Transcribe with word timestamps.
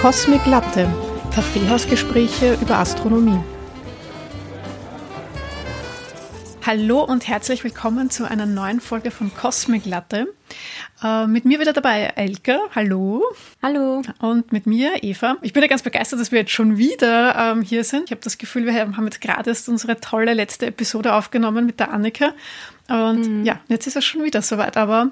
Cosmic 0.00 0.46
Latte, 0.46 0.88
Kaffeehausgespräche 1.34 2.56
über 2.62 2.78
Astronomie. 2.78 3.40
Hallo 6.64 7.02
und 7.02 7.26
herzlich 7.26 7.64
willkommen 7.64 8.08
zu 8.08 8.30
einer 8.30 8.46
neuen 8.46 8.80
Folge 8.80 9.10
von 9.10 9.34
Cosmic 9.34 9.86
Latte. 9.86 10.32
Äh, 11.02 11.26
mit 11.26 11.44
mir 11.44 11.58
wieder 11.58 11.72
dabei 11.72 12.12
Elke, 12.14 12.60
hallo. 12.76 13.24
Hallo. 13.60 14.02
Und 14.20 14.52
mit 14.52 14.66
mir 14.66 15.02
Eva. 15.02 15.36
Ich 15.42 15.52
bin 15.52 15.62
ja 15.62 15.68
ganz 15.68 15.82
begeistert, 15.82 16.20
dass 16.20 16.30
wir 16.30 16.38
jetzt 16.38 16.52
schon 16.52 16.78
wieder 16.78 17.34
ähm, 17.34 17.62
hier 17.62 17.82
sind. 17.82 18.04
Ich 18.04 18.10
habe 18.12 18.20
das 18.22 18.38
Gefühl, 18.38 18.66
wir 18.66 18.74
haben 18.74 19.04
jetzt 19.04 19.20
gerade 19.20 19.50
erst 19.50 19.68
unsere 19.68 19.98
tolle 19.98 20.32
letzte 20.32 20.66
Episode 20.66 21.14
aufgenommen 21.14 21.66
mit 21.66 21.80
der 21.80 21.90
Annika. 21.90 22.34
Und 22.88 23.40
mhm. 23.40 23.44
ja, 23.44 23.60
jetzt 23.68 23.86
ist 23.86 23.96
es 23.96 24.04
schon 24.04 24.24
wieder 24.24 24.40
soweit. 24.40 24.78
Aber 24.78 25.10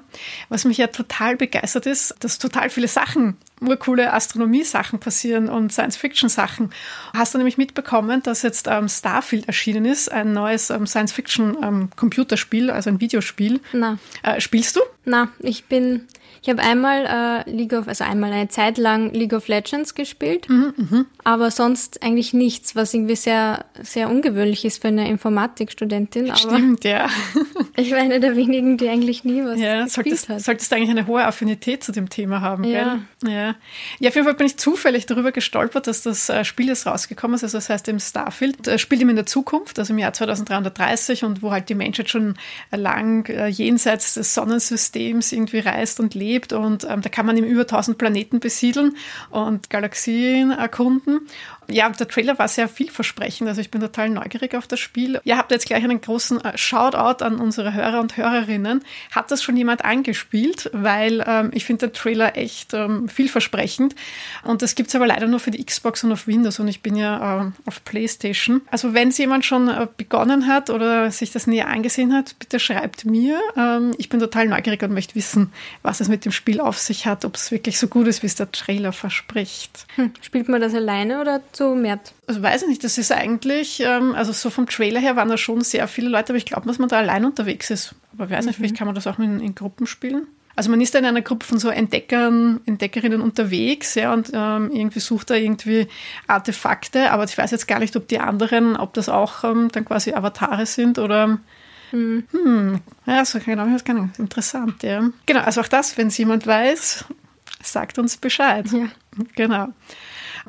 was 0.49 0.65
mich 0.65 0.77
ja 0.77 0.87
total 0.87 1.35
begeistert 1.35 1.85
ist, 1.85 2.15
dass 2.19 2.39
total 2.39 2.71
viele 2.71 2.87
Sachen, 2.87 3.37
urcoole 3.61 4.13
Astronomie-Sachen 4.13 4.99
passieren 4.99 5.47
und 5.47 5.71
Science-Fiction-Sachen. 5.71 6.71
Hast 7.13 7.33
du 7.33 7.37
nämlich 7.37 7.57
mitbekommen, 7.57 8.23
dass 8.23 8.41
jetzt 8.41 8.67
ähm, 8.67 8.89
Starfield 8.89 9.47
erschienen 9.47 9.85
ist, 9.85 10.11
ein 10.11 10.33
neues 10.33 10.71
ähm, 10.71 10.87
Science-Fiction-Computerspiel, 10.87 12.69
ähm, 12.69 12.75
also 12.75 12.89
ein 12.89 12.99
Videospiel. 12.99 13.61
Na. 13.73 13.99
Äh, 14.23 14.41
spielst 14.41 14.75
du? 14.75 14.81
Na, 15.05 15.29
ich 15.39 15.65
bin 15.65 16.07
ich 16.41 16.49
habe 16.49 16.61
einmal 16.61 17.43
äh, 17.45 17.49
League 17.49 17.73
of, 17.73 17.87
also 17.87 18.03
einmal 18.03 18.31
eine 18.31 18.47
Zeit 18.49 18.77
lang 18.77 19.11
League 19.13 19.33
of 19.33 19.47
Legends 19.47 19.95
gespielt, 19.95 20.49
mhm, 20.49 20.73
mh. 20.77 21.05
aber 21.23 21.51
sonst 21.51 22.03
eigentlich 22.03 22.33
nichts, 22.33 22.75
was 22.75 22.93
irgendwie 22.93 23.15
sehr, 23.15 23.65
sehr 23.81 24.09
ungewöhnlich 24.09 24.65
ist 24.65 24.81
für 24.81 24.89
eine 24.89 25.09
Informatikstudentin. 25.09 26.35
Stimmt, 26.35 26.83
ja. 26.83 27.07
ich 27.75 27.91
war 27.91 27.99
eine 27.99 28.19
der 28.19 28.35
wenigen, 28.35 28.77
die 28.77 28.89
eigentlich 28.89 29.23
nie 29.23 29.43
was 29.43 29.59
ja, 29.59 29.83
gespielt 29.83 29.91
solltest, 29.91 30.29
hat. 30.29 30.41
Solltest 30.41 30.73
eigentlich 30.73 30.89
eine 30.89 31.07
hohe 31.07 31.25
Affinität 31.25 31.83
zu 31.83 31.91
dem 31.91 32.09
Thema 32.09 32.41
haben, 32.41 32.63
ja. 32.63 32.83
gell? 32.83 33.01
Ja. 33.23 33.55
Ja, 33.99 34.09
auf 34.09 34.15
jeden 34.15 34.25
Fall 34.25 34.35
bin 34.35 34.45
ich 34.45 34.57
zufällig 34.57 35.07
darüber 35.07 35.31
gestolpert, 35.31 35.87
dass 35.87 36.03
das 36.03 36.29
äh, 36.29 36.45
Spiel 36.45 36.67
jetzt 36.67 36.85
rausgekommen 36.85 37.33
ist, 37.33 37.43
also 37.43 37.57
das 37.57 37.67
heißt 37.67 37.87
im 37.87 37.99
Starfield, 37.99 38.67
äh, 38.67 38.77
spielt 38.77 39.01
ihm 39.01 39.09
in 39.09 39.15
der 39.15 39.25
Zukunft, 39.25 39.79
also 39.79 39.91
im 39.91 39.97
Jahr 39.97 40.13
2330 40.13 41.23
und 41.23 41.41
wo 41.41 41.51
halt 41.51 41.69
die 41.69 41.75
Menschheit 41.75 42.11
schon 42.11 42.35
lang 42.69 43.27
äh, 43.27 43.47
jenseits 43.47 44.13
des 44.13 44.35
Sonnensystems 44.35 45.31
irgendwie 45.31 45.59
reist 45.59 45.99
und 45.99 46.13
lebt 46.13 46.53
und 46.53 46.83
ähm, 46.83 47.01
da 47.01 47.09
kann 47.09 47.25
man 47.25 47.35
eben 47.37 47.47
über 47.47 47.61
1000 47.61 47.97
Planeten 47.97 48.39
besiedeln 48.39 48.95
und 49.31 49.71
Galaxien 49.71 50.51
erkunden 50.51 51.21
ja, 51.69 51.89
der 51.89 52.07
Trailer 52.07 52.39
war 52.39 52.47
sehr 52.47 52.69
vielversprechend. 52.69 53.47
Also 53.47 53.59
ich 53.59 53.71
bin 53.71 53.81
total 53.81 54.09
neugierig 54.09 54.55
auf 54.55 54.67
das 54.67 54.79
Spiel. 54.79 55.19
Ihr 55.25 55.37
habt 55.37 55.51
jetzt 55.51 55.65
gleich 55.65 55.83
einen 55.83 55.99
großen 55.99 56.41
Shoutout 56.55 57.23
an 57.23 57.39
unsere 57.39 57.73
Hörer 57.73 57.99
und 57.99 58.15
Hörerinnen. 58.15 58.83
Hat 59.11 59.31
das 59.31 59.43
schon 59.43 59.57
jemand 59.57 59.83
angespielt? 59.83 60.69
Weil 60.73 61.23
ähm, 61.27 61.51
ich 61.53 61.65
finde 61.65 61.87
den 61.87 61.93
Trailer 61.93 62.37
echt 62.37 62.73
ähm, 62.73 63.06
vielversprechend. 63.09 63.95
Und 64.43 64.61
das 64.61 64.75
gibt's 64.75 64.95
aber 64.95 65.07
leider 65.07 65.27
nur 65.27 65.39
für 65.39 65.51
die 65.51 65.63
Xbox 65.63 66.03
und 66.03 66.11
auf 66.11 66.27
Windows. 66.27 66.59
Und 66.59 66.67
ich 66.67 66.81
bin 66.81 66.95
ja 66.95 67.47
äh, 67.47 67.51
auf 67.65 67.83
PlayStation. 67.83 68.61
Also 68.71 68.93
wenn 68.93 69.09
es 69.09 69.17
jemand 69.17 69.45
schon 69.45 69.69
äh, 69.69 69.87
begonnen 69.97 70.47
hat 70.47 70.69
oder 70.69 71.11
sich 71.11 71.31
das 71.31 71.47
näher 71.47 71.67
angesehen 71.67 72.13
hat, 72.13 72.37
bitte 72.39 72.59
schreibt 72.59 73.05
mir. 73.05 73.39
Ähm, 73.55 73.93
ich 73.97 74.09
bin 74.09 74.19
total 74.19 74.47
neugierig 74.47 74.83
und 74.83 74.93
möchte 74.93 75.15
wissen, 75.15 75.51
was 75.81 76.01
es 76.01 76.07
mit 76.07 76.25
dem 76.25 76.31
Spiel 76.31 76.61
auf 76.61 76.77
sich 76.77 77.05
hat, 77.05 77.25
ob 77.25 77.35
es 77.35 77.51
wirklich 77.51 77.79
so 77.79 77.87
gut 77.87 78.07
ist, 78.07 78.23
wie 78.23 78.27
es 78.27 78.35
der 78.35 78.51
Trailer 78.51 78.93
verspricht. 78.93 79.85
Hm. 79.95 80.11
Spielt 80.21 80.49
man 80.49 80.61
das 80.61 80.73
alleine 80.73 81.21
oder 81.21 81.41
zu 81.51 81.75
Mert? 81.75 82.13
Also 82.27 82.41
weiß 82.41 82.63
ich 82.63 82.67
nicht, 82.67 82.83
das 82.83 82.97
ist 82.97 83.11
eigentlich, 83.11 83.81
ähm, 83.81 84.13
also 84.13 84.31
so 84.33 84.49
vom 84.49 84.67
Trailer 84.67 84.99
her 84.99 85.15
waren 85.15 85.29
da 85.29 85.37
schon 85.37 85.61
sehr 85.61 85.87
viele 85.87 86.09
Leute, 86.09 86.29
aber 86.33 86.37
ich 86.37 86.45
glaube, 86.45 86.67
dass 86.67 86.77
man 86.77 86.89
da 86.89 86.97
allein 86.97 87.25
unterwegs 87.25 87.69
ist. 87.69 87.95
Aber 88.13 88.29
weiß 88.29 88.45
nicht, 88.45 88.57
mhm. 88.57 88.63
vielleicht 88.63 88.77
kann 88.77 88.87
man 88.87 88.95
das 88.95 89.07
auch 89.07 89.19
in, 89.19 89.39
in, 89.39 89.55
Gruppen 89.55 89.87
spielen. 89.87 90.27
Also 90.57 90.71
man 90.71 90.81
ist 90.81 90.95
da 90.95 90.99
in 90.99 91.05
einer 91.05 91.21
Gruppe 91.21 91.45
von 91.45 91.59
so 91.59 91.69
Entdeckern, 91.69 92.59
Entdeckerinnen 92.65 93.21
unterwegs, 93.21 93.93
ja, 93.93 94.11
und 94.11 94.31
ähm, 94.33 94.71
irgendwie 94.71 94.99
sucht 94.99 95.29
da 95.29 95.35
irgendwie 95.35 95.87
Artefakte, 96.25 97.11
aber 97.11 97.25
ich 97.25 97.37
weiß 97.37 97.51
jetzt 97.51 97.67
gar 97.67 97.77
nicht, 97.77 97.95
ob 97.95 98.07
die 98.07 98.19
anderen, 98.19 98.75
ob 98.75 98.95
das 98.95 99.07
auch 99.07 99.43
ähm, 99.43 99.69
dann 99.71 99.85
quasi 99.85 100.13
Avatare 100.13 100.65
sind 100.65 100.97
oder 100.97 101.37
hm. 101.91 102.23
Hm, 102.31 102.81
ja, 103.05 103.23
so 103.23 103.39
genau, 103.39 103.65
das 103.67 103.85
kann 103.85 104.11
interessant, 104.17 104.83
ja. 104.83 105.09
Genau, 105.27 105.41
also 105.41 105.61
auch 105.61 105.67
das, 105.67 105.97
wenn 105.97 106.07
es 106.07 106.17
jemand 106.17 106.45
weiß, 106.45 107.05
sagt 107.61 107.99
uns 107.99 108.17
Bescheid. 108.17 108.65
Ja. 108.71 108.87
Genau. 109.35 109.69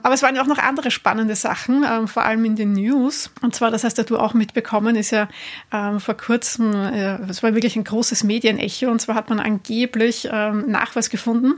Aber 0.03 0.14
es 0.14 0.22
waren 0.22 0.34
ja 0.34 0.42
auch 0.42 0.47
noch 0.47 0.59
andere 0.59 0.91
spannende 0.91 1.34
Sachen, 1.34 1.84
ähm, 1.88 2.09
vor 2.09 2.25
allem 2.25 2.44
in 2.44 2.56
den 2.56 2.72
News. 2.72 3.31
Und 3.42 3.54
zwar, 3.54 3.70
das 3.70 3.84
hast 3.84 3.98
ja 3.98 4.04
du 4.04 4.19
auch 4.19 4.34
mitbekommen, 4.34 4.97
ist 4.97 5.10
ja 5.10 5.28
ähm, 5.72 6.00
vor 6.00 6.16
kurzem, 6.16 6.72
äh, 6.75 7.16
es 7.28 7.42
war 7.42 7.54
wirklich 7.54 7.76
ein 7.76 7.84
großes 7.84 8.25
Medienecho. 8.25 8.91
Und 8.91 9.00
zwar 9.00 9.14
hat 9.14 9.28
man 9.28 9.41
angeblich 9.41 10.28
ähm, 10.31 10.70
Nachweis 10.70 11.10
gefunden 11.10 11.54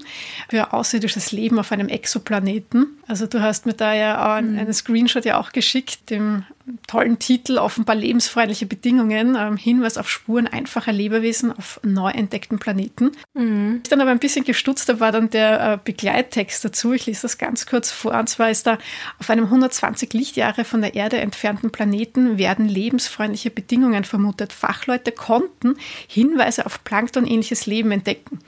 für 0.49 0.73
außerirdisches 0.73 1.33
Leben 1.33 1.59
auf 1.59 1.73
einem 1.73 1.89
Exoplaneten. 1.89 2.99
Also 3.07 3.27
du 3.27 3.41
hast 3.41 3.67
mir 3.67 3.75
da 3.75 3.95
ja 3.95 4.35
einen, 4.35 4.53
mhm. 4.53 4.59
einen 4.59 4.73
Screenshot 4.73 5.25
ja 5.25 5.39
auch 5.39 5.53
geschickt, 5.53 6.11
dem 6.11 6.45
tollen 6.87 7.19
Titel 7.19 7.59
offenbar 7.59 7.97
lebensfreundliche 7.97 8.67
Bedingungen, 8.67 9.37
ähm, 9.39 9.57
Hinweis 9.57 9.99
auf 9.99 10.09
Spuren 10.09 10.47
einfacher 10.47 10.93
Lebewesen 10.93 11.53
auf 11.53 11.81
neu 11.83 12.11
entdeckten 12.11 12.59
Planeten. 12.59 13.13
Mhm. 13.35 13.81
Ich 13.83 13.89
dann 13.89 14.01
aber 14.01 14.11
ein 14.11 14.19
bisschen 14.19 14.45
gestutzt, 14.45 14.89
da 14.89 15.01
war 15.01 15.13
dann 15.13 15.31
der 15.31 15.73
äh, 15.73 15.79
Begleittext 15.83 16.65
dazu. 16.65 16.93
Ich 16.93 17.07
lese 17.07 17.23
das 17.23 17.39
ganz 17.39 17.67
kurz 17.67 17.91
vor. 17.91 18.13
Und 18.13 18.29
zwar 18.29 18.51
ist 18.51 18.67
da 18.67 18.79
auf 19.19 19.31
einem 19.31 19.45
120 19.45 20.13
Lichtjahre 20.13 20.65
von 20.65 20.81
der 20.81 20.95
Erde 20.95 21.19
entfernten 21.21 21.71
Planeten 21.71 22.39
werden 22.39 22.69
lebensfreundliche 22.69 23.51
Bedingungen 23.51 24.05
vermutet. 24.05 24.53
Fachleute 24.53 25.13
konnten 25.13 25.77
Hinweise 26.07 26.67
auf 26.67 26.85
Plankton-ähnliches 26.85 27.67
Leben 27.67 27.93
entdecken. 27.93 28.41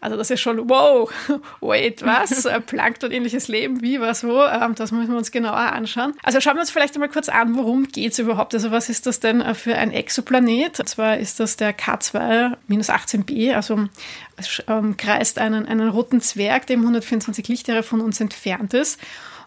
Also 0.00 0.16
das 0.16 0.30
ist 0.30 0.40
schon, 0.40 0.68
wow, 0.68 1.10
wait, 1.60 2.02
was? 2.02 2.48
Plankton-ähnliches 2.66 3.48
Leben, 3.48 3.82
wie, 3.82 4.00
was, 4.00 4.24
wo? 4.24 4.44
Ähm, 4.44 4.74
das 4.74 4.92
müssen 4.92 5.10
wir 5.10 5.18
uns 5.18 5.30
genauer 5.30 5.56
anschauen. 5.56 6.14
Also 6.22 6.40
schauen 6.40 6.54
wir 6.54 6.60
uns 6.60 6.70
vielleicht 6.70 6.94
einmal 6.94 7.08
kurz 7.08 7.28
an, 7.28 7.56
worum 7.56 7.88
geht 7.88 8.12
es 8.12 8.18
überhaupt? 8.18 8.54
Also 8.54 8.70
was 8.70 8.88
ist 8.88 9.06
das 9.06 9.20
denn 9.20 9.54
für 9.54 9.74
ein 9.74 9.90
Exoplanet? 9.90 10.80
Und 10.80 10.88
zwar 10.88 11.18
ist 11.18 11.40
das 11.40 11.56
der 11.56 11.76
K2-18b, 11.76 13.54
also 13.54 13.88
es 14.36 14.62
ähm, 14.68 14.96
kreist 14.96 15.38
einen, 15.38 15.66
einen 15.66 15.88
roten 15.88 16.20
Zwerg, 16.20 16.66
der 16.66 16.76
124 16.76 17.46
Lichtjahre 17.48 17.82
von 17.82 18.00
uns 18.00 18.20
entfernt 18.20 18.74
ist. 18.74 18.98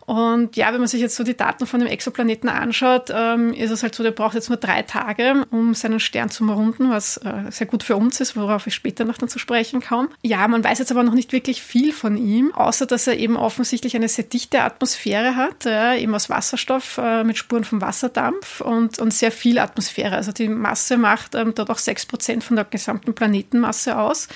Und 0.06 0.56
ja, 0.56 0.72
wenn 0.74 0.80
man 0.80 0.88
sich 0.88 1.02
jetzt 1.02 1.16
so 1.16 1.24
die 1.24 1.38
Daten 1.38 1.66
von 1.66 1.80
dem 1.80 1.88
Exoplaneten 1.88 2.50
anschaut, 2.50 3.10
ähm, 3.14 3.54
ist 3.54 3.72
es 3.72 3.84
halt 3.84 3.96
so, 3.96 4.04
der 4.04 4.12
braucht 4.12 4.36
jetzt 4.36 4.50
nur 4.50 4.58
drei 4.58 4.82
Tage, 4.82 5.46
um 5.52 5.74
seinen 5.74 6.00
Stern 6.00 6.30
zu 6.30 6.44
umrunden, 6.44 6.90
was 6.90 7.18
äh, 7.18 7.50
sehr 7.50 7.68
gut 7.68 7.84
für 7.84 7.96
uns 7.96 8.20
ist, 8.20 8.36
worauf 8.36 8.68
ich 8.68 8.76
später 8.76 9.06
noch 9.06 9.18
dann 9.18 9.30
zu 9.30 9.40
sprechen 9.40 9.82
komme. 9.82 10.10
Ja, 10.22 10.48
man 10.48 10.64
weiß 10.64 10.80
jetzt 10.80 10.92
aber 10.92 11.04
noch 11.04 11.14
nicht 11.14 11.32
wirklich 11.32 11.62
viel 11.62 11.94
von 11.94 12.18
ihm, 12.18 12.54
außer 12.54 12.86
dass 12.86 13.08
er 13.08 13.18
eben 13.18 13.38
offensichtlich 13.38 13.96
eine 13.96 14.10
sehr 14.10 14.26
dichte 14.26 14.62
Atmosphäre 14.62 15.36
hat, 15.36 15.66
äh, 15.66 15.98
eben 15.98 16.14
aus 16.14 16.30
Wasserstoff 16.30 16.98
äh, 16.98 17.24
mit 17.24 17.38
Spuren 17.38 17.64
vom 17.64 17.82
Wasserdampf 17.82 18.62
und, 18.62 19.00
und 19.00 19.14
sehr 19.14 19.32
viel 19.32 19.60
Atmosphäre. 19.60 20.16
Also 20.16 20.32
die 20.32 20.50
Masse 20.50 20.98
macht 20.98 21.36
ähm, 21.36 21.54
dort 21.56 21.70
auch 21.70 21.78
sechs 21.78 22.06
Prozent 22.06 22.44
von 22.44 22.56
der 22.56 22.66
gesamten 22.66 23.14
Planetenmasse 23.14 23.98
aus. 23.98 24.28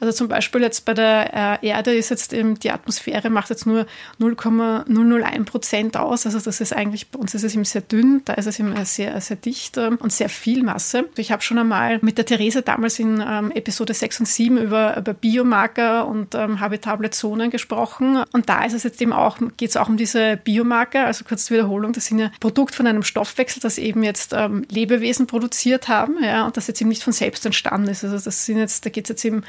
Also 0.00 0.12
zum 0.12 0.28
Beispiel 0.28 0.62
jetzt 0.62 0.84
bei 0.84 0.94
der 0.94 1.60
äh, 1.62 1.66
Erde 1.66 1.94
ist 1.94 2.10
jetzt 2.10 2.32
eben 2.32 2.58
die 2.58 2.70
Atmosphäre 2.70 3.30
macht 3.30 3.50
jetzt 3.50 3.66
nur 3.66 3.86
0,00 4.20 5.13
0,01 5.22 5.44
Prozent 5.44 5.96
aus. 5.96 6.26
Also 6.26 6.40
das 6.40 6.60
ist 6.60 6.72
eigentlich, 6.72 7.10
bei 7.10 7.18
uns 7.18 7.34
ist 7.34 7.44
es 7.44 7.54
eben 7.54 7.64
sehr 7.64 7.82
dünn, 7.82 8.22
da 8.24 8.34
ist 8.34 8.46
es 8.46 8.58
eben 8.58 8.72
sehr, 8.84 9.20
sehr 9.20 9.36
dicht 9.36 9.78
und 9.78 10.12
sehr 10.12 10.28
viel 10.28 10.62
Masse. 10.62 11.08
Ich 11.16 11.32
habe 11.32 11.42
schon 11.42 11.58
einmal 11.58 11.98
mit 12.02 12.18
der 12.18 12.26
Therese 12.26 12.62
damals 12.62 12.98
in 12.98 13.22
ähm, 13.26 13.50
Episode 13.52 13.94
6 13.94 14.20
und 14.20 14.26
7 14.26 14.58
über, 14.58 14.96
über 14.96 15.14
Biomarker 15.14 16.06
und 16.06 16.34
ähm, 16.34 16.60
habitable 16.60 17.10
Zonen 17.10 17.50
gesprochen. 17.50 18.22
Und 18.32 18.48
da 18.48 18.64
ist 18.64 18.74
es 18.74 18.82
jetzt 18.82 19.00
eben 19.00 19.12
auch, 19.12 19.38
geht 19.56 19.70
es 19.70 19.76
auch 19.76 19.88
um 19.88 19.96
diese 19.96 20.36
Biomarker, 20.36 21.06
also 21.06 21.24
kurz 21.24 21.46
zur 21.46 21.56
Wiederholung, 21.56 21.92
das 21.92 22.06
sind 22.06 22.18
ja 22.18 22.30
Produkt 22.40 22.74
von 22.74 22.86
einem 22.86 23.02
Stoffwechsel, 23.02 23.60
das 23.60 23.78
eben 23.78 24.02
jetzt 24.02 24.32
ähm, 24.32 24.66
Lebewesen 24.70 25.26
produziert 25.26 25.88
haben, 25.88 26.16
ja, 26.22 26.46
und 26.46 26.56
das 26.56 26.66
jetzt 26.66 26.80
eben 26.80 26.88
nicht 26.88 27.02
von 27.02 27.12
selbst 27.12 27.46
entstanden 27.46 27.88
ist. 27.88 28.04
Also 28.04 28.18
das 28.18 28.46
sind 28.46 28.58
jetzt, 28.58 28.84
da 28.84 28.90
geht 28.90 29.04
es 29.04 29.10
jetzt 29.10 29.24
eben 29.24 29.44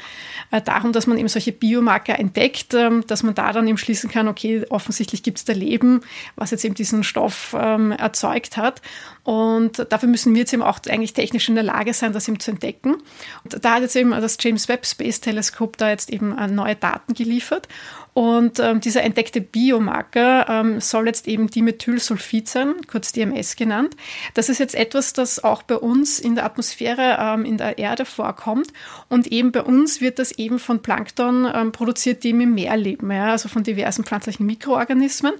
äh, 0.50 0.60
darum, 0.60 0.92
dass 0.92 1.06
man 1.06 1.18
eben 1.18 1.28
solche 1.28 1.52
Biomarker 1.52 2.18
entdeckt, 2.18 2.74
ähm, 2.74 3.04
dass 3.06 3.22
man 3.22 3.34
da 3.34 3.52
dann 3.52 3.66
eben 3.66 3.78
schließen 3.78 4.10
kann, 4.10 4.28
okay, 4.28 4.64
offensichtlich 4.68 5.22
gibt 5.22 5.38
es 5.38 5.44
da 5.44 5.52
Leben, 5.56 6.02
was 6.36 6.50
jetzt 6.50 6.64
eben 6.64 6.74
diesen 6.74 7.02
Stoff 7.02 7.56
ähm, 7.58 7.90
erzeugt 7.90 8.56
hat. 8.56 8.82
Und 9.26 9.84
dafür 9.90 10.08
müssen 10.08 10.34
wir 10.34 10.42
jetzt 10.42 10.52
eben 10.52 10.62
auch 10.62 10.78
eigentlich 10.88 11.12
technisch 11.12 11.48
in 11.48 11.56
der 11.56 11.64
Lage 11.64 11.92
sein, 11.92 12.12
das 12.12 12.28
eben 12.28 12.38
zu 12.38 12.52
entdecken. 12.52 12.94
Und 13.42 13.64
da 13.64 13.74
hat 13.74 13.82
jetzt 13.82 13.96
eben 13.96 14.12
das 14.12 14.36
James 14.38 14.68
Webb 14.68 14.86
Space 14.86 15.20
Telescope 15.20 15.76
da 15.76 15.90
jetzt 15.90 16.10
eben 16.10 16.38
äh, 16.38 16.46
neue 16.46 16.76
Daten 16.76 17.12
geliefert. 17.12 17.66
Und 18.14 18.60
ähm, 18.60 18.80
dieser 18.80 19.02
entdeckte 19.02 19.40
Biomarker 19.40 20.48
ähm, 20.48 20.80
soll 20.80 21.08
jetzt 21.08 21.26
eben 21.26 21.50
Dimethylsulfid 21.50 22.48
sein, 22.48 22.74
kurz 22.86 23.10
DMS 23.10 23.56
genannt. 23.56 23.96
Das 24.34 24.48
ist 24.48 24.58
jetzt 24.58 24.76
etwas, 24.76 25.12
das 25.12 25.42
auch 25.42 25.64
bei 25.64 25.76
uns 25.76 26.20
in 26.20 26.36
der 26.36 26.44
Atmosphäre 26.44 27.18
ähm, 27.20 27.44
in 27.44 27.58
der 27.58 27.78
Erde 27.78 28.04
vorkommt. 28.04 28.68
Und 29.08 29.26
eben 29.26 29.50
bei 29.50 29.62
uns 29.62 30.00
wird 30.00 30.20
das 30.20 30.30
eben 30.38 30.60
von 30.60 30.82
Plankton 30.82 31.50
ähm, 31.52 31.72
produziert, 31.72 32.22
die 32.22 32.30
im 32.30 32.54
Meer 32.54 32.76
leben, 32.76 33.10
ja, 33.10 33.32
also 33.32 33.48
von 33.48 33.64
diversen 33.64 34.04
pflanzlichen 34.04 34.46
Mikroorganismen. 34.46 35.34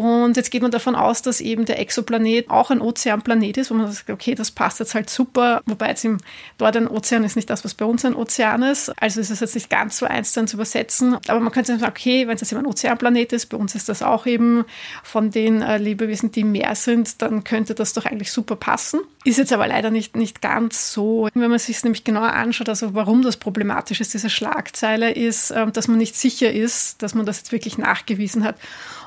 Und 0.00 0.38
jetzt 0.38 0.50
geht 0.50 0.62
man 0.62 0.70
davon 0.70 0.94
aus, 0.94 1.20
dass 1.20 1.42
eben 1.42 1.66
der 1.66 1.78
Exoplanet 1.78 2.48
auch 2.48 2.70
ein 2.70 2.80
Ozeanplanet 2.80 3.58
ist, 3.58 3.70
wo 3.70 3.74
man 3.74 3.92
sagt, 3.92 4.08
okay, 4.08 4.34
das 4.34 4.50
passt 4.50 4.80
jetzt 4.80 4.94
halt 4.94 5.10
super, 5.10 5.60
wobei 5.66 5.88
jetzt 5.88 6.06
im, 6.06 6.16
dort 6.56 6.74
ein 6.74 6.88
Ozean 6.88 7.22
ist 7.22 7.36
nicht 7.36 7.50
das, 7.50 7.66
was 7.66 7.74
bei 7.74 7.84
uns 7.84 8.06
ein 8.06 8.14
Ozean 8.14 8.62
ist. 8.62 8.88
Also 8.98 9.20
ist 9.20 9.28
es 9.28 9.40
jetzt 9.40 9.54
nicht 9.54 9.68
ganz 9.68 9.98
so 9.98 10.06
eins 10.06 10.32
zu 10.32 10.40
übersetzen. 10.54 11.18
Aber 11.28 11.40
man 11.40 11.52
könnte 11.52 11.76
sagen, 11.76 11.84
okay, 11.84 12.26
wenn 12.26 12.34
es 12.34 12.40
jetzt 12.40 12.52
eben 12.52 12.62
ein 12.62 12.66
Ozeanplanet 12.66 13.34
ist, 13.34 13.50
bei 13.50 13.58
uns 13.58 13.74
ist 13.74 13.90
das 13.90 14.02
auch 14.02 14.24
eben 14.24 14.64
von 15.02 15.30
den 15.30 15.60
äh, 15.60 15.76
Lebewesen, 15.76 16.32
die 16.32 16.40
im 16.40 16.52
Meer 16.52 16.76
sind, 16.76 17.20
dann 17.20 17.44
könnte 17.44 17.74
das 17.74 17.92
doch 17.92 18.06
eigentlich 18.06 18.32
super 18.32 18.56
passen. 18.56 19.00
Ist 19.24 19.36
jetzt 19.36 19.52
aber 19.52 19.68
leider 19.68 19.90
nicht, 19.90 20.16
nicht 20.16 20.40
ganz 20.40 20.92
so. 20.92 21.28
Wenn 21.34 21.50
man 21.50 21.58
sich 21.58 21.76
es 21.76 21.84
nämlich 21.84 22.04
genauer 22.04 22.32
anschaut, 22.32 22.70
also 22.70 22.94
warum 22.94 23.20
das 23.22 23.36
problematisch 23.36 24.00
ist, 24.00 24.14
diese 24.14 24.30
Schlagzeile, 24.30 25.12
ist, 25.12 25.50
äh, 25.50 25.70
dass 25.70 25.88
man 25.88 25.98
nicht 25.98 26.16
sicher 26.16 26.50
ist, 26.50 27.02
dass 27.02 27.14
man 27.14 27.26
das 27.26 27.38
jetzt 27.38 27.52
wirklich 27.52 27.76
nachgewiesen 27.76 28.44
hat. 28.44 28.56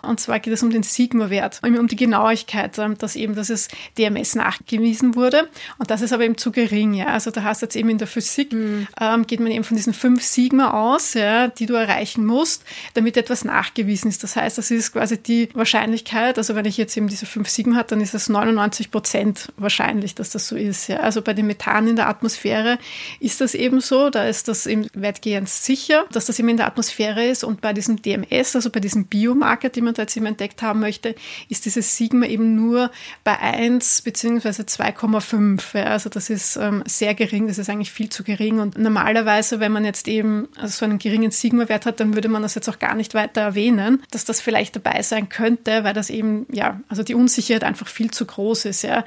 Und 0.03 0.19
zwar 0.19 0.39
geht 0.39 0.53
es 0.53 0.61
um 0.61 0.69
den 0.69 0.83
Sigma-Wert, 0.83 1.61
um 1.63 1.87
die 1.87 1.95
Genauigkeit, 1.95 2.77
ähm, 2.77 2.97
dass 2.97 3.15
eben 3.15 3.35
das 3.35 3.69
DMS 3.97 4.35
nachgewiesen 4.35 5.15
wurde. 5.15 5.49
Und 5.77 5.89
das 5.89 6.01
ist 6.01 6.13
aber 6.13 6.25
eben 6.25 6.37
zu 6.37 6.51
gering. 6.51 6.93
Ja. 6.93 7.07
Also 7.07 7.31
da 7.31 7.43
hast 7.43 7.61
du 7.61 7.65
jetzt 7.65 7.75
eben 7.75 7.89
in 7.89 7.97
der 7.97 8.07
Physik, 8.07 8.51
mhm. 8.51 8.87
ähm, 8.99 9.25
geht 9.25 9.39
man 9.39 9.51
eben 9.51 9.63
von 9.63 9.77
diesen 9.77 9.93
fünf 9.93 10.21
Sigma 10.23 10.71
aus, 10.71 11.13
ja, 11.13 11.47
die 11.47 11.65
du 11.65 11.73
erreichen 11.73 12.25
musst, 12.25 12.63
damit 12.93 13.17
etwas 13.17 13.45
nachgewiesen 13.45 14.09
ist. 14.09 14.23
Das 14.23 14.35
heißt, 14.35 14.57
das 14.57 14.71
ist 14.71 14.91
quasi 14.91 15.17
die 15.17 15.49
Wahrscheinlichkeit, 15.53 16.37
also 16.37 16.55
wenn 16.55 16.65
ich 16.65 16.77
jetzt 16.77 16.97
eben 16.97 17.07
diese 17.07 17.25
fünf 17.25 17.49
Sigma 17.49 17.77
habe, 17.77 17.87
dann 17.89 18.01
ist 18.01 18.13
es 18.13 18.27
99 18.29 18.91
Prozent 18.91 19.53
wahrscheinlich, 19.57 20.02
dass 20.15 20.29
das 20.31 20.47
so 20.47 20.55
ist. 20.55 20.87
Ja. 20.87 20.97
Also 20.97 21.21
bei 21.21 21.33
dem 21.33 21.47
Methan 21.47 21.87
in 21.87 21.95
der 21.95 22.07
Atmosphäre 22.07 22.77
ist 23.19 23.41
das 23.41 23.53
eben 23.53 23.81
so, 23.81 24.09
da 24.09 24.25
ist 24.25 24.47
das 24.47 24.65
eben 24.65 24.87
weitgehend 24.93 25.49
sicher, 25.49 26.05
dass 26.11 26.25
das 26.25 26.39
eben 26.39 26.49
in 26.49 26.57
der 26.57 26.67
Atmosphäre 26.67 27.25
ist. 27.25 27.43
Und 27.43 27.61
bei 27.61 27.73
diesem 27.73 28.01
DMS, 28.01 28.55
also 28.55 28.69
bei 28.69 28.79
diesem 28.79 29.05
Biomarker, 29.05 29.69
die 29.69 29.81
man 29.81 29.93
da 29.93 30.03
jetzt 30.03 30.17
eben 30.17 30.25
entdeckt 30.25 30.61
haben 30.61 30.79
möchte, 30.79 31.15
ist 31.49 31.65
dieses 31.65 31.97
Sigma 31.97 32.25
eben 32.25 32.55
nur 32.55 32.91
bei 33.23 33.39
1 33.39 34.01
bzw. 34.01 34.49
2,5. 34.49 35.77
Ja, 35.77 35.85
also 35.85 36.09
das 36.09 36.29
ist 36.29 36.57
ähm, 36.57 36.83
sehr 36.85 37.13
gering, 37.13 37.47
das 37.47 37.57
ist 37.57 37.69
eigentlich 37.69 37.91
viel 37.91 38.09
zu 38.09 38.23
gering. 38.23 38.59
Und 38.59 38.77
normalerweise, 38.77 39.59
wenn 39.59 39.71
man 39.71 39.85
jetzt 39.85 40.07
eben 40.07 40.47
so 40.65 40.85
einen 40.85 40.99
geringen 40.99 41.31
Sigma-Wert 41.31 41.85
hat, 41.85 41.99
dann 41.99 42.15
würde 42.15 42.29
man 42.29 42.41
das 42.41 42.55
jetzt 42.55 42.69
auch 42.69 42.79
gar 42.79 42.95
nicht 42.95 43.13
weiter 43.13 43.41
erwähnen, 43.41 44.03
dass 44.11 44.25
das 44.25 44.41
vielleicht 44.41 44.75
dabei 44.75 45.01
sein 45.01 45.29
könnte, 45.29 45.83
weil 45.83 45.93
das 45.93 46.09
eben, 46.09 46.45
ja, 46.51 46.79
also 46.87 47.03
die 47.03 47.15
Unsicherheit 47.15 47.63
einfach 47.63 47.87
viel 47.87 48.11
zu 48.11 48.25
groß 48.25 48.65
ist. 48.65 48.83
Ja. 48.83 49.05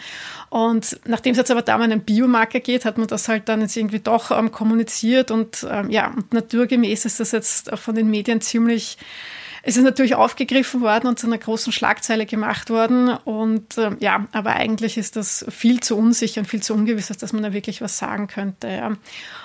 Und 0.51 0.86
nachdem 1.07 1.33
es 1.33 1.39
jetzt 1.39 1.51
aber 1.51 1.63
da 1.63 1.77
um 1.77 1.83
einen 1.83 2.01
Biomarker 2.01 2.61
geht, 2.61 2.85
hat 2.85 2.99
man 2.99 3.07
das 3.07 3.29
halt 3.29 3.49
dann 3.49 3.61
jetzt 3.61 3.77
irgendwie 3.77 4.01
doch 4.01 4.31
ähm, 4.31 4.53
kommuniziert 4.53 5.31
und 5.31 5.67
ähm, 5.71 5.91
ja, 5.91 6.13
und 6.15 6.33
naturgemäß 6.33 7.05
ist 7.05 7.21
das 7.21 7.33
jetzt 7.33 7.71
von 7.77 7.95
den 7.95 8.11
Medien 8.11 8.41
ziemlich 8.41 8.99
es 9.69 9.77
ist 9.77 9.83
natürlich 9.83 10.15
aufgegriffen 10.15 10.81
worden 10.81 11.09
und 11.09 11.19
zu 11.19 11.27
einer 11.27 11.39
großen 11.39 11.73
Schlagzeile 11.73 12.25
gemacht 12.25 12.71
worden. 12.71 13.09
Und 13.09 13.77
äh, 13.77 13.97
ja, 13.99 14.29
aber 14.31 14.55
eigentlich 14.55 14.97
ist 14.97 15.17
das 15.17 15.45
viel 15.49 15.81
zu 15.81 15.99
unsicher 15.99 16.41
und 16.41 16.47
viel 16.47 16.63
zu 16.63 16.73
ungewiss, 16.73 17.09
dass 17.09 17.33
man 17.33 17.43
da 17.43 17.53
wirklich 17.53 17.81
was 17.81 17.99
sagen 17.99 18.29
könnte. 18.29 18.69
Ja. 18.69 18.87
Und 18.87 18.99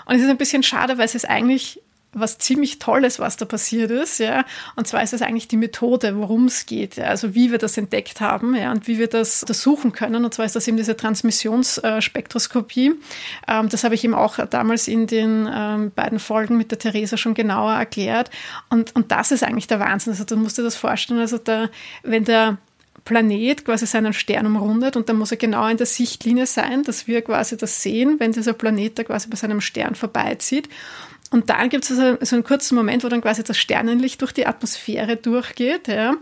es 0.07 0.21
ist 0.21 0.29
ein 0.29 0.37
bisschen 0.37 0.61
schade, 0.61 0.99
weil 0.99 1.05
es 1.05 1.15
ist 1.15 1.27
eigentlich 1.27 1.81
was 2.13 2.37
ziemlich 2.37 2.79
Tolles, 2.79 3.19
was 3.19 3.37
da 3.37 3.45
passiert 3.45 3.89
ist, 3.89 4.19
ja. 4.19 4.43
Und 4.75 4.87
zwar 4.87 5.01
ist 5.01 5.13
es 5.13 5.21
eigentlich 5.21 5.47
die 5.47 5.57
Methode, 5.57 6.17
worum 6.17 6.45
es 6.45 6.65
geht, 6.65 6.97
ja? 6.97 7.05
also 7.05 7.35
wie 7.35 7.51
wir 7.51 7.57
das 7.57 7.77
entdeckt 7.77 8.19
haben, 8.19 8.53
ja, 8.55 8.71
und 8.71 8.87
wie 8.87 8.99
wir 8.99 9.07
das 9.07 9.43
untersuchen 9.43 9.93
können. 9.93 10.25
Und 10.25 10.33
zwar 10.33 10.45
ist 10.45 10.55
das 10.55 10.67
eben 10.67 10.77
diese 10.77 10.97
Transmissionsspektroskopie. 10.97 12.93
Ähm, 13.47 13.69
das 13.69 13.83
habe 13.83 13.95
ich 13.95 14.03
eben 14.03 14.13
auch 14.13 14.45
damals 14.47 14.87
in 14.87 15.07
den 15.07 15.49
ähm, 15.53 15.91
beiden 15.95 16.19
Folgen 16.19 16.57
mit 16.57 16.71
der 16.71 16.79
Theresa 16.79 17.15
schon 17.15 17.33
genauer 17.33 17.73
erklärt. 17.73 18.29
Und, 18.69 18.93
und 18.95 19.11
das 19.11 19.31
ist 19.31 19.43
eigentlich 19.43 19.67
der 19.67 19.79
Wahnsinn. 19.79 20.11
Also 20.11 20.25
du 20.25 20.35
musst 20.35 20.57
dir 20.57 20.63
das 20.63 20.75
vorstellen, 20.75 21.21
also 21.21 21.37
da, 21.37 21.69
wenn 22.03 22.25
der 22.25 22.57
Planet 23.05 23.65
quasi 23.65 23.85
seinen 23.87 24.13
Stern 24.13 24.45
umrundet 24.45 24.95
und 24.95 25.09
dann 25.09 25.17
muss 25.17 25.31
er 25.31 25.37
genau 25.37 25.67
in 25.67 25.77
der 25.77 25.87
Sichtlinie 25.87 26.45
sein, 26.45 26.83
dass 26.83 27.07
wir 27.07 27.21
quasi 27.21 27.57
das 27.57 27.81
sehen, 27.81 28.19
wenn 28.19 28.31
dieser 28.31 28.53
Planet 28.53 28.99
da 28.99 29.03
quasi 29.03 29.27
bei 29.27 29.37
seinem 29.37 29.61
Stern 29.61 29.95
vorbeizieht. 29.95 30.69
Und 31.31 31.49
dann 31.49 31.69
gibt 31.69 31.85
es 31.85 31.97
also 31.97 32.17
so 32.19 32.35
einen 32.35 32.43
kurzen 32.43 32.75
Moment, 32.75 33.05
wo 33.05 33.07
dann 33.07 33.21
quasi 33.21 33.41
das 33.41 33.57
Sternenlicht 33.57 34.21
durch 34.21 34.33
die 34.33 34.45
Atmosphäre 34.45 35.15
durchgeht. 35.15 35.87
Ja. 35.87 36.15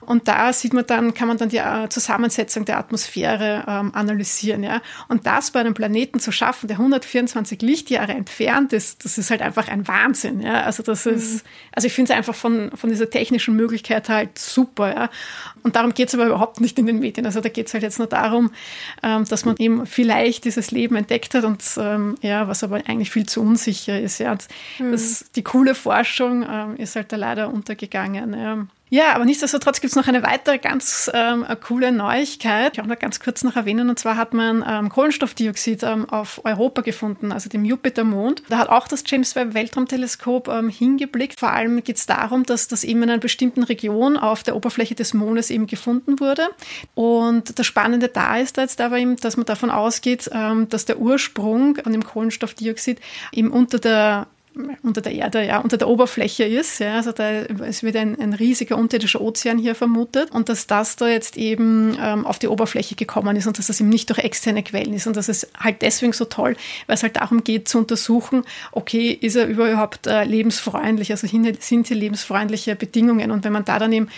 Und 0.00 0.26
da 0.26 0.52
sieht 0.52 0.72
man 0.72 0.84
dann, 0.84 1.14
kann 1.14 1.28
man 1.28 1.38
dann 1.38 1.50
die 1.50 1.58
äh, 1.58 1.88
Zusammensetzung 1.88 2.64
der 2.64 2.78
Atmosphäre 2.78 3.64
ähm, 3.68 3.94
analysieren. 3.94 4.64
Ja. 4.64 4.82
Und 5.06 5.24
das 5.24 5.52
bei 5.52 5.60
einem 5.60 5.74
Planeten 5.74 6.18
zu 6.18 6.32
schaffen, 6.32 6.66
der 6.66 6.78
124 6.78 7.62
Lichtjahre 7.62 8.12
entfernt 8.12 8.72
ist, 8.72 9.04
das 9.04 9.18
ist 9.18 9.30
halt 9.30 9.40
einfach 9.40 9.68
ein 9.68 9.86
Wahnsinn. 9.86 10.40
Ja. 10.40 10.62
Also 10.62 10.82
das 10.82 11.04
mhm. 11.04 11.14
ist, 11.14 11.44
also 11.70 11.86
ich 11.86 11.92
finde 11.92 12.12
es 12.12 12.18
einfach 12.18 12.34
von, 12.34 12.72
von 12.74 12.90
dieser 12.90 13.08
technischen 13.08 13.54
Möglichkeit 13.54 14.08
halt 14.08 14.36
super. 14.36 14.92
Ja. 14.92 15.10
Und 15.62 15.76
darum 15.76 15.94
geht 15.94 16.08
es 16.08 16.14
aber 16.14 16.26
überhaupt 16.26 16.60
nicht 16.60 16.76
in 16.76 16.86
den 16.86 16.98
Medien. 16.98 17.24
Also 17.24 17.40
da 17.40 17.50
geht 17.50 17.68
es 17.68 17.72
halt 17.72 17.84
jetzt 17.84 18.00
nur 18.00 18.08
darum, 18.08 18.50
ähm, 19.04 19.24
dass 19.26 19.44
man 19.44 19.54
eben 19.58 19.86
vielleicht 19.86 20.44
dieses 20.44 20.72
Leben 20.72 20.96
entdeckt 20.96 21.34
hat 21.34 21.44
und 21.44 21.62
ähm, 21.76 22.16
ja, 22.20 22.48
was 22.48 22.64
aber 22.64 22.82
eigentlich 22.86 23.12
viel 23.12 23.26
zu 23.26 23.42
unsicher 23.42 24.00
ist. 24.00 24.18
Ja. 24.18 24.32
Und 24.32 24.48
Mhm. 24.78 24.92
Das, 24.92 25.24
die 25.34 25.42
coole 25.42 25.74
Forschung 25.74 26.44
ähm, 26.48 26.76
ist 26.76 26.96
halt 26.96 27.12
da 27.12 27.16
leider 27.16 27.52
untergegangen. 27.52 28.34
Ja. 28.34 28.66
Ja, 28.88 29.14
aber 29.14 29.24
nichtsdestotrotz 29.24 29.80
gibt 29.80 29.90
es 29.90 29.96
noch 29.96 30.06
eine 30.06 30.22
weitere 30.22 30.58
ganz 30.58 31.10
ähm, 31.12 31.44
coole 31.60 31.90
Neuigkeit. 31.90 32.74
Ich 32.74 32.80
auch 32.80 32.86
noch 32.86 32.98
ganz 32.98 33.18
kurz 33.18 33.42
noch 33.42 33.56
erwähnen. 33.56 33.90
Und 33.90 33.98
zwar 33.98 34.16
hat 34.16 34.32
man 34.32 34.64
ähm, 34.66 34.90
Kohlenstoffdioxid 34.90 35.82
ähm, 35.82 36.08
auf 36.08 36.40
Europa 36.44 36.82
gefunden, 36.82 37.32
also 37.32 37.48
dem 37.48 37.64
Jupitermond. 37.64 38.44
Da 38.48 38.58
hat 38.58 38.68
auch 38.68 38.86
das 38.86 39.02
James 39.04 39.34
Webb 39.34 39.54
Weltraumteleskop 39.54 40.46
ähm, 40.46 40.68
hingeblickt. 40.68 41.40
Vor 41.40 41.50
allem 41.50 41.82
geht 41.82 41.96
es 41.96 42.06
darum, 42.06 42.44
dass 42.44 42.68
das 42.68 42.84
eben 42.84 43.02
in 43.02 43.10
einer 43.10 43.18
bestimmten 43.18 43.64
Region 43.64 44.16
auf 44.16 44.44
der 44.44 44.54
Oberfläche 44.54 44.94
des 44.94 45.14
Mondes 45.14 45.50
eben 45.50 45.66
gefunden 45.66 46.20
wurde. 46.20 46.46
Und 46.94 47.58
das 47.58 47.66
Spannende 47.66 48.06
da 48.06 48.36
ist 48.36 48.56
da 48.56 48.62
jetzt 48.62 48.80
aber 48.80 48.98
eben, 48.98 49.16
dass 49.16 49.36
man 49.36 49.46
davon 49.46 49.70
ausgeht, 49.70 50.30
ähm, 50.32 50.68
dass 50.68 50.84
der 50.84 51.00
Ursprung 51.00 51.76
von 51.82 51.90
dem 51.90 52.04
Kohlenstoffdioxid 52.04 53.00
eben 53.32 53.50
unter 53.50 53.80
der 53.80 54.28
unter 54.82 55.00
der 55.00 55.12
Erde, 55.12 55.44
ja, 55.44 55.60
unter 55.60 55.76
der 55.76 55.88
Oberfläche 55.88 56.44
ist. 56.44 56.78
Ja, 56.78 56.96
also 56.96 57.12
da, 57.12 57.42
es 57.42 57.82
wird 57.82 57.96
ein, 57.96 58.18
ein 58.20 58.32
riesiger 58.32 58.76
unterirdischer 58.76 59.20
Ozean 59.20 59.58
hier 59.58 59.74
vermutet 59.74 60.30
und 60.30 60.48
dass 60.48 60.66
das 60.66 60.96
da 60.96 61.08
jetzt 61.08 61.36
eben 61.36 61.96
ähm, 62.00 62.26
auf 62.26 62.38
die 62.38 62.48
Oberfläche 62.48 62.94
gekommen 62.94 63.36
ist 63.36 63.46
und 63.46 63.58
dass 63.58 63.66
das 63.66 63.80
eben 63.80 63.88
nicht 63.88 64.08
durch 64.08 64.18
externe 64.18 64.62
Quellen 64.62 64.94
ist 64.94 65.06
und 65.06 65.16
das 65.16 65.28
ist 65.28 65.48
halt 65.58 65.82
deswegen 65.82 66.12
so 66.12 66.24
toll, 66.24 66.56
weil 66.86 66.94
es 66.94 67.02
halt 67.02 67.16
darum 67.16 67.44
geht 67.44 67.68
zu 67.68 67.78
untersuchen, 67.78 68.44
okay, 68.72 69.10
ist 69.10 69.36
er 69.36 69.46
überhaupt 69.46 70.06
äh, 70.06 70.24
lebensfreundlich, 70.24 71.10
also 71.10 71.26
sind 71.26 71.86
hier 71.86 71.96
lebensfreundliche 71.96 72.76
Bedingungen 72.76 73.30
und 73.30 73.44
wenn 73.44 73.52
man 73.52 73.64
da 73.64 73.78
dann 73.78 73.92
eben, 73.92 74.08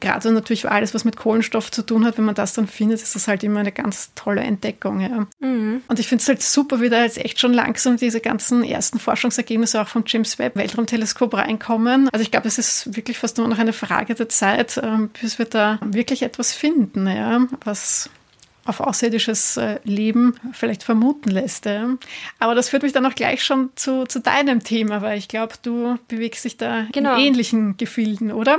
gerade 0.00 0.32
natürlich 0.32 0.68
alles, 0.68 0.94
was 0.94 1.04
mit 1.04 1.16
Kohlenstoff 1.16 1.70
zu 1.70 1.82
tun 1.82 2.04
hat, 2.04 2.18
wenn 2.18 2.24
man 2.24 2.34
das 2.34 2.54
dann 2.54 2.66
findet, 2.66 3.02
ist 3.02 3.14
das 3.14 3.28
halt 3.28 3.44
immer 3.44 3.60
eine 3.60 3.72
ganz 3.72 4.10
tolle 4.14 4.42
Entdeckung. 4.42 5.00
Ja. 5.00 5.26
Mhm. 5.40 5.82
Und 5.88 5.98
ich 5.98 6.08
finde 6.08 6.22
es 6.22 6.28
halt 6.28 6.42
super, 6.42 6.80
wie 6.80 6.88
da 6.88 7.02
jetzt 7.02 7.18
echt 7.18 7.40
schon 7.40 7.52
langsam 7.52 7.96
diese 7.96 8.20
ganzen 8.20 8.64
ersten 8.64 8.98
Forschungsergebnisse 8.98 9.73
auch 9.74 9.88
vom 9.88 10.04
James 10.06 10.38
Webb 10.38 10.56
Weltraumteleskop 10.56 11.34
reinkommen. 11.34 12.08
Also 12.10 12.22
ich 12.22 12.30
glaube, 12.30 12.48
es 12.48 12.58
ist 12.58 12.96
wirklich 12.96 13.18
fast 13.18 13.38
nur 13.38 13.48
noch 13.48 13.58
eine 13.58 13.72
Frage 13.72 14.14
der 14.14 14.28
Zeit, 14.28 14.80
ähm, 14.82 15.10
bis 15.20 15.38
wir 15.38 15.46
da 15.46 15.78
wirklich 15.84 16.22
etwas 16.22 16.52
finden, 16.52 17.06
ja, 17.06 17.46
was 17.64 18.10
auf 18.66 18.80
außerirdisches 18.80 19.56
äh, 19.58 19.78
Leben 19.84 20.34
vielleicht 20.52 20.82
vermuten 20.82 21.30
lässt. 21.30 21.66
Aber 22.38 22.54
das 22.54 22.70
führt 22.70 22.82
mich 22.82 22.92
dann 22.92 23.06
auch 23.06 23.14
gleich 23.14 23.44
schon 23.44 23.70
zu, 23.74 24.04
zu 24.04 24.20
deinem 24.20 24.62
Thema, 24.62 25.02
weil 25.02 25.18
ich 25.18 25.28
glaube, 25.28 25.54
du 25.62 25.98
bewegst 26.08 26.44
dich 26.44 26.56
da 26.56 26.86
genau. 26.92 27.16
in 27.16 27.26
ähnlichen 27.26 27.76
Gefilden, 27.76 28.32
oder? 28.32 28.58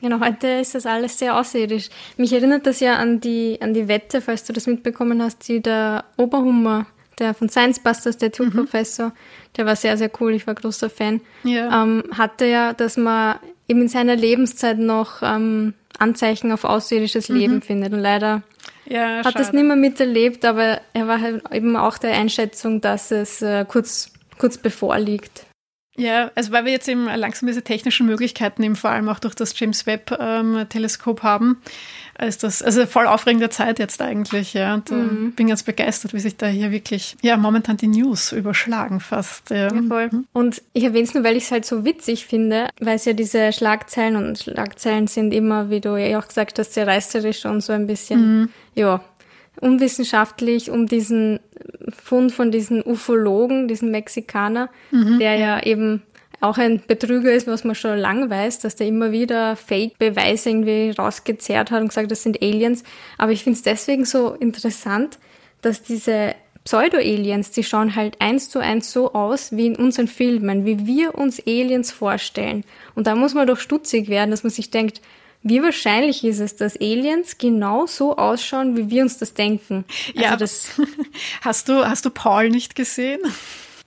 Genau, 0.00 0.20
heute 0.20 0.48
ist 0.48 0.74
das 0.74 0.84
alles 0.84 1.18
sehr 1.18 1.38
außerirdisch. 1.38 1.88
Mich 2.18 2.32
erinnert 2.32 2.66
das 2.66 2.80
ja 2.80 2.96
an 2.96 3.20
die, 3.20 3.58
an 3.60 3.72
die 3.72 3.88
Wette, 3.88 4.20
falls 4.20 4.44
du 4.44 4.52
das 4.52 4.66
mitbekommen 4.66 5.22
hast, 5.22 5.48
die 5.48 5.60
der 5.62 6.04
Oberhummer 6.16 6.86
der 7.18 7.34
von 7.34 7.48
Science 7.48 7.80
Busters, 7.80 8.18
der 8.18 8.32
Tool-Professor, 8.32 9.08
mhm. 9.08 9.12
der 9.56 9.66
war 9.66 9.76
sehr, 9.76 9.96
sehr 9.96 10.10
cool, 10.20 10.34
ich 10.34 10.46
war 10.46 10.54
großer 10.54 10.90
Fan, 10.90 11.20
ja. 11.44 11.82
ähm, 11.82 12.04
hatte 12.12 12.46
ja, 12.46 12.72
dass 12.72 12.96
man 12.96 13.36
eben 13.68 13.82
in 13.82 13.88
seiner 13.88 14.16
Lebenszeit 14.16 14.78
noch 14.78 15.22
ähm, 15.22 15.74
Anzeichen 15.98 16.52
auf 16.52 16.64
außerirdisches 16.64 17.28
mhm. 17.28 17.36
Leben 17.36 17.62
findet. 17.62 17.92
Und 17.92 18.00
leider 18.00 18.42
ja, 18.86 19.24
hat 19.24 19.38
es 19.38 19.52
nicht 19.52 19.64
mehr 19.64 19.76
miterlebt, 19.76 20.44
aber 20.44 20.80
er 20.92 21.08
war 21.08 21.20
halt 21.20 21.42
eben 21.52 21.76
auch 21.76 21.98
der 21.98 22.14
Einschätzung, 22.14 22.80
dass 22.80 23.10
es 23.10 23.42
äh, 23.42 23.64
kurz, 23.66 24.12
kurz 24.38 24.58
bevor 24.58 24.98
liegt. 24.98 25.46
Ja, 25.98 26.30
also 26.34 26.52
weil 26.52 26.66
wir 26.66 26.72
jetzt 26.72 26.88
eben 26.88 27.06
langsam 27.06 27.46
diese 27.46 27.62
technischen 27.62 28.06
Möglichkeiten 28.06 28.62
eben 28.62 28.76
vor 28.76 28.90
allem 28.90 29.08
auch 29.08 29.18
durch 29.18 29.34
das 29.34 29.58
James 29.58 29.86
Webb 29.86 30.14
ähm, 30.20 30.66
Teleskop 30.68 31.22
haben, 31.22 31.62
ist 32.24 32.42
das 32.42 32.62
also 32.62 32.86
voll 32.86 33.06
aufregende 33.06 33.50
Zeit 33.50 33.78
jetzt 33.78 34.00
eigentlich, 34.00 34.54
ja. 34.54 34.74
Und 34.74 34.90
ähm, 34.90 34.98
mhm. 34.98 35.32
bin 35.32 35.48
ganz 35.48 35.62
begeistert, 35.62 36.14
wie 36.14 36.20
sich 36.20 36.36
da 36.36 36.46
hier 36.46 36.70
wirklich, 36.70 37.16
ja, 37.22 37.36
momentan 37.36 37.76
die 37.76 37.88
News 37.88 38.32
überschlagen 38.32 39.00
fast. 39.00 39.50
Ja, 39.50 39.72
ja 39.72 39.82
voll. 39.86 40.08
Mhm. 40.10 40.26
Und 40.32 40.62
ich 40.72 40.84
erwähne 40.84 41.04
es 41.04 41.14
nur, 41.14 41.24
weil 41.24 41.36
ich 41.36 41.44
es 41.44 41.50
halt 41.50 41.64
so 41.64 41.84
witzig 41.84 42.26
finde, 42.26 42.68
weil 42.80 42.96
es 42.96 43.04
ja 43.04 43.12
diese 43.12 43.52
Schlagzeilen 43.52 44.16
und 44.16 44.38
Schlagzeilen 44.38 45.06
sind 45.06 45.32
immer, 45.32 45.70
wie 45.70 45.80
du 45.80 45.96
ja 45.96 46.18
auch 46.18 46.28
gesagt 46.28 46.58
hast, 46.58 46.74
sehr 46.74 46.86
reißerisch 46.86 47.44
und 47.44 47.60
so 47.60 47.72
ein 47.72 47.86
bisschen, 47.86 48.40
mhm. 48.40 48.48
ja, 48.74 49.02
unwissenschaftlich 49.60 50.70
um 50.70 50.86
diesen 50.86 51.40
Fund 52.02 52.32
von 52.32 52.50
diesen 52.50 52.84
Ufologen, 52.84 53.68
diesen 53.68 53.90
Mexikaner, 53.90 54.68
mhm, 54.90 55.18
der 55.18 55.36
ja 55.36 55.62
eben 55.62 56.02
auch 56.48 56.58
ein 56.58 56.82
Betrüger 56.86 57.32
ist, 57.32 57.46
was 57.46 57.64
man 57.64 57.74
schon 57.74 57.98
lang 57.98 58.30
weiß, 58.30 58.60
dass 58.60 58.76
der 58.76 58.86
immer 58.86 59.12
wieder 59.12 59.56
Fake-Beweise 59.56 60.50
irgendwie 60.50 60.90
rausgezerrt 60.90 61.70
hat 61.70 61.82
und 61.82 61.88
gesagt, 61.88 62.10
das 62.10 62.22
sind 62.22 62.42
Aliens. 62.42 62.82
Aber 63.18 63.32
ich 63.32 63.44
finde 63.44 63.56
es 63.56 63.62
deswegen 63.62 64.04
so 64.04 64.34
interessant, 64.34 65.18
dass 65.62 65.82
diese 65.82 66.34
Pseudo-Aliens, 66.64 67.52
die 67.52 67.62
schauen 67.62 67.94
halt 67.94 68.20
eins 68.20 68.50
zu 68.50 68.58
eins 68.58 68.90
so 68.90 69.12
aus 69.14 69.52
wie 69.52 69.66
in 69.66 69.76
unseren 69.76 70.08
Filmen, 70.08 70.64
wie 70.64 70.86
wir 70.86 71.14
uns 71.14 71.40
Aliens 71.46 71.92
vorstellen. 71.92 72.64
Und 72.94 73.06
da 73.06 73.14
muss 73.14 73.34
man 73.34 73.46
doch 73.46 73.58
stutzig 73.58 74.08
werden, 74.08 74.32
dass 74.32 74.42
man 74.42 74.50
sich 74.50 74.70
denkt, 74.70 75.00
wie 75.42 75.62
wahrscheinlich 75.62 76.24
ist 76.24 76.40
es, 76.40 76.56
dass 76.56 76.76
Aliens 76.80 77.38
genau 77.38 77.86
so 77.86 78.16
ausschauen, 78.16 78.76
wie 78.76 78.90
wir 78.90 79.02
uns 79.02 79.18
das 79.18 79.32
denken? 79.32 79.84
Also 80.08 80.20
ja, 80.20 80.36
das 80.36 80.70
hast 81.40 81.68
du 81.68 81.86
hast 81.86 82.04
du 82.04 82.10
Paul 82.10 82.50
nicht 82.50 82.74
gesehen? 82.74 83.20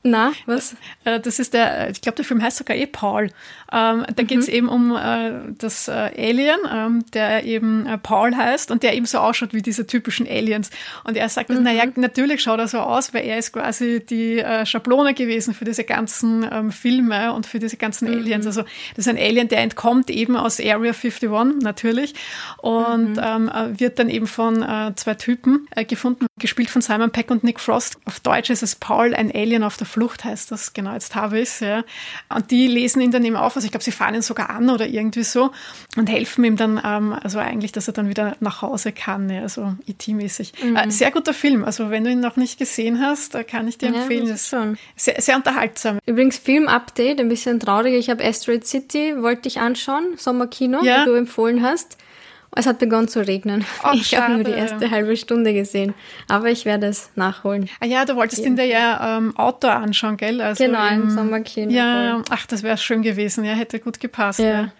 Na, 0.03 0.31
was? 0.45 0.75
Äh, 1.03 1.19
das 1.19 1.39
ist 1.39 1.53
der, 1.53 1.89
ich 1.89 2.01
glaube, 2.01 2.15
der 2.15 2.25
Film 2.25 2.41
heißt 2.41 2.57
sogar 2.57 2.77
eh 2.77 2.87
Paul. 2.87 3.31
Ähm, 3.71 4.05
da 4.15 4.23
mhm. 4.23 4.27
geht 4.27 4.39
es 4.39 4.47
eben 4.47 4.67
um 4.67 4.95
äh, 4.95 5.31
das 5.57 5.87
äh, 5.87 5.91
Alien, 5.91 6.59
ähm, 6.71 7.05
der 7.13 7.43
eben 7.45 7.85
äh, 7.85 7.97
Paul 7.97 8.35
heißt 8.35 8.71
und 8.71 8.83
der 8.83 8.95
eben 8.95 9.05
so 9.05 9.19
ausschaut 9.19 9.53
wie 9.53 9.61
diese 9.61 9.85
typischen 9.85 10.27
Aliens. 10.27 10.71
Und 11.03 11.17
er 11.17 11.29
sagt, 11.29 11.49
mhm. 11.49 11.63
naja, 11.63 11.83
natürlich 11.95 12.41
schaut 12.41 12.59
er 12.59 12.67
so 12.67 12.79
aus, 12.79 13.13
weil 13.13 13.25
er 13.25 13.37
ist 13.37 13.53
quasi 13.53 14.03
die 14.03 14.39
äh, 14.39 14.65
Schablone 14.65 15.13
gewesen 15.13 15.53
für 15.53 15.65
diese 15.65 15.83
ganzen 15.83 16.47
ähm, 16.51 16.71
Filme 16.71 17.33
und 17.33 17.45
für 17.45 17.59
diese 17.59 17.77
ganzen 17.77 18.09
mhm. 18.09 18.17
Aliens. 18.17 18.45
Also 18.45 18.61
das 18.95 19.05
ist 19.05 19.07
ein 19.07 19.17
Alien, 19.17 19.47
der 19.47 19.59
entkommt 19.59 20.09
eben 20.09 20.35
aus 20.35 20.59
Area 20.59 20.93
51 20.93 21.29
natürlich 21.61 22.15
und 22.57 23.13
mhm. 23.13 23.21
ähm, 23.23 23.49
äh, 23.49 23.79
wird 23.79 23.99
dann 23.99 24.09
eben 24.09 24.27
von 24.27 24.63
äh, 24.63 24.93
zwei 24.95 25.13
Typen 25.13 25.67
gefunden, 25.87 26.25
gespielt 26.39 26.69
von 26.69 26.81
Simon 26.81 27.11
Peck 27.11 27.29
und 27.31 27.43
Nick 27.43 27.59
Frost. 27.59 27.97
Auf 28.05 28.19
Deutsch 28.19 28.49
ist 28.49 28.63
es 28.63 28.75
Paul, 28.75 29.13
ein 29.13 29.31
Alien 29.31 29.63
auf 29.63 29.77
der 29.77 29.87
Flucht 29.87 30.23
heißt 30.23 30.51
das, 30.51 30.73
genau, 30.73 30.93
jetzt 30.93 31.15
habe 31.15 31.39
ich 31.39 31.49
es. 31.49 31.59
Ja. 31.59 31.83
Und 32.29 32.51
die 32.51 32.67
lesen 32.67 33.01
ihn 33.01 33.11
dann 33.11 33.23
eben 33.25 33.35
auf 33.35 33.58
also 33.59 33.65
ich 33.65 33.71
glaube, 33.71 33.83
sie 33.83 33.91
fahren 33.91 34.15
ihn 34.15 34.21
sogar 34.21 34.49
an 34.49 34.69
oder 34.69 34.87
irgendwie 34.87 35.23
so 35.23 35.51
und 35.97 36.07
helfen 36.07 36.45
ihm 36.45 36.55
dann, 36.55 36.81
ähm, 36.81 37.13
also 37.21 37.39
eigentlich, 37.39 37.73
dass 37.73 37.87
er 37.87 37.93
dann 37.93 38.07
wieder 38.07 38.37
nach 38.39 38.61
Hause 38.61 38.93
kann, 38.93 39.29
ja, 39.29 39.41
also 39.41 39.73
IT-mäßig. 39.85 40.53
Mhm. 40.63 40.77
Äh, 40.77 40.89
sehr 40.89 41.11
guter 41.11 41.33
Film, 41.33 41.65
also 41.65 41.89
wenn 41.89 42.05
du 42.05 42.09
ihn 42.09 42.21
noch 42.21 42.37
nicht 42.37 42.57
gesehen 42.57 43.01
hast, 43.01 43.35
äh, 43.35 43.43
kann 43.43 43.67
ich 43.67 43.77
dir 43.77 43.87
empfehlen. 43.87 44.27
Ja, 44.27 44.37
schon. 44.37 44.77
Sehr, 44.95 45.21
sehr 45.21 45.35
unterhaltsam. 45.35 45.99
Übrigens 46.05 46.37
Film-Update, 46.37 47.19
ein 47.19 47.27
bisschen 47.27 47.59
traurig, 47.59 47.95
ich 47.95 48.09
habe 48.09 48.23
Asteroid 48.23 48.65
City, 48.65 49.21
wollte 49.21 49.49
ich 49.49 49.59
anschauen, 49.59 50.15
Sommerkino, 50.15 50.81
ja. 50.81 51.01
wie 51.01 51.09
du 51.09 51.13
empfohlen 51.15 51.61
hast. 51.61 51.97
Es 52.55 52.65
hat 52.65 52.79
begonnen 52.79 53.07
zu 53.07 53.25
regnen. 53.25 53.63
Oh, 53.83 53.91
ich 53.93 54.15
habe 54.17 54.33
nur 54.33 54.43
die 54.43 54.51
erste 54.51 54.89
halbe 54.89 55.15
Stunde 55.15 55.53
gesehen. 55.53 55.93
Aber 56.27 56.49
ich 56.49 56.65
werde 56.65 56.87
es 56.87 57.11
nachholen. 57.15 57.69
Ah 57.79 57.85
ja, 57.85 58.05
du 58.05 58.15
wolltest 58.15 58.45
ihn 58.45 58.55
dir 58.55 58.65
ja 58.65 59.17
ähm, 59.17 59.37
Outdoor 59.37 59.73
anschauen, 59.73 60.17
gell? 60.17 60.41
Also 60.41 60.63
genau, 60.63 60.87
im, 60.87 61.03
im 61.03 61.09
Sommerkino. 61.11 61.71
Ja, 61.71 62.21
ach, 62.29 62.45
das 62.47 62.63
wäre 62.63 62.77
schön 62.77 63.01
gewesen. 63.01 63.43
Ja, 63.45 63.53
hätte 63.53 63.79
gut 63.79 63.99
gepasst. 63.99 64.39
Ja. 64.39 64.45
ja. 64.45 64.71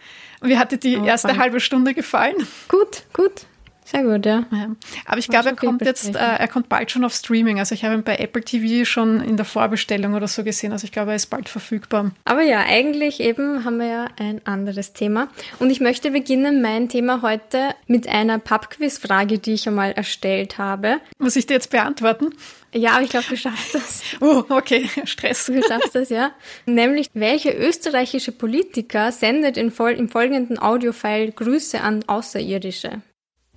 Und 0.42 0.50
wie 0.50 0.58
hat 0.58 0.72
dir 0.72 0.78
die 0.78 0.98
oh, 0.98 1.06
erste 1.06 1.30
fein. 1.30 1.40
halbe 1.40 1.60
Stunde 1.60 1.94
gefallen? 1.94 2.36
Gut, 2.70 3.04
gut. 3.14 3.46
Sehr 3.90 4.04
gut, 4.04 4.24
ja. 4.24 4.46
ja. 4.52 4.76
Aber 5.08 5.18
ich 5.18 5.28
glaube, 5.28 5.50
er 5.50 5.56
kommt 5.56 5.84
jetzt, 5.84 6.16
äh, 6.16 6.20
er 6.20 6.48
kommt 6.48 6.70
bald 6.70 6.92
schon 6.92 7.04
auf 7.04 7.12
Streaming. 7.12 7.58
Also 7.58 7.74
ich 7.74 7.84
habe 7.84 7.96
ihn 7.96 8.04
bei 8.04 8.18
Apple 8.18 8.44
TV 8.44 8.86
schon 8.86 9.20
in 9.20 9.36
der 9.36 9.48
Vorbestellung 9.48 10.14
oder 10.14 10.28
so 10.28 10.44
gesehen. 10.44 10.72
Also 10.72 10.86
ich 10.86 10.92
glaube, 10.92 11.10
er 11.10 11.16
ist 11.16 11.32
bald 11.32 11.50
verfügbar. 11.50 12.12
Aber 12.24 12.44
ja, 12.44 12.60
eigentlich 12.60 13.20
eben 13.20 13.66
haben 13.66 13.80
wir 13.80 13.88
ja 13.88 14.06
ein 14.20 14.46
anderes 14.46 14.94
Thema. 14.94 15.30
Und 15.58 15.72
ich 15.72 15.80
möchte 15.80 16.12
beginnen 16.12 16.62
mein 16.62 16.88
Thema 16.88 17.24
heute 17.24 17.74
mit 17.88 18.08
einer 18.08 18.38
Pubquiz-Frage, 18.38 19.40
die 19.40 19.54
ich 19.54 19.68
einmal 19.68 19.94
erstellt 19.94 20.60
habe. 20.60 20.98
Muss 21.18 21.36
ich 21.36 21.48
dir 21.48 21.56
jetzt 21.56 21.72
beantworten? 21.72 22.30
Ja, 22.72 22.92
aber 22.92 23.02
ich 23.02 23.10
glaube, 23.10 23.26
du 23.28 23.38
schaffst 23.38 23.74
das. 23.74 24.04
Oh, 24.22 24.44
okay, 24.50 24.88
Stress. 25.06 25.48
Du 25.48 25.64
schaffst 25.64 25.96
das, 25.96 26.10
ja. 26.10 26.30
Nämlich, 26.68 27.10
welche 27.16 27.52
österreichische 27.54 28.34
Politiker 28.34 29.12
sendet 29.12 29.58
im 29.58 29.72
folgenden 29.72 30.60
Audiofile 30.60 31.32
Grüße 31.32 31.82
an 31.82 32.04
Außerirdische? 32.06 33.02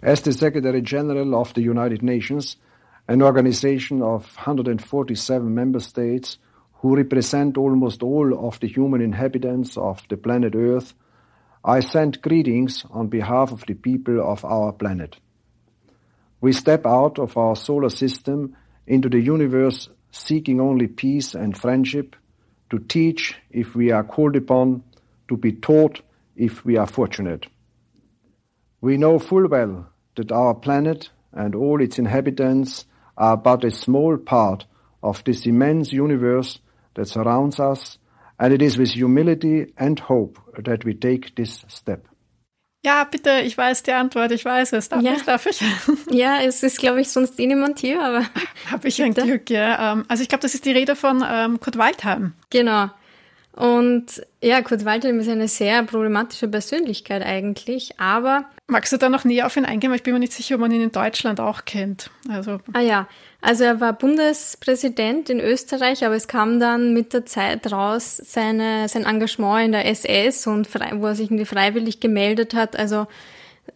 As 0.02 0.20
the 0.22 0.32
Secretary 0.32 0.82
General 0.82 1.40
of 1.40 1.54
the 1.54 1.62
United 1.62 2.02
Nations, 2.02 2.56
an 3.06 3.22
organization 3.22 4.02
of 4.02 4.24
147 4.34 5.54
member 5.54 5.78
states 5.78 6.38
who 6.80 6.96
represent 6.96 7.56
almost 7.56 8.02
all 8.02 8.48
of 8.48 8.58
the 8.58 8.66
human 8.66 9.00
inhabitants 9.00 9.76
of 9.76 10.02
the 10.08 10.16
planet 10.16 10.56
Earth, 10.56 10.92
I 11.64 11.78
send 11.78 12.20
greetings 12.20 12.84
on 12.90 13.06
behalf 13.06 13.52
of 13.52 13.64
the 13.66 13.74
people 13.74 14.20
of 14.20 14.44
our 14.44 14.72
planet. 14.72 15.18
We 16.40 16.52
step 16.52 16.84
out 16.84 17.20
of 17.20 17.36
our 17.36 17.54
solar 17.54 17.90
system 17.90 18.56
into 18.88 19.08
the 19.08 19.20
universe 19.20 19.88
seeking 20.10 20.60
only 20.60 20.88
peace 20.88 21.34
and 21.34 21.56
friendship, 21.56 22.16
to 22.70 22.80
teach 22.80 23.36
if 23.52 23.76
we 23.76 23.92
are 23.92 24.02
called 24.02 24.34
upon, 24.34 24.82
to 25.28 25.36
be 25.36 25.52
taught 25.52 26.02
if 26.34 26.64
we 26.64 26.76
are 26.76 26.88
fortunate. 26.88 27.46
We 28.80 28.96
know 28.96 29.20
full 29.20 29.46
well 29.46 29.91
that 30.16 30.32
our 30.32 30.54
planet 30.54 31.10
and 31.32 31.54
all 31.54 31.80
its 31.80 31.98
inhabitants 31.98 32.86
are 33.16 33.36
but 33.36 33.64
a 33.64 33.70
small 33.70 34.16
part 34.16 34.66
of 35.02 35.22
this 35.24 35.46
immense 35.46 35.92
universe 35.92 36.60
that 36.94 37.08
surrounds 37.08 37.58
us, 37.58 37.98
and 38.38 38.52
it 38.52 38.62
is 38.62 38.78
with 38.78 38.90
humility 38.90 39.72
and 39.76 39.98
hope 39.98 40.38
that 40.64 40.84
we 40.84 40.94
take 40.94 41.34
this 41.36 41.64
step. 41.68 42.06
Ja, 42.84 43.04
bitte, 43.04 43.42
ich 43.42 43.56
weiß 43.56 43.84
die 43.84 43.92
Antwort, 43.92 44.32
ich 44.32 44.44
weiß 44.44 44.72
es. 44.72 44.88
Darf 44.88 45.02
ja. 45.02 45.12
ich, 45.12 45.22
darf 45.22 45.46
ich? 45.46 45.60
Ja, 46.10 46.40
es 46.42 46.64
ist, 46.64 46.78
glaube 46.78 47.00
ich, 47.00 47.10
sonst 47.10 47.38
eh 47.38 47.46
niemand 47.46 47.78
hier, 47.78 48.02
aber. 48.02 48.24
Habe 48.70 48.88
ich 48.88 48.96
bitte. 48.96 49.22
ein 49.22 49.26
Glück, 49.28 49.50
ja. 49.50 49.92
Ähm, 49.92 50.04
also 50.08 50.22
ich 50.22 50.28
glaube, 50.28 50.42
das 50.42 50.54
ist 50.54 50.64
die 50.64 50.72
Rede 50.72 50.96
von 50.96 51.24
ähm, 51.24 51.60
Kurt 51.60 51.78
Waldheim. 51.78 52.32
Genau. 52.50 52.90
Und 53.52 54.26
ja, 54.42 54.62
Kurt 54.62 54.84
Waldheim 54.84 55.20
ist 55.20 55.28
eine 55.28 55.46
sehr 55.46 55.84
problematische 55.84 56.48
Persönlichkeit 56.48 57.22
eigentlich, 57.22 58.00
aber. 58.00 58.46
Magst 58.72 58.90
du 58.90 58.96
da 58.96 59.10
noch 59.10 59.24
näher 59.24 59.44
auf 59.44 59.58
ihn 59.58 59.66
eingehen? 59.66 59.90
Weil 59.90 59.98
ich 59.98 60.02
bin 60.02 60.14
mir 60.14 60.18
nicht 60.18 60.32
sicher, 60.32 60.54
ob 60.54 60.62
man 60.62 60.72
ihn 60.72 60.80
in 60.80 60.92
Deutschland 60.92 61.40
auch 61.40 61.66
kennt. 61.66 62.08
Also. 62.30 62.58
Ah 62.72 62.80
ja, 62.80 63.06
also 63.42 63.64
er 63.64 63.82
war 63.82 63.92
Bundespräsident 63.92 65.28
in 65.28 65.40
Österreich, 65.40 66.06
aber 66.06 66.14
es 66.14 66.26
kam 66.26 66.58
dann 66.58 66.94
mit 66.94 67.12
der 67.12 67.26
Zeit 67.26 67.70
raus 67.70 68.16
seine, 68.24 68.88
sein 68.88 69.04
Engagement 69.04 69.66
in 69.66 69.72
der 69.72 69.86
SS 69.86 70.46
und 70.46 70.66
frei, 70.66 70.92
wo 70.94 71.08
er 71.08 71.14
sich 71.14 71.26
irgendwie 71.26 71.44
freiwillig 71.44 72.00
gemeldet 72.00 72.54
hat. 72.54 72.78
Also 72.78 73.06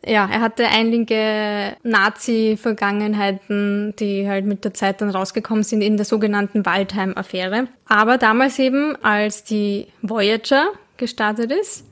ja, 0.04 0.28
er 0.32 0.40
hatte 0.40 0.66
einige 0.66 1.76
Nazi-Vergangenheiten, 1.82 3.94
die 3.98 4.26
halt 4.26 4.46
mit 4.46 4.64
der 4.64 4.72
Zeit 4.72 5.02
dann 5.02 5.10
rausgekommen 5.10 5.62
sind 5.62 5.82
in 5.82 5.98
der 5.98 6.06
sogenannten 6.06 6.64
Waldheim-Affäre. 6.64 7.68
Aber 7.86 8.16
damals 8.16 8.58
eben, 8.58 8.96
als 9.04 9.44
die 9.44 9.88
Voyager 10.00 10.68
gestartet 10.96 11.52
ist, 11.52 11.84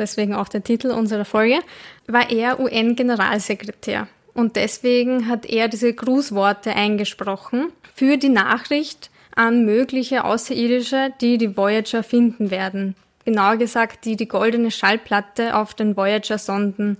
deswegen 0.00 0.34
auch 0.34 0.48
der 0.48 0.64
Titel 0.64 0.88
unserer 0.88 1.24
Folge, 1.24 1.60
war 2.06 2.30
er 2.30 2.58
UN-Generalsekretär. 2.58 4.08
Und 4.34 4.56
deswegen 4.56 5.28
hat 5.28 5.46
er 5.46 5.68
diese 5.68 5.92
Grußworte 5.92 6.74
eingesprochen 6.74 7.72
für 7.94 8.16
die 8.16 8.28
Nachricht 8.28 9.10
an 9.34 9.64
mögliche 9.64 10.24
Außerirdische, 10.24 11.12
die 11.20 11.38
die 11.38 11.56
Voyager 11.56 12.02
finden 12.02 12.50
werden. 12.50 12.96
Genauer 13.24 13.56
gesagt, 13.56 14.04
die 14.04 14.16
die 14.16 14.28
goldene 14.28 14.70
Schallplatte 14.70 15.56
auf 15.56 15.74
den 15.74 15.96
Voyager-Sonden 15.96 16.98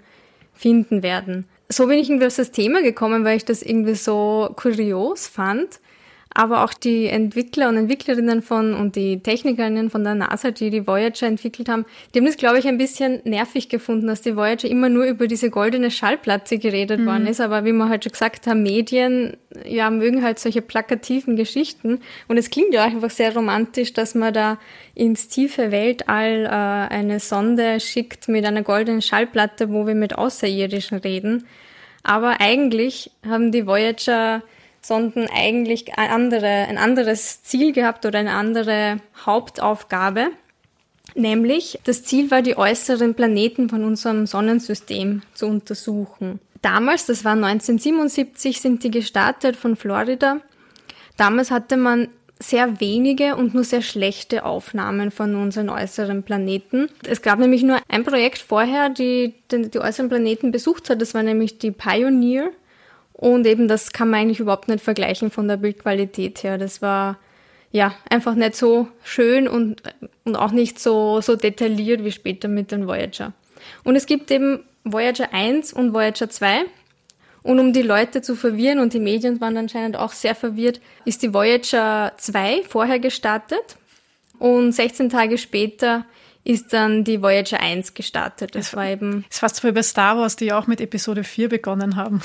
finden 0.54 1.02
werden. 1.02 1.46
So 1.68 1.86
bin 1.86 1.98
ich 1.98 2.10
irgendwie 2.10 2.26
auf 2.26 2.36
das 2.36 2.50
Thema 2.50 2.82
gekommen, 2.82 3.24
weil 3.24 3.36
ich 3.36 3.44
das 3.44 3.62
irgendwie 3.62 3.94
so 3.94 4.52
kurios 4.56 5.26
fand 5.26 5.80
aber 6.32 6.64
auch 6.64 6.72
die 6.72 7.06
Entwickler 7.06 7.68
und 7.68 7.76
Entwicklerinnen 7.76 8.40
von 8.40 8.74
und 8.74 8.94
die 8.94 9.20
Technikerinnen 9.20 9.90
von 9.90 10.04
der 10.04 10.14
NASA, 10.14 10.52
die 10.52 10.70
die 10.70 10.86
Voyager 10.86 11.26
entwickelt 11.26 11.68
haben, 11.68 11.84
die 12.14 12.20
haben 12.20 12.26
das, 12.26 12.36
glaube 12.36 12.58
ich, 12.60 12.68
ein 12.68 12.78
bisschen 12.78 13.20
nervig 13.24 13.68
gefunden, 13.68 14.06
dass 14.06 14.22
die 14.22 14.36
Voyager 14.36 14.68
immer 14.68 14.88
nur 14.88 15.04
über 15.06 15.26
diese 15.26 15.50
goldene 15.50 15.90
Schallplatte 15.90 16.58
geredet 16.58 17.00
mhm. 17.00 17.06
worden 17.06 17.26
ist. 17.26 17.40
Aber 17.40 17.64
wie 17.64 17.72
wir 17.72 17.88
halt 17.88 18.04
schon 18.04 18.12
gesagt 18.12 18.46
haben, 18.46 18.62
Medien 18.62 19.36
ja 19.64 19.90
mögen 19.90 20.22
halt 20.22 20.38
solche 20.38 20.62
plakativen 20.62 21.34
Geschichten. 21.34 22.00
Und 22.28 22.38
es 22.38 22.50
klingt 22.50 22.72
ja 22.72 22.84
auch 22.84 22.90
einfach 22.90 23.10
sehr 23.10 23.34
romantisch, 23.34 23.92
dass 23.92 24.14
man 24.14 24.32
da 24.32 24.58
ins 24.94 25.26
tiefe 25.26 25.72
Weltall 25.72 26.44
äh, 26.44 26.94
eine 26.94 27.18
Sonde 27.18 27.80
schickt 27.80 28.28
mit 28.28 28.44
einer 28.44 28.62
goldenen 28.62 29.02
Schallplatte, 29.02 29.70
wo 29.72 29.86
wir 29.86 29.96
mit 29.96 30.16
Außerirdischen 30.16 30.98
reden. 30.98 31.48
Aber 32.04 32.40
eigentlich 32.40 33.10
haben 33.26 33.50
die 33.50 33.66
Voyager 33.66 34.42
sondern 34.80 35.28
eigentlich 35.32 35.98
ein, 35.98 36.10
andere, 36.10 36.46
ein 36.46 36.78
anderes 36.78 37.42
Ziel 37.42 37.72
gehabt 37.72 38.06
oder 38.06 38.18
eine 38.18 38.32
andere 38.32 38.98
Hauptaufgabe. 39.24 40.28
Nämlich, 41.14 41.78
das 41.84 42.04
Ziel 42.04 42.30
war, 42.30 42.42
die 42.42 42.56
äußeren 42.56 43.14
Planeten 43.14 43.68
von 43.68 43.84
unserem 43.84 44.26
Sonnensystem 44.26 45.22
zu 45.34 45.46
untersuchen. 45.46 46.40
Damals, 46.62 47.06
das 47.06 47.24
war 47.24 47.32
1977, 47.32 48.60
sind 48.60 48.84
die 48.84 48.90
gestartet 48.90 49.56
von 49.56 49.76
Florida. 49.76 50.40
Damals 51.16 51.50
hatte 51.50 51.76
man 51.76 52.08
sehr 52.42 52.80
wenige 52.80 53.36
und 53.36 53.54
nur 53.54 53.64
sehr 53.64 53.82
schlechte 53.82 54.44
Aufnahmen 54.44 55.10
von 55.10 55.36
unseren 55.36 55.68
äußeren 55.68 56.22
Planeten. 56.22 56.88
Es 57.06 57.20
gab 57.20 57.38
nämlich 57.38 57.62
nur 57.62 57.78
ein 57.88 58.02
Projekt 58.02 58.38
vorher, 58.38 58.88
die 58.88 59.34
die, 59.50 59.70
die 59.70 59.78
äußeren 59.78 60.08
Planeten 60.08 60.50
besucht 60.50 60.88
hat. 60.88 61.02
Das 61.02 61.12
war 61.12 61.22
nämlich 61.22 61.58
die 61.58 61.70
Pioneer. 61.70 62.50
Und 63.20 63.46
eben 63.46 63.68
das 63.68 63.92
kann 63.92 64.08
man 64.08 64.20
eigentlich 64.20 64.40
überhaupt 64.40 64.68
nicht 64.68 64.82
vergleichen 64.82 65.30
von 65.30 65.46
der 65.46 65.58
Bildqualität 65.58 66.42
her. 66.42 66.56
Das 66.56 66.80
war 66.80 67.18
ja, 67.70 67.94
einfach 68.08 68.34
nicht 68.34 68.56
so 68.56 68.88
schön 69.04 69.46
und, 69.46 69.82
und 70.24 70.36
auch 70.36 70.52
nicht 70.52 70.78
so, 70.78 71.20
so 71.20 71.36
detailliert 71.36 72.02
wie 72.02 72.12
später 72.12 72.48
mit 72.48 72.72
den 72.72 72.86
Voyager. 72.86 73.34
Und 73.84 73.94
es 73.94 74.06
gibt 74.06 74.30
eben 74.30 74.64
Voyager 74.84 75.34
1 75.34 75.74
und 75.74 75.92
Voyager 75.92 76.30
2. 76.30 76.62
Und 77.42 77.58
um 77.58 77.74
die 77.74 77.82
Leute 77.82 78.22
zu 78.22 78.36
verwirren, 78.36 78.78
und 78.78 78.94
die 78.94 79.00
Medien 79.00 79.38
waren 79.42 79.58
anscheinend 79.58 79.98
auch 79.98 80.12
sehr 80.12 80.34
verwirrt, 80.34 80.80
ist 81.04 81.22
die 81.22 81.34
Voyager 81.34 82.12
2 82.16 82.62
vorher 82.66 83.00
gestartet. 83.00 83.76
Und 84.38 84.72
16 84.72 85.10
Tage 85.10 85.36
später 85.36 86.06
ist 86.42 86.72
dann 86.72 87.04
die 87.04 87.20
Voyager 87.20 87.60
1 87.60 87.92
gestartet. 87.92 88.54
Das, 88.54 88.68
das 88.68 88.76
war 88.76 88.86
eben. 88.86 89.26
Das 89.28 89.36
ist 89.36 89.40
fast 89.40 89.62
wie 89.62 89.72
bei 89.72 89.82
Star 89.82 90.16
Wars, 90.16 90.36
die 90.36 90.46
ja 90.46 90.58
auch 90.58 90.66
mit 90.66 90.80
Episode 90.80 91.22
4 91.22 91.50
begonnen 91.50 91.96
haben. 91.96 92.22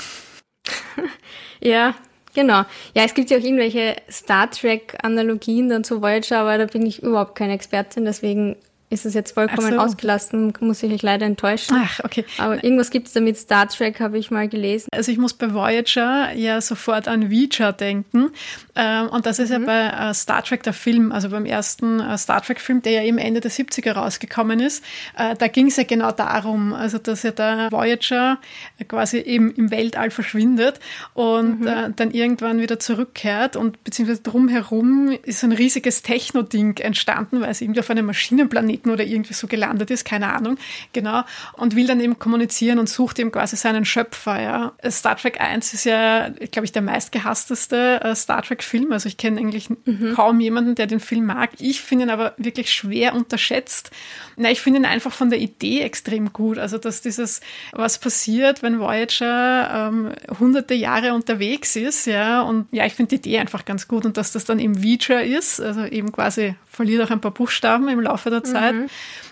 Ja, 1.60 1.94
genau. 2.34 2.64
Ja, 2.94 3.04
es 3.04 3.14
gibt 3.14 3.30
ja 3.30 3.38
auch 3.38 3.42
irgendwelche 3.42 3.96
Star 4.10 4.50
Trek-Analogien 4.50 5.68
dann 5.68 5.84
zu 5.84 6.02
Voyager, 6.02 6.40
aber 6.40 6.58
da 6.58 6.66
bin 6.66 6.86
ich 6.86 7.02
überhaupt 7.02 7.34
keine 7.34 7.54
Expertin, 7.54 8.04
deswegen 8.04 8.56
ist 8.88 9.04
es 9.04 9.14
jetzt 9.14 9.32
vollkommen 9.32 9.72
so. 9.72 9.78
ausgelassen, 9.78 10.52
muss 10.60 10.82
ich 10.82 10.92
euch 10.92 11.02
leider 11.02 11.26
enttäuschen. 11.26 11.76
Ach, 11.76 12.00
okay. 12.04 12.24
Aber 12.38 12.62
irgendwas 12.62 12.90
gibt 12.90 13.08
es 13.08 13.12
da 13.14 13.20
mit 13.20 13.36
Star 13.36 13.68
Trek, 13.68 13.98
habe 13.98 14.16
ich 14.16 14.30
mal 14.30 14.48
gelesen. 14.48 14.88
Also 14.92 15.10
ich 15.10 15.18
muss 15.18 15.34
bei 15.34 15.52
Voyager 15.52 16.32
ja 16.34 16.60
sofort 16.60 17.08
an 17.08 17.28
Vija 17.28 17.72
denken. 17.72 18.30
Ähm, 18.76 19.08
und 19.08 19.26
das 19.26 19.40
ist 19.40 19.50
mhm. 19.50 19.66
ja 19.66 19.66
bei 19.66 20.10
äh, 20.10 20.14
Star 20.14 20.44
Trek 20.44 20.62
der 20.62 20.72
Film, 20.72 21.10
also 21.10 21.30
beim 21.30 21.46
ersten 21.46 21.98
äh, 21.98 22.16
Star 22.16 22.42
Trek-Film, 22.42 22.82
der 22.82 22.92
ja 22.92 23.02
eben 23.02 23.18
Ende 23.18 23.40
der 23.40 23.50
70er 23.50 23.92
rausgekommen 23.92 24.60
ist. 24.60 24.84
Äh, 25.18 25.34
da 25.34 25.48
ging 25.48 25.66
es 25.66 25.76
ja 25.76 25.84
genau 25.84 26.12
darum, 26.12 26.72
also 26.72 26.98
dass 26.98 27.24
ja 27.24 27.32
der 27.32 27.72
Voyager 27.72 28.38
quasi 28.86 29.18
eben 29.18 29.50
im 29.52 29.72
Weltall 29.72 30.12
verschwindet 30.12 30.78
und 31.12 31.62
mhm. 31.62 31.94
dann 31.96 32.12
irgendwann 32.12 32.60
wieder 32.60 32.78
zurückkehrt 32.78 33.56
und 33.56 33.82
beziehungsweise 33.82 34.22
drumherum 34.22 35.10
ist 35.24 35.42
ein 35.42 35.52
riesiges 35.52 36.02
Techno-Ding 36.02 36.78
entstanden, 36.78 37.40
weil 37.40 37.50
es 37.50 37.60
irgendwie 37.60 37.80
auf 37.80 37.90
einem 37.90 38.06
Maschinenplaneten 38.06 38.75
Planeten 38.76 38.90
oder 38.90 39.04
irgendwie 39.04 39.34
so 39.34 39.46
gelandet 39.46 39.90
ist, 39.90 40.04
keine 40.04 40.32
Ahnung, 40.32 40.56
genau, 40.92 41.22
und 41.54 41.76
will 41.76 41.86
dann 41.86 42.00
eben 42.00 42.18
kommunizieren 42.18 42.78
und 42.78 42.88
sucht 42.88 43.18
eben 43.18 43.32
quasi 43.32 43.56
seinen 43.56 43.84
Schöpfer, 43.84 44.40
ja. 44.40 44.72
Star 44.90 45.16
Trek 45.16 45.40
1 45.40 45.74
ist 45.74 45.84
ja, 45.84 46.28
glaube 46.50 46.64
ich, 46.64 46.72
der 46.72 46.82
meistgehassteste 46.82 48.00
äh, 48.02 48.14
Star 48.14 48.42
Trek-Film, 48.42 48.92
also 48.92 49.08
ich 49.08 49.16
kenne 49.16 49.40
eigentlich 49.40 49.70
mhm. 49.70 50.14
kaum 50.14 50.40
jemanden, 50.40 50.74
der 50.74 50.86
den 50.86 51.00
Film 51.00 51.26
mag. 51.26 51.50
Ich 51.58 51.80
finde 51.80 52.04
ihn 52.04 52.10
aber 52.10 52.34
wirklich 52.36 52.72
schwer 52.72 53.14
unterschätzt. 53.14 53.90
Na, 54.36 54.50
ich 54.50 54.60
finde 54.60 54.80
ihn 54.80 54.84
einfach 54.84 55.12
von 55.12 55.30
der 55.30 55.38
Idee 55.38 55.80
extrem 55.80 56.32
gut, 56.32 56.58
also 56.58 56.78
dass 56.78 57.00
dieses, 57.00 57.40
was 57.72 57.98
passiert, 57.98 58.62
wenn 58.62 58.78
Voyager 58.78 59.88
ähm, 59.88 60.12
hunderte 60.38 60.74
Jahre 60.74 61.14
unterwegs 61.14 61.76
ist, 61.76 62.06
ja, 62.06 62.42
und 62.42 62.66
ja, 62.70 62.84
ich 62.84 62.94
finde 62.94 63.10
die 63.10 63.28
Idee 63.28 63.38
einfach 63.38 63.64
ganz 63.64 63.88
gut 63.88 64.04
und 64.04 64.16
dass 64.16 64.32
das 64.32 64.44
dann 64.44 64.58
eben 64.58 64.82
Vija 64.82 65.20
ist, 65.20 65.60
also 65.60 65.84
eben 65.84 66.12
quasi 66.12 66.54
verliert 66.76 67.02
auch 67.02 67.10
ein 67.10 67.20
paar 67.20 67.30
Buchstaben 67.30 67.88
im 67.88 68.00
Laufe 68.00 68.28
der 68.28 68.44
Zeit 68.44 68.65
mhm. 68.65 68.65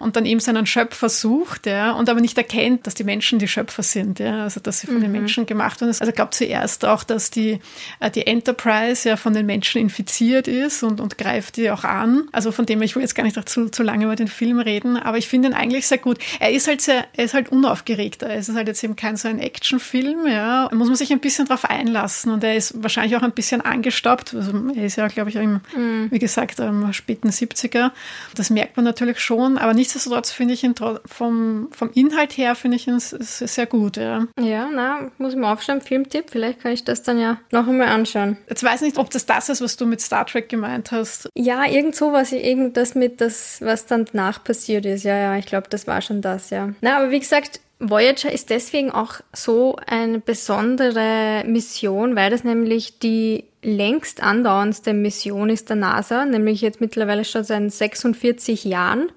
Und 0.00 0.16
dann 0.16 0.26
eben 0.26 0.40
seinen 0.40 0.66
Schöpfer 0.66 1.08
sucht, 1.08 1.66
ja, 1.66 1.92
und 1.92 2.08
aber 2.08 2.20
nicht 2.20 2.36
erkennt, 2.36 2.86
dass 2.86 2.94
die 2.94 3.04
Menschen 3.04 3.38
die 3.38 3.48
Schöpfer 3.48 3.82
sind, 3.82 4.18
ja, 4.18 4.44
also 4.44 4.60
dass 4.60 4.80
sie 4.80 4.86
von 4.86 4.96
mhm. 4.96 5.02
den 5.02 5.12
Menschen 5.12 5.46
gemacht 5.46 5.80
wurden. 5.80 5.94
Also 5.98 6.12
glaubt 6.12 6.34
zuerst 6.34 6.84
auch, 6.84 7.04
dass 7.04 7.30
die, 7.30 7.60
äh, 8.00 8.10
die 8.10 8.26
Enterprise 8.26 9.08
ja 9.08 9.16
von 9.16 9.34
den 9.34 9.46
Menschen 9.46 9.80
infiziert 9.80 10.48
ist 10.48 10.82
und, 10.82 11.00
und 11.00 11.18
greift 11.18 11.56
die 11.56 11.70
auch 11.70 11.84
an. 11.84 12.28
Also 12.32 12.52
von 12.52 12.66
dem, 12.66 12.82
ich 12.82 12.94
will 12.96 13.02
jetzt 13.02 13.14
gar 13.14 13.24
nicht 13.24 13.48
zu, 13.48 13.68
zu 13.68 13.82
lange 13.82 14.04
über 14.04 14.16
den 14.16 14.28
Film 14.28 14.58
reden, 14.58 14.96
aber 14.96 15.18
ich 15.18 15.28
finde 15.28 15.48
ihn 15.48 15.54
eigentlich 15.54 15.86
sehr 15.86 15.98
gut. 15.98 16.18
Er 16.40 16.50
ist 16.50 16.66
halt 16.68 16.80
sehr, 16.80 17.06
er 17.14 17.24
ist 17.24 17.34
halt 17.34 17.50
unaufgeregter. 17.50 18.30
Es 18.30 18.48
ist 18.48 18.56
halt 18.56 18.68
jetzt 18.68 18.82
eben 18.82 18.96
kein 18.96 19.16
so 19.16 19.28
ein 19.28 19.38
Actionfilm, 19.38 20.26
ja. 20.26 20.68
Da 20.68 20.76
muss 20.76 20.88
man 20.88 20.96
sich 20.96 21.12
ein 21.12 21.20
bisschen 21.20 21.46
drauf 21.46 21.64
einlassen 21.64 22.32
und 22.32 22.44
er 22.44 22.56
ist 22.56 22.82
wahrscheinlich 22.82 23.16
auch 23.16 23.22
ein 23.22 23.32
bisschen 23.32 23.60
angestaubt. 23.60 24.34
Also 24.34 24.52
er 24.74 24.84
ist 24.84 24.96
ja, 24.96 25.06
glaube 25.08 25.30
ich, 25.30 25.36
im, 25.36 25.60
mhm. 25.76 26.08
wie 26.10 26.18
gesagt, 26.18 26.60
am 26.60 26.92
späten 26.92 27.28
70er. 27.28 27.90
Das 28.34 28.50
merkt 28.50 28.76
man 28.76 28.84
natürlich 28.84 29.20
schon, 29.24 29.58
aber 29.58 29.74
nichtsdestotrotz 29.74 30.30
finde 30.30 30.54
ich 30.54 30.62
ihn 30.62 30.74
vom, 31.06 31.68
vom 31.70 31.90
Inhalt 31.94 32.36
her 32.36 32.54
finde 32.54 32.76
ich 32.76 32.86
ihn 32.86 32.98
sehr 33.00 33.66
gut. 33.66 33.96
Ja, 33.96 34.26
ja 34.38 34.68
na, 34.72 35.10
muss 35.18 35.32
ich 35.32 35.38
mal 35.38 35.52
aufschreiben, 35.52 35.82
Filmtipp, 35.82 36.30
vielleicht 36.30 36.60
kann 36.60 36.72
ich 36.72 36.84
das 36.84 37.02
dann 37.02 37.18
ja 37.18 37.38
noch 37.50 37.66
einmal 37.66 37.88
anschauen. 37.88 38.36
Jetzt 38.48 38.62
weiß 38.62 38.82
ich 38.82 38.88
nicht, 38.88 38.98
ob 38.98 39.10
das 39.10 39.26
das 39.26 39.48
ist, 39.48 39.60
was 39.60 39.76
du 39.76 39.86
mit 39.86 40.00
Star 40.00 40.26
Trek 40.26 40.48
gemeint 40.48 40.92
hast. 40.92 41.28
Ja, 41.34 41.64
irgend 41.64 41.96
so 41.96 42.12
was, 42.12 42.32
irgend 42.32 42.76
das 42.76 42.94
mit 42.94 43.20
das, 43.20 43.60
was 43.60 43.86
dann 43.86 44.04
danach 44.04 44.44
passiert 44.44 44.86
ist. 44.86 45.04
Ja, 45.04 45.16
ja, 45.16 45.36
ich 45.36 45.46
glaube, 45.46 45.68
das 45.70 45.86
war 45.86 46.00
schon 46.02 46.20
das, 46.20 46.50
ja. 46.50 46.70
Na, 46.80 46.98
aber 46.98 47.10
wie 47.10 47.20
gesagt, 47.20 47.60
Voyager 47.80 48.32
ist 48.32 48.50
deswegen 48.50 48.90
auch 48.90 49.14
so 49.32 49.76
eine 49.86 50.20
besondere 50.20 51.44
Mission, 51.46 52.16
weil 52.16 52.30
das 52.30 52.44
nämlich 52.44 52.98
die 52.98 53.44
längst 53.64 54.22
andauerndste 54.22 54.92
Mission 54.92 55.50
ist 55.50 55.68
der 55.68 55.76
NASA, 55.76 56.24
nämlich 56.24 56.60
jetzt 56.60 56.80
mittlerweile 56.80 57.24
schon 57.24 57.44
seit 57.44 57.72
46 57.72 58.64
Jahren. 58.64 59.10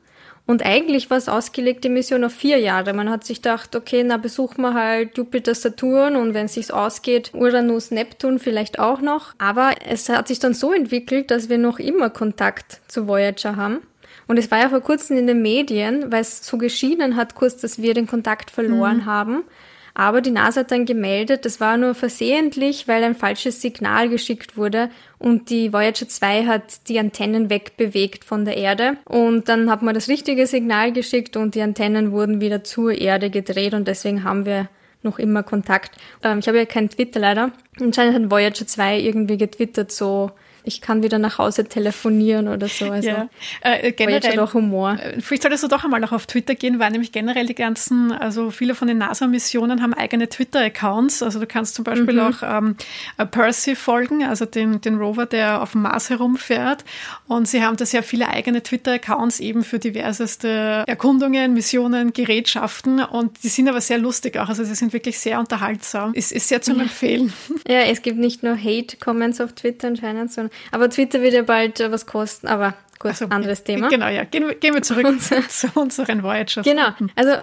Und 0.48 0.66
eigentlich 0.66 1.10
war 1.10 1.18
es 1.18 1.28
ausgelegt, 1.28 1.84
die 1.84 1.90
Mission 1.90 2.24
auf 2.24 2.32
vier 2.32 2.58
Jahre. 2.58 2.94
Man 2.94 3.10
hat 3.10 3.26
sich 3.26 3.42
gedacht, 3.42 3.76
okay, 3.76 4.04
na 4.06 4.16
besuchen 4.16 4.62
wir 4.62 4.74
halt 4.74 5.18
Jupiter, 5.18 5.54
Saturn 5.54 6.16
und 6.16 6.34
wenn 6.34 6.46
es 6.46 6.54
sich 6.54 6.72
ausgeht, 6.74 7.32
Uranus, 7.34 7.92
Neptun 7.92 8.40
vielleicht 8.40 8.80
auch 8.80 9.02
noch. 9.02 9.34
Aber 9.38 9.72
es 9.86 10.08
hat 10.08 10.30
sich 10.30 10.40
dann 10.40 10.54
so 10.54 10.72
entwickelt, 10.72 11.32
dass 11.32 11.50
wir 11.50 11.58
noch 11.58 11.80
immer 11.80 12.10
Kontakt 12.10 12.80
zu 12.88 13.08
Voyager 13.08 13.58
haben. 13.58 13.82
Und 14.28 14.38
es 14.38 14.50
war 14.50 14.60
ja 14.60 14.70
vor 14.70 14.80
kurzem 14.80 15.18
in 15.18 15.28
den 15.28 15.42
Medien, 15.42 16.14
weil 16.14 16.22
es 16.22 16.46
so 16.46 16.58
geschienen 16.58 17.18
hat 17.18 17.36
kurz, 17.36 17.58
dass 17.58 17.82
wir 17.82 17.94
den 17.94 18.08
Kontakt 18.08 18.50
verloren 18.50 19.00
mhm. 19.00 19.06
haben. 19.06 19.44
Aber 20.00 20.22
die 20.22 20.30
NASA 20.30 20.60
hat 20.60 20.70
dann 20.70 20.86
gemeldet, 20.86 21.44
das 21.44 21.60
war 21.60 21.76
nur 21.76 21.96
versehentlich, 21.96 22.88
weil 22.88 23.04
ein 23.04 23.16
falsches 23.16 23.64
Signal 23.64 24.10
geschickt 24.10 24.56
wurde 24.56 24.92
und 25.18 25.50
die 25.50 25.74
Voyager 25.74 26.08
2 26.08 26.46
hat 26.46 26.88
die 26.88 27.00
Antennen 27.00 27.50
wegbewegt 27.50 28.24
von 28.24 28.46
der 28.46 28.58
Erde. 28.58 28.98
Und 29.06 29.50
dann 29.50 29.72
hat 29.72 29.82
man 29.82 29.96
das 29.96 30.08
richtige 30.08 30.46
Signal 30.46 30.92
geschickt 30.94 31.36
und 31.36 31.56
die 31.56 31.64
Antennen 31.64 32.12
wurden 32.12 32.42
wieder 32.42 32.64
zur 32.64 32.92
Erde 32.92 33.32
gedreht 33.32 33.74
und 33.74 33.88
deswegen 33.88 34.24
haben 34.24 34.46
wir 34.46 34.70
noch 35.02 35.18
immer 35.18 35.42
Kontakt. 35.42 35.98
Ähm, 36.22 36.38
ich 36.38 36.48
habe 36.48 36.60
ja 36.60 36.66
kein 36.66 36.92
Twitter 36.92 37.20
leider. 37.20 37.52
Anscheinend 37.82 38.14
hat 38.14 38.30
Voyager 38.30 38.68
2 38.68 39.00
irgendwie 39.00 39.38
getwittert 39.38 39.92
so, 39.92 40.30
ich 40.68 40.82
kann 40.82 41.02
wieder 41.02 41.18
nach 41.18 41.38
Hause 41.38 41.66
telefonieren 41.66 42.48
oder 42.48 42.68
so. 42.68 42.92
Also 42.92 43.10
ja. 43.10 43.30
äh, 43.62 43.92
generell 43.92 44.36
doch 44.36 44.54
Humor. 44.54 44.98
Äh, 45.00 45.22
vielleicht 45.22 45.44
solltest 45.44 45.64
du 45.64 45.68
doch 45.68 45.84
einmal 45.84 46.00
noch 46.00 46.12
auf 46.12 46.26
Twitter 46.26 46.56
gehen, 46.56 46.80
weil 46.80 46.92
nämlich 46.92 47.12
generell 47.12 47.46
die 47.46 47.56
ganzen, 47.56 48.12
also 48.12 48.52
viele 48.52 48.76
von 48.76 48.88
den 48.88 48.98
NASA-Missionen 48.98 49.82
haben 49.82 49.94
eigene 49.94 50.28
Twitter-Accounts. 50.28 51.24
Also 51.24 51.40
du 51.40 51.48
kannst 51.48 51.76
zum 51.76 51.86
Beispiel 51.86 52.16
mhm. 52.16 52.20
auch 52.20 52.44
ähm, 52.44 52.76
äh, 53.18 53.26
Percy 53.26 53.76
folgen, 53.76 54.24
also 54.24 54.46
den, 54.46 54.82
den 54.82 54.98
Rover, 54.98 55.26
der 55.26 55.62
auf 55.62 55.72
dem 55.72 55.84
Mars 55.84 56.10
herumfährt. 56.10 56.84
Und 57.28 57.48
sie 57.48 57.64
haben 57.64 57.78
da 57.78 57.86
sehr 57.86 58.04
viele 58.04 58.28
eigene 58.28 58.62
Twitter-Accounts 58.62 59.40
eben 59.40 59.64
für 59.64 59.80
diverseste 59.80 60.84
Erkundungen, 60.86 61.54
Missionen, 61.54 62.14
Gerätschaften. 62.14 63.00
Und 63.00 63.44
die 63.44 63.50
sind 63.50 63.70
aber 63.70 63.82
sehr 63.82 63.98
lustig 63.98 64.38
auch. 64.38 64.50
Also 64.50 64.64
sie 64.64 64.76
sind 64.76 64.94
wirklich 64.94 65.20
sehr 65.20 65.40
unterhaltsam. 65.40 66.14
Ist, 66.14 66.32
ist 66.32 66.50
sehr 66.50 66.62
zu 66.62 66.74
empfehlen. 66.74 67.34
Ja, 67.68 67.80
es 67.80 68.02
gibt 68.02 68.18
nicht 68.18 68.44
nur 68.44 68.56
Hate-Comments 68.56 69.42
auf 69.42 69.54
Twitter 69.54 69.88
anscheinend, 69.88 70.32
sondern 70.32 70.52
aber 70.72 70.90
Twitter 70.90 71.22
wird 71.22 71.34
ja 71.34 71.44
bald 71.44 71.80
äh, 71.80 71.92
was 71.92 72.06
kosten, 72.06 72.48
aber 72.48 72.74
gut, 73.00 73.12
also, 73.12 73.26
anderes 73.26 73.64
Thema. 73.64 73.90
Genau, 73.90 74.08
ja. 74.08 74.24
Gehen, 74.24 74.54
gehen 74.60 74.74
wir 74.74 74.82
zurück 74.82 75.08
zu 75.50 75.68
unseren 75.76 76.24
Voyagers. 76.24 76.66
Genau, 76.66 76.90
also 77.16 77.38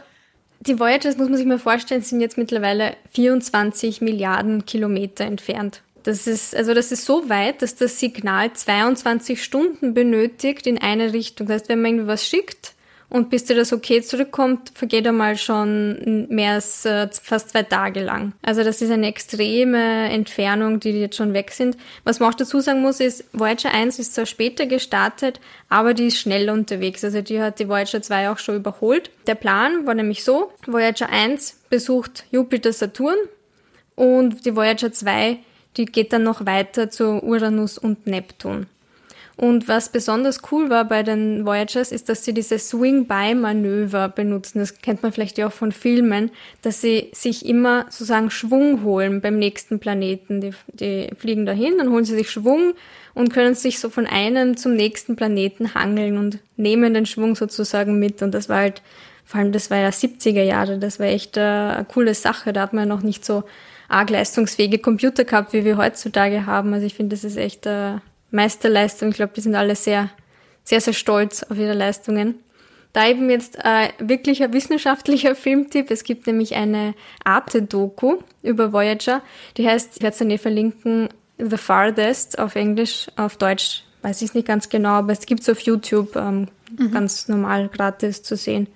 die 0.60 0.78
Voyagers, 0.78 1.16
muss 1.16 1.28
man 1.28 1.36
sich 1.36 1.46
mal 1.46 1.58
vorstellen, 1.58 2.02
sind 2.02 2.20
jetzt 2.20 2.38
mittlerweile 2.38 2.96
24 3.12 4.00
Milliarden 4.00 4.64
Kilometer 4.64 5.24
entfernt. 5.24 5.82
Das 6.04 6.26
ist, 6.26 6.54
also 6.54 6.74
das 6.74 6.92
ist 6.92 7.06
so 7.06 7.28
weit, 7.30 7.62
dass 7.62 7.76
das 7.76 7.98
Signal 7.98 8.52
22 8.52 9.42
Stunden 9.42 9.94
benötigt 9.94 10.66
in 10.66 10.78
eine 10.78 11.12
Richtung. 11.12 11.46
Das 11.46 11.62
heißt, 11.62 11.68
wenn 11.70 11.80
man 11.80 11.92
irgendwie 11.92 12.08
was 12.08 12.26
schickt, 12.26 12.73
und 13.08 13.30
bis 13.30 13.44
dir 13.44 13.54
das 13.54 13.72
okay 13.72 14.02
zurückkommt, 14.02 14.72
vergeht 14.74 15.06
einmal 15.06 15.36
schon 15.36 16.26
mehr 16.28 16.52
als 16.52 16.84
äh, 16.84 17.08
fast 17.10 17.50
zwei 17.50 17.62
Tage 17.62 18.00
lang. 18.00 18.32
Also 18.42 18.64
das 18.64 18.82
ist 18.82 18.90
eine 18.90 19.06
extreme 19.06 20.10
Entfernung, 20.10 20.80
die 20.80 20.90
jetzt 20.90 21.16
schon 21.16 21.32
weg 21.32 21.50
sind. 21.52 21.76
Was 22.04 22.20
man 22.20 22.30
auch 22.30 22.34
dazu 22.34 22.60
sagen 22.60 22.82
muss, 22.82 23.00
ist, 23.00 23.24
Voyager 23.32 23.72
1 23.72 23.98
ist 23.98 24.14
zwar 24.14 24.26
später 24.26 24.66
gestartet, 24.66 25.40
aber 25.68 25.94
die 25.94 26.06
ist 26.06 26.18
schnell 26.18 26.50
unterwegs. 26.50 27.04
Also 27.04 27.22
die 27.22 27.40
hat 27.40 27.58
die 27.58 27.68
Voyager 27.68 28.02
2 28.02 28.30
auch 28.30 28.38
schon 28.38 28.56
überholt. 28.56 29.10
Der 29.26 29.34
Plan 29.34 29.86
war 29.86 29.94
nämlich 29.94 30.24
so, 30.24 30.52
Voyager 30.66 31.08
1 31.10 31.60
besucht 31.70 32.24
Jupiter, 32.30 32.72
Saturn 32.72 33.18
und 33.94 34.44
die 34.44 34.56
Voyager 34.56 34.92
2, 34.92 35.38
die 35.76 35.84
geht 35.86 36.12
dann 36.12 36.22
noch 36.22 36.46
weiter 36.46 36.90
zu 36.90 37.22
Uranus 37.22 37.78
und 37.78 38.06
Neptun. 38.06 38.66
Und 39.36 39.66
was 39.66 39.88
besonders 39.88 40.40
cool 40.52 40.70
war 40.70 40.84
bei 40.84 41.02
den 41.02 41.44
Voyagers, 41.44 41.90
ist, 41.90 42.08
dass 42.08 42.24
sie 42.24 42.32
diese 42.32 42.58
Swing-by-Manöver 42.58 44.08
benutzen. 44.08 44.60
Das 44.60 44.78
kennt 44.78 45.02
man 45.02 45.12
vielleicht 45.12 45.38
ja 45.38 45.48
auch 45.48 45.52
von 45.52 45.72
Filmen, 45.72 46.30
dass 46.62 46.80
sie 46.80 47.10
sich 47.12 47.44
immer 47.44 47.86
sozusagen 47.90 48.30
Schwung 48.30 48.84
holen 48.84 49.20
beim 49.20 49.38
nächsten 49.38 49.80
Planeten. 49.80 50.40
Die, 50.40 50.52
die 50.68 51.10
fliegen 51.18 51.46
dahin, 51.46 51.78
dann 51.78 51.90
holen 51.90 52.04
sie 52.04 52.14
sich 52.14 52.30
Schwung 52.30 52.74
und 53.14 53.32
können 53.32 53.56
sich 53.56 53.80
so 53.80 53.90
von 53.90 54.06
einem 54.06 54.56
zum 54.56 54.74
nächsten 54.74 55.16
Planeten 55.16 55.74
hangeln 55.74 56.16
und 56.16 56.38
nehmen 56.56 56.94
den 56.94 57.06
Schwung 57.06 57.34
sozusagen 57.34 57.98
mit. 57.98 58.22
Und 58.22 58.32
das 58.34 58.48
war 58.48 58.58
halt, 58.58 58.82
vor 59.24 59.40
allem 59.40 59.50
das 59.50 59.68
war 59.68 59.78
ja 59.78 59.88
70er 59.88 60.42
Jahre, 60.42 60.78
das 60.78 61.00
war 61.00 61.06
echt 61.06 61.36
äh, 61.36 61.40
eine 61.40 61.86
coole 61.92 62.14
Sache. 62.14 62.52
Da 62.52 62.62
hat 62.62 62.72
man 62.72 62.88
ja 62.88 62.94
noch 62.94 63.02
nicht 63.02 63.24
so 63.24 63.42
arg 63.88 64.10
leistungsfähige 64.10 64.78
Computer 64.78 65.24
gehabt, 65.24 65.52
wie 65.52 65.64
wir 65.64 65.76
heutzutage 65.76 66.46
haben. 66.46 66.72
Also 66.72 66.86
ich 66.86 66.94
finde, 66.94 67.16
das 67.16 67.24
ist 67.24 67.36
echt 67.36 67.66
äh, 67.66 67.94
Meisterleistung. 68.34 69.10
Ich 69.10 69.16
glaube, 69.16 69.32
die 69.34 69.40
sind 69.40 69.54
alle 69.54 69.76
sehr, 69.76 70.10
sehr, 70.64 70.80
sehr 70.80 70.92
stolz 70.92 71.42
auf 71.44 71.56
ihre 71.56 71.74
Leistungen. 71.74 72.40
Da 72.92 73.08
eben 73.08 73.28
jetzt 73.28 73.58
äh, 73.64 73.88
wirklich 73.98 74.42
ein 74.42 74.52
wissenschaftlicher 74.52 75.34
Filmtipp. 75.34 75.90
Es 75.90 76.04
gibt 76.04 76.26
nämlich 76.26 76.54
eine 76.54 76.94
Arte-Doku 77.24 78.18
über 78.42 78.72
Voyager. 78.72 79.22
Die 79.56 79.68
heißt, 79.68 79.96
ich 79.96 80.02
werde 80.02 80.12
es 80.12 80.18
dann 80.18 80.30
eh 80.30 80.38
verlinken, 80.38 81.08
The 81.38 81.56
Farthest 81.56 82.38
auf 82.38 82.54
Englisch, 82.54 83.08
auf 83.16 83.36
Deutsch 83.36 83.82
weiß 84.02 84.22
ich 84.22 84.34
nicht 84.34 84.46
ganz 84.46 84.68
genau, 84.68 84.90
aber 84.90 85.12
es 85.12 85.26
gibt 85.26 85.40
es 85.40 85.48
auf 85.48 85.60
YouTube 85.60 86.14
ähm, 86.14 86.48
mhm. 86.78 86.92
ganz 86.92 87.26
normal 87.26 87.68
gratis 87.68 88.22
zu 88.22 88.36
sehen. 88.36 88.68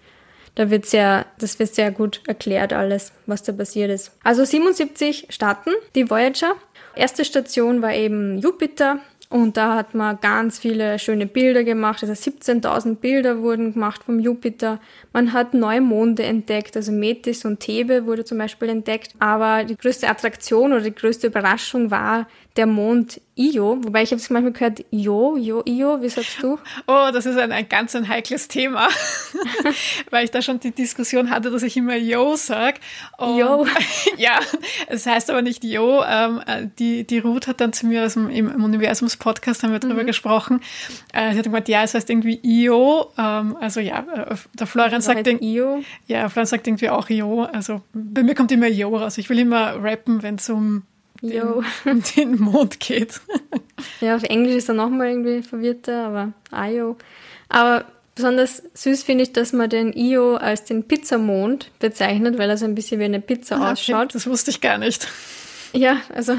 Da 0.55 0.71
wird 0.71 0.87
sehr, 0.87 1.27
das 1.39 1.59
wird 1.61 1.73
sehr 1.75 1.93
gut 1.93 2.23
erklärt 2.27 2.73
alles, 2.73 3.13
was 3.27 3.45
da 3.45 3.53
passiert 3.53 3.91
ist. 3.91 4.11
Also 4.25 4.45
77 4.45 5.27
starten 5.29 5.71
die 5.95 6.11
Voyager. 6.11 6.55
Erste 6.97 7.25
Station 7.25 7.81
war 7.81 7.95
eben 7.95 8.39
Jupiter. 8.39 8.99
Und 9.31 9.59
da 9.59 9.75
hat 9.75 9.95
man 9.95 10.19
ganz 10.21 10.59
viele 10.59 10.99
schöne 10.99 11.27
Bilder 11.27 11.63
gemacht. 11.63 12.03
Also 12.03 12.15
17.000 12.15 12.97
Bilder 12.97 13.43
wurden 13.43 13.75
gemacht 13.75 14.03
vom 14.05 14.21
Jupiter. 14.21 14.81
Man 15.13 15.35
hat 15.35 15.53
neue 15.53 15.83
Monde 15.83 16.23
entdeckt, 16.23 16.77
also 16.77 16.93
Metis 16.93 17.45
und 17.45 17.61
Thebe 17.61 18.07
wurde 18.07 18.25
zum 18.25 18.39
Beispiel 18.39 18.71
entdeckt. 18.71 19.13
Aber 19.19 19.65
die 19.65 19.77
größte 19.77 20.09
Attraktion 20.09 20.73
oder 20.73 20.81
die 20.81 20.95
größte 20.95 21.27
Überraschung 21.27 21.91
war 21.91 22.27
der 22.57 22.67
Mond 22.67 23.21
Io, 23.39 23.79
wobei 23.85 24.03
ich 24.03 24.11
habe 24.11 24.21
es 24.21 24.29
manchmal 24.31 24.53
gehört, 24.53 24.85
Io, 24.91 25.37
Io, 25.37 25.63
Io, 25.65 26.03
wie 26.03 26.09
sagst 26.09 26.43
du? 26.43 26.59
Oh, 26.89 27.11
das 27.13 27.25
ist 27.25 27.39
ein, 27.39 27.53
ein 27.53 27.69
ganz 27.69 27.95
ein 27.95 28.09
heikles 28.09 28.49
Thema, 28.49 28.89
weil 30.11 30.25
ich 30.25 30.33
da 30.33 30.43
schon 30.43 30.59
die 30.59 30.73
Diskussion 30.73 31.31
hatte, 31.31 31.51
dass 31.53 31.63
ich 31.63 31.77
immer 31.77 31.95
Jo 31.95 32.35
sag. 32.35 32.81
Jo. 33.21 33.65
ja, 34.17 34.41
es 34.89 35.07
heißt 35.07 35.31
aber 35.31 35.43
nicht 35.43 35.63
Jo. 35.63 36.03
Ähm, 36.05 36.41
äh, 36.47 36.67
die, 36.81 37.07
die 37.07 37.21
Ruth 37.21 37.47
hat 37.47 37.61
dann 37.61 37.73
zu 37.73 37.87
mir 37.87 38.05
aus 38.05 38.15
dem, 38.15 38.29
im, 38.29 38.65
Universums-Podcast 38.65 39.63
haben 39.63 39.71
wir 39.71 39.79
darüber 39.79 40.03
mhm. 40.03 40.09
gesprochen. 40.09 40.61
Äh, 41.13 41.33
sie 41.33 41.39
hat 41.39 41.45
gesagt, 41.45 41.69
ja, 41.69 41.85
es 41.85 41.95
heißt 41.95 42.11
irgendwie 42.11 42.41
Io. 42.43 43.13
Ähm, 43.17 43.57
also 43.61 43.79
ja, 43.79 44.01
äh, 44.01 44.35
der 44.55 44.67
Florian 44.67 45.01
sagt 45.01 45.27
den, 45.27 45.41
Io. 45.41 45.85
Ja, 46.09 46.29
Florian 46.29 46.47
sagt 46.47 46.67
irgendwie 46.67 46.91
auch 46.91 47.09
Io. 47.09 47.45
Also 47.45 47.83
bei 47.93 48.25
mir 48.25 48.35
kommt 48.35 48.51
immer 48.51 48.67
Jo 48.67 48.97
raus. 48.97 49.17
Ich 49.17 49.31
will 49.31 49.39
immer 49.39 49.81
rappen, 49.81 50.25
wenn 50.25 50.35
es 50.35 50.51
um 50.51 50.83
den, 51.21 51.65
den 52.17 52.41
Mond 52.41 52.81
geht. 52.81 53.21
ja, 54.01 54.17
auf 54.17 54.23
Englisch 54.25 54.57
ist 54.57 54.69
er 54.69 54.75
nochmal 54.75 55.09
irgendwie 55.09 55.43
verwirrter, 55.43 56.07
aber 56.07 56.33
Io. 56.71 56.97
Aber 57.49 57.87
besonders 58.15 58.63
süß 58.75 59.05
finde 59.05 59.25
ich, 59.25 59.33
dass 59.33 59.53
man 59.53 59.71
den 59.71 59.93
Io 59.93 60.37
als 60.37 60.65
den 60.65 60.85
Pizzamond 60.85 61.71
bezeichnet, 61.79 62.39
weil 62.39 62.51
er 62.51 62.57
so 62.57 62.65
ein 62.65 62.75
bisschen 62.75 63.01
wie 63.01 63.05
eine 63.05 63.21
Pizza 63.21 63.57
ah, 63.57 63.73
ausschaut. 63.73 64.15
Das 64.15 64.27
wusste 64.27 64.51
ich 64.51 64.61
gar 64.61 64.79
nicht. 64.79 65.09
Ja, 65.73 65.99
also 66.15 66.37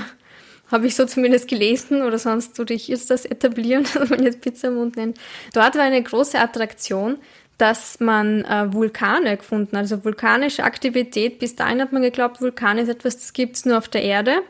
habe 0.72 0.88
ich 0.88 0.96
so 0.96 1.06
zumindest 1.06 1.48
gelesen 1.48 2.02
oder 2.04 2.20
sonst 2.20 2.58
würde 2.58 2.74
ich 2.74 2.88
jetzt 2.88 3.10
das 3.10 3.26
etablieren, 3.26 3.86
dass 3.94 4.10
man 4.10 4.24
jetzt 4.24 4.42
Pizzamond 4.42 4.98
nennt. 4.98 5.18
Dort 5.54 5.76
war 5.76 5.84
eine 5.84 6.02
große 6.02 6.39
Attraktion, 6.39 7.18
dass 7.58 8.00
man 8.00 8.46
äh, 8.46 8.72
Vulkane 8.72 9.36
gefunden 9.36 9.76
hat, 9.76 9.84
also 9.84 10.06
vulkanische 10.06 10.63
Aktivität. 10.63 11.39
Bis 11.39 11.56
dahin 11.56 11.82
hat 11.82 11.92
man 11.92 12.02
geglaubt, 12.02 12.42
Vulkan 12.42 12.78
ist 12.78 12.88
etwas, 12.88 13.18
das 13.18 13.34
gibt's 13.34 13.65
nur 13.65 13.78
auf 13.78 13.89
der 13.89 14.04
Erde. 14.04 14.42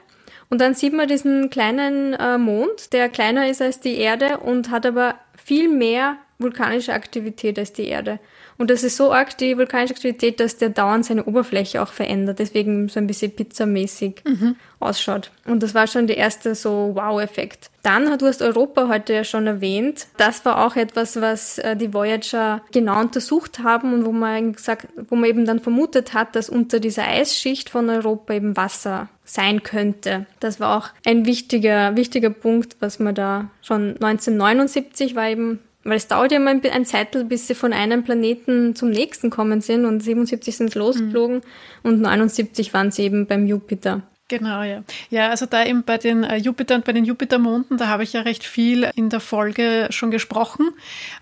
Und 0.50 0.62
dann 0.62 0.74
sieht 0.74 0.94
man 0.94 1.08
diesen 1.08 1.50
kleinen 1.50 2.14
äh, 2.14 2.38
Mond, 2.38 2.92
der 2.94 3.10
kleiner 3.10 3.50
ist 3.50 3.62
als 3.62 3.80
die 3.80 3.98
Erde 3.98 4.40
und 4.40 4.72
hat 4.72 4.86
aber 4.86 5.16
viel 5.36 5.70
mehr 5.70 6.18
vulkanische 6.40 6.94
Aktivität 6.94 7.60
als 7.60 7.74
die 7.74 7.88
Erde. 7.88 8.20
Und 8.60 8.70
das 8.70 8.84
ist 8.84 8.98
so 8.98 9.14
arg, 9.14 9.38
die 9.38 9.58
vulkanische 9.58 9.94
Aktivität, 9.94 10.42
dass 10.42 10.58
der 10.58 10.68
dauernd 10.68 11.06
seine 11.06 11.24
Oberfläche 11.24 11.82
auch 11.82 11.94
verändert, 11.94 12.40
deswegen 12.40 12.90
so 12.90 13.00
ein 13.00 13.08
bisschen 13.08 13.32
pizzamäßig 13.32 14.22
mhm. 14.26 14.58
ausschaut. 14.82 15.32
Und 15.46 15.64
das 15.64 15.74
war 15.74 15.88
schon 15.88 16.08
der 16.08 16.18
erste 16.18 16.56
so 16.56 16.92
Wow-Effekt. 16.94 17.72
Dann, 17.84 18.18
du 18.18 18.26
hast 18.26 18.42
Europa 18.42 18.90
heute 18.90 19.14
ja 19.14 19.24
schon 19.24 19.48
erwähnt. 19.48 20.08
Das 20.18 20.44
war 20.44 20.66
auch 20.66 20.76
etwas, 20.76 21.22
was 21.22 21.58
äh, 21.60 21.78
die 21.78 21.94
Voyager 21.94 22.62
genau 22.74 23.00
untersucht 23.00 23.60
haben 23.60 23.94
und 23.94 24.06
wo 24.06 24.12
man 24.12 24.52
gesagt, 24.52 24.90
wo 25.08 25.16
man 25.16 25.30
eben 25.30 25.46
dann 25.46 25.62
vermutet 25.62 26.14
hat, 26.14 26.36
dass 26.36 26.50
unter 26.50 26.82
dieser 26.82 27.08
Eisschicht 27.08 27.70
von 27.70 27.90
Europa 27.90 28.34
eben 28.34 28.58
Wasser 28.58 29.08
sein 29.24 29.64
könnte. 29.64 30.26
Das 30.42 30.60
war 30.60 30.78
auch 30.78 30.90
ein 31.06 31.26
wichtiger, 31.26 31.96
wichtiger 31.96 32.32
Punkt, 32.32 32.76
was 32.82 33.00
man 33.00 33.16
da 33.16 33.50
schon 33.62 33.92
1979 34.02 35.16
war 35.16 35.30
eben 35.30 35.60
weil 35.90 35.98
es 35.98 36.08
dauert 36.08 36.32
ja 36.32 36.38
immer 36.38 36.52
ein 36.52 36.86
Zeitl, 36.86 37.26
bis 37.26 37.48
sie 37.48 37.56
von 37.56 37.74
einem 37.74 38.04
Planeten 38.04 38.76
zum 38.76 38.90
nächsten 38.90 39.30
kommen 39.30 39.62
sind 39.62 39.86
und 39.86 40.02
77 40.02 40.56
sind 40.56 40.72
sie 40.72 40.80
losgeflogen 40.80 41.38
mhm. 41.38 41.42
und 41.84 42.02
79 42.02 42.74
waren 42.74 42.92
sie 42.92 43.04
eben 43.04 43.28
beim 43.28 43.46
Jupiter. 43.46 44.04
Genau, 44.30 44.62
ja. 44.62 44.84
Ja, 45.10 45.30
also 45.30 45.48
da 45.48 45.66
eben 45.66 45.84
bei 45.84 45.98
den 45.98 46.24
äh, 46.24 46.38
Jupiter 46.38 46.76
und 46.76 46.86
bei 46.86 46.94
den 46.94 47.04
Jupitermonden, 47.04 47.78
da 47.78 47.88
habe 47.88 48.04
ich 48.04 48.14
ja 48.14 48.22
recht 48.22 48.46
viel 48.46 48.90
in 48.96 49.10
der 49.10 49.20
Folge 49.20 49.88
schon 49.90 50.12
gesprochen, 50.12 50.70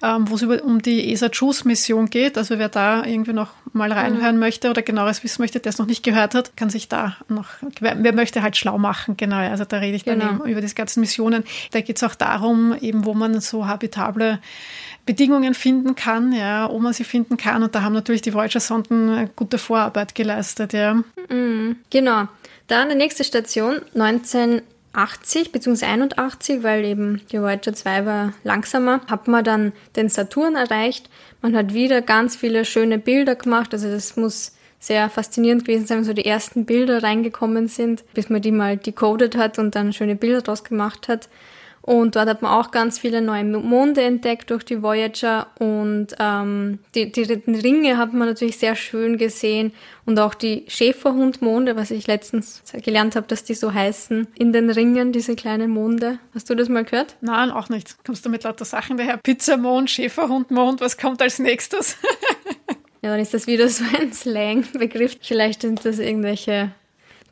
ähm, 0.03 0.29
wo 0.29 0.35
es 0.35 0.41
über, 0.41 0.61
um 0.61 0.81
die 0.81 1.11
ESA 1.13 1.27
JUICE 1.27 1.63
Mission 1.63 2.09
geht. 2.09 2.37
Also 2.37 2.59
wer 2.59 2.67
da 2.67 3.05
irgendwie 3.05 3.31
noch 3.31 3.51
mal 3.71 3.91
reinhören 3.93 4.35
mhm. 4.35 4.41
möchte 4.41 4.69
oder 4.69 4.81
genaueres 4.81 5.23
wissen 5.23 5.41
möchte, 5.41 5.61
der 5.61 5.69
es 5.69 5.77
noch 5.77 5.85
nicht 5.85 6.03
gehört 6.03 6.35
hat, 6.35 6.57
kann 6.57 6.69
sich 6.69 6.89
da 6.89 7.15
noch, 7.29 7.47
wer, 7.79 8.03
wer 8.03 8.13
möchte 8.13 8.41
halt 8.41 8.57
schlau 8.57 8.77
machen, 8.77 9.15
genau. 9.15 9.37
Also 9.37 9.63
da 9.63 9.77
rede 9.77 9.95
ich 9.95 10.03
dann 10.03 10.19
genau. 10.19 10.33
eben 10.33 10.51
über 10.51 10.59
die 10.59 10.75
ganzen 10.75 10.99
Missionen. 10.99 11.45
Da 11.71 11.79
geht 11.79 11.95
es 11.95 12.03
auch 12.03 12.15
darum, 12.15 12.75
eben 12.81 13.05
wo 13.05 13.13
man 13.13 13.39
so 13.39 13.67
habitable 13.67 14.39
Bedingungen 15.05 15.53
finden 15.53 15.95
kann, 15.95 16.33
ja, 16.33 16.69
wo 16.69 16.79
man 16.79 16.91
sie 16.91 17.05
finden 17.05 17.37
kann. 17.37 17.63
Und 17.63 17.73
da 17.73 17.81
haben 17.81 17.93
natürlich 17.93 18.21
die 18.21 18.33
Voyager-Sonden 18.33 19.29
gute 19.37 19.57
Vorarbeit 19.57 20.13
geleistet, 20.13 20.73
ja. 20.73 21.01
Mhm, 21.29 21.77
genau. 21.89 22.27
Dann 22.67 22.89
die 22.89 22.95
nächste 22.95 23.23
Station, 23.23 23.81
1980 23.95 25.51
bzw. 25.53 25.85
81, 25.85 26.63
weil 26.63 26.83
eben 26.83 27.21
die 27.31 27.41
Voyager 27.41 27.73
2 27.73 28.05
war 28.05 28.33
langsamer, 28.43 29.01
hat 29.07 29.27
man 29.27 29.43
dann 29.43 29.71
den 29.95 30.09
Saturn 30.09 30.55
erreicht. 30.55 31.09
Man 31.41 31.55
hat 31.55 31.73
wieder 31.73 32.01
ganz 32.01 32.35
viele 32.35 32.65
schöne 32.65 32.99
Bilder 32.99 33.35
gemacht, 33.35 33.73
also 33.73 33.89
das 33.89 34.17
muss 34.17 34.51
sehr 34.79 35.09
faszinierend 35.09 35.65
gewesen 35.65 35.85
sein, 35.85 35.97
wenn 35.99 36.03
so 36.03 36.13
die 36.13 36.25
ersten 36.25 36.65
Bilder 36.65 37.01
reingekommen 37.01 37.67
sind, 37.67 38.03
bis 38.13 38.29
man 38.29 38.41
die 38.41 38.51
mal 38.51 38.77
decoded 38.77 39.35
hat 39.37 39.57
und 39.59 39.75
dann 39.75 39.93
schöne 39.93 40.15
Bilder 40.15 40.41
draus 40.41 40.63
gemacht 40.63 41.07
hat. 41.07 41.29
Und 41.87 42.17
dort 42.17 42.27
hat 42.27 42.41
man 42.41 42.51
auch 42.51 42.71
ganz 42.71 42.99
viele 42.99 43.21
neue 43.21 43.45
Monde 43.45 44.01
entdeckt 44.01 44.51
durch 44.51 44.65
die 44.65 44.83
Voyager 44.83 45.47
und 45.57 46.07
ähm, 46.19 46.79
die, 46.93 47.13
die 47.13 47.21
Ringe 47.23 47.97
hat 47.97 48.11
man 48.11 48.27
natürlich 48.27 48.57
sehr 48.57 48.75
schön 48.75 49.17
gesehen 49.17 49.71
und 50.05 50.19
auch 50.19 50.33
die 50.33 50.65
Schäferhundmonde, 50.67 51.77
was 51.77 51.91
ich 51.91 52.05
letztens 52.05 52.61
gelernt 52.83 53.15
habe, 53.15 53.27
dass 53.27 53.45
die 53.45 53.53
so 53.53 53.73
heißen, 53.73 54.27
in 54.37 54.51
den 54.51 54.69
Ringen, 54.69 55.13
diese 55.13 55.37
kleinen 55.37 55.71
Monde. 55.71 56.19
Hast 56.35 56.49
du 56.49 56.55
das 56.55 56.67
mal 56.67 56.83
gehört? 56.83 57.15
Nein, 57.21 57.51
auch 57.51 57.69
nicht. 57.69 57.95
Kommst 58.05 58.25
du 58.25 58.29
mit 58.29 58.43
lauter 58.43 58.65
Sachen 58.65 58.97
daher? 58.97 59.15
Pizzamond, 59.15 59.89
Schäferhundmond, 59.89 60.81
was 60.81 60.97
kommt 60.97 61.21
als 61.21 61.39
nächstes? 61.39 61.95
ja, 63.01 63.11
dann 63.11 63.21
ist 63.21 63.33
das 63.33 63.47
wieder 63.47 63.69
so 63.69 63.85
ein 63.97 64.11
Slang-Begriff. 64.11 65.15
Vielleicht 65.21 65.61
sind 65.61 65.85
das 65.85 65.99
irgendwelche 65.99 66.73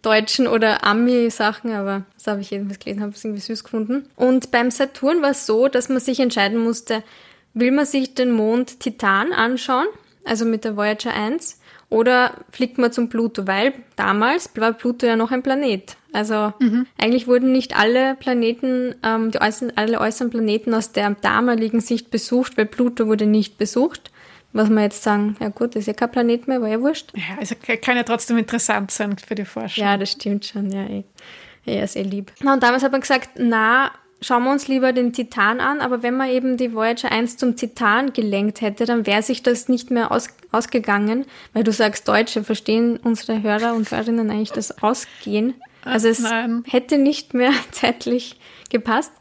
deutschen 0.05 0.47
oder 0.47 0.85
Ami-Sachen, 0.85 1.71
aber 1.71 2.03
das 2.13 2.27
habe 2.27 2.41
ich 2.41 2.51
jedenfalls 2.51 2.79
gelesen, 2.79 3.01
habe 3.01 3.13
es 3.13 3.23
irgendwie 3.23 3.41
süß 3.41 3.63
gefunden. 3.63 4.07
Und 4.15 4.51
beim 4.51 4.71
Saturn 4.71 5.21
war 5.21 5.31
es 5.31 5.45
so, 5.45 5.67
dass 5.67 5.89
man 5.89 5.99
sich 5.99 6.19
entscheiden 6.19 6.59
musste, 6.59 7.03
will 7.53 7.71
man 7.71 7.85
sich 7.85 8.13
den 8.13 8.31
Mond 8.31 8.79
Titan 8.79 9.33
anschauen, 9.33 9.87
also 10.23 10.45
mit 10.45 10.63
der 10.63 10.77
Voyager 10.77 11.13
1, 11.13 11.59
oder 11.89 12.33
fliegt 12.51 12.77
man 12.77 12.91
zum 12.91 13.09
Pluto, 13.09 13.47
weil 13.47 13.73
damals 13.95 14.49
war 14.55 14.73
Pluto 14.73 15.05
ja 15.05 15.15
noch 15.15 15.31
ein 15.31 15.43
Planet. 15.43 15.97
Also 16.13 16.53
mhm. 16.59 16.87
eigentlich 16.97 17.27
wurden 17.27 17.51
nicht 17.51 17.77
alle 17.77 18.15
Planeten, 18.15 18.95
ähm, 19.03 19.31
die 19.31 19.41
äußeren, 19.41 19.73
alle 19.75 19.99
äußeren 19.99 20.29
Planeten 20.29 20.73
aus 20.73 20.91
der 20.91 21.11
damaligen 21.21 21.81
Sicht 21.81 22.09
besucht, 22.09 22.57
weil 22.57 22.65
Pluto 22.65 23.07
wurde 23.07 23.25
nicht 23.25 23.57
besucht 23.57 24.11
was 24.55 24.69
man 24.69 24.83
jetzt 24.83 25.03
sagen, 25.03 25.35
ja 25.41 25.49
gut, 25.49 25.75
das 25.75 25.81
ist 25.81 25.87
ja 25.87 25.93
kein 25.93 26.11
Planet 26.11 26.47
mehr, 26.47 26.61
war 26.61 26.69
ja 26.69 26.79
wurscht. 26.79 27.11
Ja, 27.13 27.37
also 27.37 27.55
kann 27.81 27.97
ja 27.97 28.03
trotzdem 28.03 28.37
interessant 28.37 28.89
sein 28.89 29.17
für 29.17 29.35
die 29.35 29.43
Forschung. 29.43 29.83
Ja, 29.83 29.97
das 29.97 30.13
stimmt 30.13 30.45
schon, 30.45 30.71
ja, 30.71 30.85
eh. 30.85 31.03
Ja, 31.65 31.83
ist 31.83 31.97
eh 31.97 32.03
lieb. 32.03 32.31
Na, 32.41 32.53
und 32.53 32.63
damals 32.63 32.83
hat 32.83 32.91
man 32.91 33.01
gesagt, 33.01 33.31
na, 33.37 33.91
schauen 34.21 34.43
wir 34.45 34.51
uns 34.51 34.69
lieber 34.69 34.93
den 34.93 35.11
Titan 35.11 35.59
an, 35.59 35.81
aber 35.81 36.03
wenn 36.03 36.15
man 36.15 36.29
eben 36.29 36.55
die 36.55 36.73
Voyager 36.73 37.11
1 37.11 37.35
zum 37.35 37.57
Titan 37.57 38.13
gelenkt 38.13 38.61
hätte, 38.61 38.85
dann 38.85 39.05
wäre 39.05 39.23
sich 39.23 39.43
das 39.43 39.67
nicht 39.67 39.91
mehr 39.91 40.11
aus, 40.11 40.29
ausgegangen, 40.51 41.25
weil 41.51 41.65
du 41.65 41.73
sagst 41.73 42.07
Deutsche, 42.07 42.43
verstehen 42.43 42.97
unsere 43.03 43.43
Hörer 43.43 43.73
und 43.73 43.91
Hörerinnen 43.91 44.29
eigentlich 44.29 44.53
das 44.53 44.81
Ausgehen? 44.81 45.55
Also 45.83 46.07
es 46.07 46.19
Nein. 46.19 46.63
hätte 46.67 46.97
nicht 46.97 47.33
mehr 47.33 47.51
zeitlich 47.71 48.39
gepasst 48.69 49.11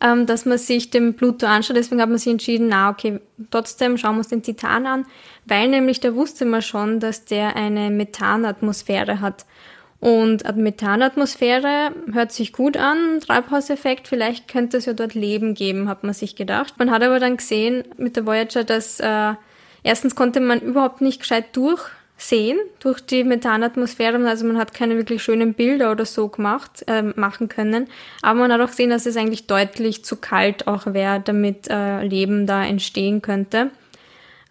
ähm, 0.00 0.26
dass 0.26 0.46
man 0.46 0.58
sich 0.58 0.90
den 0.90 1.14
Pluto 1.14 1.46
anschaut. 1.46 1.76
Deswegen 1.76 2.00
hat 2.00 2.08
man 2.08 2.18
sich 2.18 2.32
entschieden, 2.32 2.68
na 2.68 2.90
okay, 2.90 3.20
trotzdem 3.50 3.98
schauen 3.98 4.14
wir 4.14 4.18
uns 4.18 4.28
den 4.28 4.42
Titan 4.42 4.86
an, 4.86 5.06
weil 5.46 5.68
nämlich 5.68 6.00
da 6.00 6.14
wusste 6.14 6.44
man 6.44 6.62
schon, 6.62 7.00
dass 7.00 7.24
der 7.24 7.56
eine 7.56 7.90
Methanatmosphäre 7.90 9.20
hat. 9.20 9.44
Und 10.00 10.56
Methanatmosphäre 10.56 11.92
hört 12.12 12.32
sich 12.32 12.54
gut 12.54 12.78
an, 12.78 13.20
Treibhauseffekt, 13.20 14.08
vielleicht 14.08 14.48
könnte 14.48 14.78
es 14.78 14.86
ja 14.86 14.94
dort 14.94 15.14
Leben 15.14 15.52
geben, 15.52 15.90
hat 15.90 16.04
man 16.04 16.14
sich 16.14 16.36
gedacht. 16.36 16.74
Man 16.78 16.90
hat 16.90 17.02
aber 17.02 17.20
dann 17.20 17.36
gesehen 17.36 17.84
mit 17.98 18.16
der 18.16 18.24
Voyager, 18.24 18.64
dass 18.64 18.98
äh, 19.00 19.34
erstens 19.82 20.14
konnte 20.14 20.40
man 20.40 20.60
überhaupt 20.60 21.02
nicht 21.02 21.20
gescheit 21.20 21.54
durch 21.54 21.82
sehen 22.20 22.58
durch 22.80 23.00
die 23.00 23.24
Methanatmosphäre. 23.24 24.16
Also 24.28 24.46
man 24.46 24.58
hat 24.58 24.74
keine 24.74 24.96
wirklich 24.96 25.22
schönen 25.22 25.54
Bilder 25.54 25.90
oder 25.90 26.04
so 26.04 26.28
gemacht, 26.28 26.84
äh, 26.86 27.02
machen 27.02 27.48
können. 27.48 27.88
Aber 28.22 28.40
man 28.40 28.52
hat 28.52 28.60
auch 28.60 28.70
gesehen, 28.70 28.90
dass 28.90 29.06
es 29.06 29.16
eigentlich 29.16 29.46
deutlich 29.46 30.04
zu 30.04 30.16
kalt 30.16 30.66
auch 30.66 30.86
wäre, 30.86 31.20
damit 31.20 31.68
äh, 31.70 32.02
Leben 32.02 32.46
da 32.46 32.64
entstehen 32.64 33.22
könnte. 33.22 33.70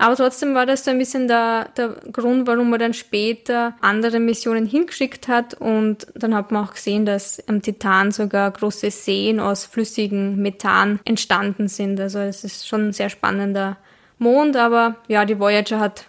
Aber 0.02 0.16
trotzdem 0.16 0.56
war 0.56 0.66
das 0.66 0.86
so 0.86 0.92
ein 0.92 0.98
bisschen 0.98 1.28
der, 1.28 1.68
der 1.76 1.90
Grund, 2.14 2.48
warum 2.48 2.70
man 2.70 2.80
dann 2.80 2.94
später 2.94 3.76
andere 3.82 4.22
Missionen 4.22 4.66
hingeschickt 4.66 5.28
hat. 5.28 5.56
Und 5.56 6.08
dann 6.16 6.34
hat 6.34 6.52
man 6.52 6.66
auch 6.66 6.74
gesehen, 6.74 7.06
dass 7.06 7.46
am 7.50 7.62
Titan 7.62 8.12
sogar 8.12 8.50
große 8.50 8.92
Seen 8.92 9.42
aus 9.42 9.66
flüssigem 9.66 10.38
Methan 10.38 11.02
entstanden 11.04 11.68
sind. 11.68 12.00
Also 12.00 12.20
es 12.20 12.46
ist 12.46 12.66
schon 12.66 12.88
ein 12.88 12.94
sehr 12.94 13.10
spannender 13.10 13.78
Mond, 14.18 14.56
aber 14.56 14.96
ja, 15.10 15.26
die 15.26 15.38
Voyager 15.38 15.82
hat 15.82 16.06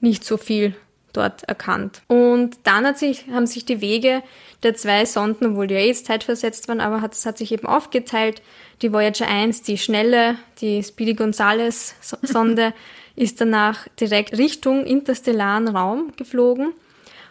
nicht 0.00 0.24
so 0.24 0.36
viel 0.36 0.74
dort 1.12 1.44
erkannt. 1.44 2.02
Und 2.08 2.56
dann 2.64 2.86
hat 2.86 2.98
sich, 2.98 3.26
haben 3.32 3.46
sich 3.46 3.64
die 3.64 3.80
Wege 3.80 4.22
der 4.62 4.74
zwei 4.74 5.04
Sonden, 5.04 5.52
obwohl 5.52 5.66
die 5.66 5.74
ja 5.74 5.80
jetzt 5.80 6.06
zeitversetzt 6.06 6.68
waren, 6.68 6.80
aber 6.80 7.00
hat, 7.00 7.14
es 7.14 7.26
hat 7.26 7.38
sich 7.38 7.52
eben 7.52 7.66
aufgeteilt. 7.66 8.42
Die 8.80 8.92
Voyager 8.92 9.28
1, 9.28 9.62
die 9.62 9.78
schnelle, 9.78 10.36
die 10.60 10.82
Speedy 10.82 11.14
Gonzales 11.14 11.94
Sonde, 12.22 12.72
ist 13.14 13.40
danach 13.40 13.86
direkt 14.00 14.38
Richtung 14.38 14.86
interstellaren 14.86 15.68
Raum 15.68 16.12
geflogen. 16.16 16.72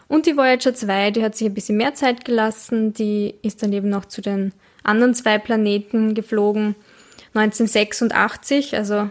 Und 0.08 0.26
die 0.26 0.36
Voyager 0.36 0.74
2, 0.74 1.10
die 1.12 1.24
hat 1.24 1.36
sich 1.36 1.48
ein 1.48 1.54
bisschen 1.54 1.78
mehr 1.78 1.94
Zeit 1.94 2.24
gelassen, 2.24 2.92
die 2.92 3.34
ist 3.42 3.62
dann 3.62 3.72
eben 3.72 3.88
noch 3.88 4.04
zu 4.04 4.20
den 4.20 4.52
anderen 4.84 5.14
zwei 5.14 5.38
Planeten 5.38 6.14
geflogen. 6.14 6.74
1986, 7.34 8.76
also 8.76 9.10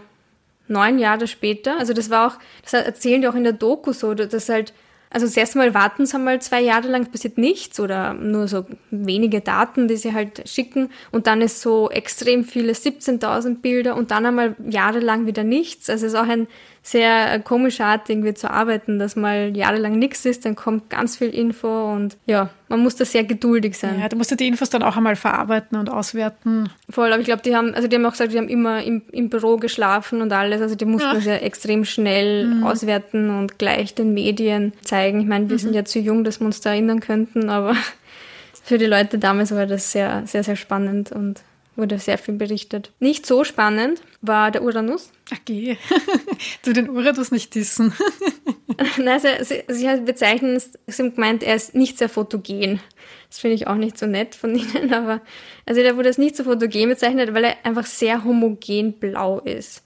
neun 0.72 0.98
Jahre 0.98 1.26
später. 1.26 1.78
Also 1.78 1.92
das 1.92 2.10
war 2.10 2.26
auch, 2.26 2.38
das 2.62 2.72
erzählen 2.72 3.20
die 3.20 3.28
auch 3.28 3.34
in 3.34 3.44
der 3.44 3.52
Doku 3.52 3.92
so, 3.92 4.14
dass 4.14 4.48
halt 4.48 4.72
also 5.12 5.26
das 5.26 5.36
erste 5.36 5.58
Mal 5.58 5.74
warten 5.74 6.06
sie 6.06 6.16
einmal 6.16 6.40
zwei 6.40 6.62
Jahre 6.62 6.88
lang, 6.88 7.10
passiert 7.10 7.36
nichts 7.36 7.78
oder 7.78 8.14
nur 8.14 8.48
so 8.48 8.64
wenige 8.90 9.42
Daten, 9.42 9.86
die 9.86 9.96
sie 9.96 10.14
halt 10.14 10.48
schicken 10.48 10.88
und 11.10 11.26
dann 11.26 11.42
ist 11.42 11.60
so 11.60 11.90
extrem 11.90 12.44
viele 12.44 12.72
17.000 12.72 13.60
Bilder 13.60 13.96
und 13.96 14.10
dann 14.10 14.24
einmal 14.24 14.56
jahrelang 14.70 15.26
wieder 15.26 15.44
nichts. 15.44 15.90
Also 15.90 16.06
es 16.06 16.14
ist 16.14 16.18
auch 16.18 16.28
ein 16.28 16.46
sehr 16.84 17.38
komische 17.38 17.84
Art 17.84 18.10
irgendwie 18.10 18.34
zu 18.34 18.50
arbeiten, 18.50 18.98
dass 18.98 19.14
mal 19.14 19.56
jahrelang 19.56 19.98
nichts 19.98 20.24
ist, 20.24 20.44
dann 20.44 20.56
kommt 20.56 20.90
ganz 20.90 21.16
viel 21.16 21.28
Info 21.28 21.92
und 21.92 22.16
ja, 22.26 22.50
man 22.68 22.80
muss 22.80 22.96
da 22.96 23.04
sehr 23.04 23.22
geduldig 23.22 23.78
sein. 23.78 24.00
Ja, 24.00 24.08
du 24.08 24.16
musst 24.16 24.38
die 24.38 24.48
Infos 24.48 24.68
dann 24.68 24.82
auch 24.82 24.96
einmal 24.96 25.14
verarbeiten 25.14 25.78
und 25.78 25.88
auswerten. 25.88 26.70
Voll, 26.90 27.12
aber 27.12 27.20
ich 27.20 27.26
glaube, 27.26 27.42
die 27.42 27.54
haben, 27.54 27.72
also 27.72 27.86
die 27.86 27.94
haben 27.94 28.04
auch 28.04 28.10
gesagt, 28.10 28.32
die 28.32 28.38
haben 28.38 28.48
immer 28.48 28.82
im, 28.82 29.02
im 29.12 29.30
Büro 29.30 29.58
geschlafen 29.58 30.20
und 30.22 30.32
alles, 30.32 30.60
also 30.60 30.74
die 30.74 30.84
mussten 30.84 31.08
ja. 31.08 31.14
das 31.14 31.24
ja 31.24 31.34
extrem 31.36 31.84
schnell 31.84 32.48
mhm. 32.48 32.64
auswerten 32.64 33.30
und 33.30 33.60
gleich 33.60 33.94
den 33.94 34.12
Medien 34.12 34.72
zeigen. 34.82 35.20
Ich 35.20 35.26
meine, 35.28 35.48
wir 35.48 35.56
mhm. 35.56 35.60
sind 35.60 35.74
ja 35.74 35.84
zu 35.84 36.00
jung, 36.00 36.24
dass 36.24 36.40
wir 36.40 36.46
uns 36.46 36.60
da 36.60 36.70
erinnern 36.70 36.98
könnten, 36.98 37.48
aber 37.48 37.76
für 38.64 38.78
die 38.78 38.86
Leute 38.86 39.18
damals 39.18 39.54
war 39.54 39.66
das 39.66 39.92
sehr, 39.92 40.26
sehr, 40.26 40.42
sehr 40.42 40.56
spannend 40.56 41.12
und 41.12 41.42
wurde 41.76 41.98
sehr 41.98 42.18
viel 42.18 42.34
berichtet. 42.34 42.92
Nicht 43.00 43.26
so 43.26 43.44
spannend 43.44 44.02
war 44.20 44.50
der 44.50 44.62
Uranus. 44.62 45.10
Ach 45.32 45.38
geh, 45.44 45.76
du 46.64 46.72
den 46.72 46.90
Uranus 46.90 47.30
nicht 47.30 47.54
dissen. 47.54 47.92
Nein, 48.98 49.20
sie, 49.20 49.62
sie, 49.68 49.74
sie 49.74 50.00
bezeichnen 50.00 50.56
es, 50.56 50.72
sie 50.86 51.02
haben 51.02 51.14
gemeint, 51.14 51.42
er 51.42 51.56
ist 51.56 51.74
nicht 51.74 51.98
sehr 51.98 52.08
fotogen. 52.08 52.80
Das 53.28 53.38
finde 53.38 53.54
ich 53.54 53.66
auch 53.66 53.76
nicht 53.76 53.98
so 53.98 54.06
nett 54.06 54.34
von 54.34 54.54
ihnen, 54.54 54.92
aber 54.92 55.20
also 55.66 55.80
der 55.82 55.96
wurde 55.96 56.08
es 56.08 56.18
nicht 56.18 56.36
so 56.36 56.44
fotogen 56.44 56.88
bezeichnet, 56.88 57.34
weil 57.34 57.44
er 57.44 57.56
einfach 57.64 57.86
sehr 57.86 58.24
homogen 58.24 58.94
blau 58.94 59.40
ist. 59.40 59.84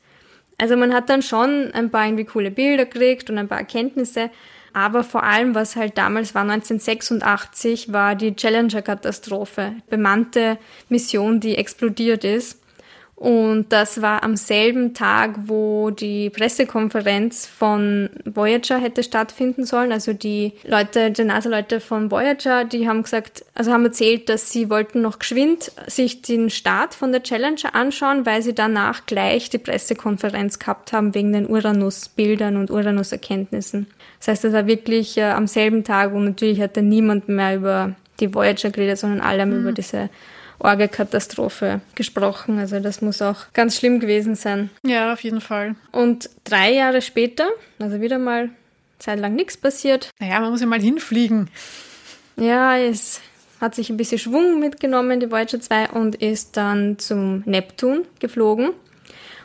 Also 0.59 0.77
man 0.77 0.95
hat 0.95 1.11
dann 1.11 1.23
schon 1.23 1.71
ein 1.73 1.91
paar 1.91 2.07
irgendwie 2.07 2.25
coole 2.25 2.51
Bilder 2.51 2.87
gekriegt 2.87 3.29
und 3.29 3.39
ein 3.39 3.49
paar 3.49 3.59
Erkenntnisse, 3.59 4.31
aber 4.77 5.05
vor 5.05 5.23
allem, 5.23 5.55
was 5.55 5.75
halt 5.75 5.97
damals 5.97 6.35
war, 6.35 6.43
1986, 6.43 7.95
war 7.95 8.15
die 8.15 8.37
Challenger-Katastrophe. 8.37 9.73
Bemannte 9.89 10.59
Mission, 10.91 11.41
die 11.41 11.57
explodiert 11.57 12.25
ist. 12.25 12.61
Und 13.17 13.71
das 13.71 14.03
war 14.03 14.23
am 14.23 14.37
selben 14.37 14.93
Tag, 14.93 15.37
wo 15.47 15.89
die 15.89 16.29
Pressekonferenz 16.29 17.47
von 17.47 18.11
Voyager 18.27 18.79
hätte 18.79 19.03
stattfinden 19.03 19.65
sollen. 19.65 19.91
Also 19.91 20.13
die 20.13 20.53
Leute, 20.65 21.11
die 21.11 21.25
NASA-Leute 21.25 21.81
von 21.81 22.11
Voyager, 22.11 22.67
die 22.67 22.87
haben 22.87 23.03
gesagt, 23.03 23.47
also 23.55 23.73
haben 23.73 23.87
erzählt, 23.87 24.29
dass 24.29 24.53
sie 24.53 24.69
wollten 24.69 25.01
noch 25.01 25.19
geschwind 25.19 25.73
sich 25.87 26.21
den 26.21 26.51
Start 26.51 26.93
von 26.93 27.11
der 27.11 27.23
Challenger 27.23 27.75
anschauen, 27.75 28.27
weil 28.27 28.43
sie 28.43 28.55
danach 28.55 29.07
gleich 29.07 29.49
die 29.49 29.59
Pressekonferenz 29.59 30.59
gehabt 30.59 30.93
haben 30.93 31.15
wegen 31.15 31.33
den 31.33 31.47
Uranus-Bildern 31.47 32.59
und 32.59 32.71
Uranus-Erkenntnissen. 32.71 33.87
Das 34.19 34.29
heißt, 34.29 34.45
das 34.45 34.53
war 34.53 34.67
wirklich 34.67 35.17
äh, 35.17 35.23
am 35.23 35.47
selben 35.47 35.85
Tag, 35.85 36.13
wo 36.13 36.19
natürlich 36.19 36.61
hatte 36.61 36.83
niemand 36.83 37.31
mehr 37.31 37.57
über 37.57 37.95
die 38.21 38.35
Voyager 38.35 38.71
geredet, 38.71 38.99
sondern 38.99 39.23
alle 39.23 39.43
haben 39.43 39.55
mhm. 39.55 39.61
über 39.61 39.73
diese 39.73 40.11
Orgelkatastrophe 40.59 41.81
gesprochen. 41.95 42.59
Also 42.59 42.81
das 42.81 43.03
muss 43.03 43.23
auch 43.23 43.53
ganz 43.53 43.77
schlimm 43.77 44.01
gewesen 44.01 44.35
sein. 44.35 44.71
Ja, 44.85 45.13
auf 45.13 45.23
jeden 45.23 45.41
Fall. 45.41 45.75
Und 45.93 46.31
drei 46.45 46.73
Jahre 46.73 47.03
später, 47.03 47.49
also 47.79 48.01
wieder 48.01 48.19
mal 48.19 48.51
zeitlang 48.99 49.35
nichts 49.35 49.57
passiert. 49.57 50.11
Naja, 50.19 50.41
man 50.41 50.51
muss 50.51 50.61
ja 50.61 50.67
mal 50.67 50.81
hinfliegen. 50.81 51.51
Ja, 52.37 52.77
es 52.77 53.21
hat 53.61 53.75
sich 53.75 53.91
ein 53.91 53.97
bisschen 53.97 54.19
Schwung 54.19 54.61
mitgenommen, 54.61 55.21
die 55.21 55.31
Voyager 55.31 55.61
2, 55.61 55.91
und 55.91 56.17
ist 56.17 56.57
dann 56.57 56.99
zum 56.99 57.43
Neptun 57.47 58.05
geflogen. 58.19 58.71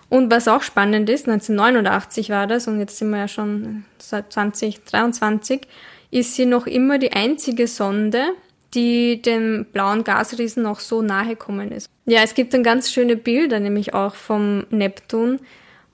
Und 0.09 0.29
was 0.29 0.49
auch 0.49 0.61
spannend 0.61 1.09
ist, 1.09 1.27
1989 1.27 2.29
war 2.29 2.47
das, 2.47 2.67
und 2.67 2.79
jetzt 2.79 2.97
sind 2.97 3.11
wir 3.11 3.19
ja 3.19 3.27
schon 3.29 3.85
seit 3.97 4.33
2023, 4.33 5.61
ist 6.11 6.35
sie 6.35 6.45
noch 6.45 6.67
immer 6.67 6.97
die 6.97 7.13
einzige 7.13 7.67
Sonde, 7.67 8.33
die 8.73 9.21
dem 9.21 9.65
blauen 9.71 10.03
Gasriesen 10.03 10.63
noch 10.63 10.79
so 10.79 11.01
nahe 11.01 11.35
kommen 11.35 11.71
ist. 11.71 11.89
Ja, 12.05 12.21
es 12.23 12.33
gibt 12.33 12.53
dann 12.53 12.63
ganz 12.63 12.91
schöne 12.91 13.15
Bilder, 13.15 13.59
nämlich 13.59 13.93
auch 13.93 14.15
vom 14.15 14.65
Neptun, 14.69 15.39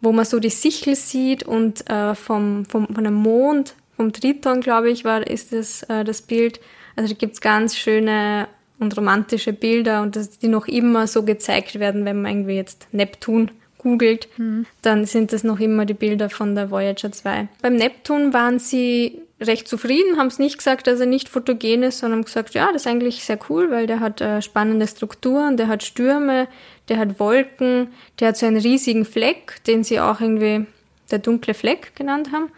wo 0.02 0.12
man 0.12 0.26
so 0.26 0.40
die 0.40 0.50
Sichel 0.50 0.96
sieht 0.96 1.44
und 1.44 1.90
äh, 1.90 2.16
vom, 2.16 2.66
vom, 2.66 2.88
von 2.88 3.04
dem 3.04 3.16
Mond, 3.16 3.76
vom 3.96 4.14
Triton, 4.14 4.62
glaube 4.62 4.92
ich, 4.92 5.06
war, 5.06 5.26
ist 5.26 5.54
das, 5.54 5.84
äh, 5.84 6.04
das 6.04 6.22
Bild. 6.22 6.60
Also 6.96 7.14
da 7.14 7.18
gibt's 7.18 7.42
ganz 7.42 7.76
schöne 7.76 8.48
und 8.80 8.96
romantische 8.96 9.54
Bilder 9.54 10.04
und 10.04 10.16
das, 10.16 10.38
die 10.38 10.48
noch 10.48 10.68
immer 10.68 11.08
so 11.08 11.24
gezeigt 11.24 11.80
werden, 11.80 12.06
wenn 12.06 12.22
man 12.22 12.32
irgendwie 12.32 12.56
jetzt 12.56 12.88
Neptun 12.92 13.52
googelt, 13.80 14.28
mhm. 14.38 14.66
dann 14.82 15.06
sind 15.06 15.34
das 15.34 15.44
noch 15.44 15.60
immer 15.60 15.86
die 15.86 15.94
Bilder 15.94 16.30
von 16.30 16.56
der 16.56 16.70
Voyager 16.70 17.12
2. 17.12 17.48
Beim 17.62 17.76
Neptun 17.76 18.34
waren 18.34 18.60
sie 18.60 19.22
recht 19.40 19.68
zufrieden, 19.68 20.18
haben 20.18 20.28
es 20.28 20.40
nicht 20.40 20.58
gesagt, 20.58 20.88
dass 20.88 21.00
er 21.00 21.06
nicht 21.06 21.30
fotogen 21.30 21.84
ist, 21.84 22.00
sondern 22.00 22.24
gesagt, 22.24 22.54
ja, 22.54 22.72
das 22.72 22.84
ist 22.84 22.88
eigentlich 22.88 23.24
sehr 23.24 23.38
cool, 23.50 23.70
weil 23.70 23.86
der 23.86 24.00
hat 24.00 24.20
äh, 24.20 24.42
spannende 24.42 24.88
Strukturen, 24.88 25.58
der 25.58 25.68
hat 25.68 25.84
Stürme, 25.84 26.48
der 26.90 26.98
hat 26.98 27.20
Wolken, 27.20 27.90
der 28.20 28.30
hat 28.30 28.38
so 28.38 28.46
einen 28.46 28.58
riesigen 28.58 29.06
Fleck, 29.06 29.64
den 29.66 29.84
sie 29.84 30.00
auch 30.00 30.22
irgendwie 30.22 30.66
der 31.12 31.20
dunkle 31.20 31.54
Fleck 31.54 31.96
genannt 31.96 32.32
haben. 32.32 32.52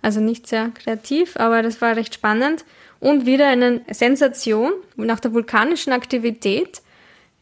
Also 0.00 0.20
nicht 0.20 0.46
sehr 0.46 0.70
kreativ, 0.70 1.36
aber 1.36 1.62
das 1.62 1.80
war 1.80 1.96
recht 1.96 2.14
spannend. 2.14 2.64
Und 3.00 3.26
wieder 3.26 3.48
eine 3.48 3.82
Sensation 3.90 4.72
nach 4.96 5.20
der 5.20 5.34
vulkanischen 5.34 5.92
Aktivität. 5.92 6.80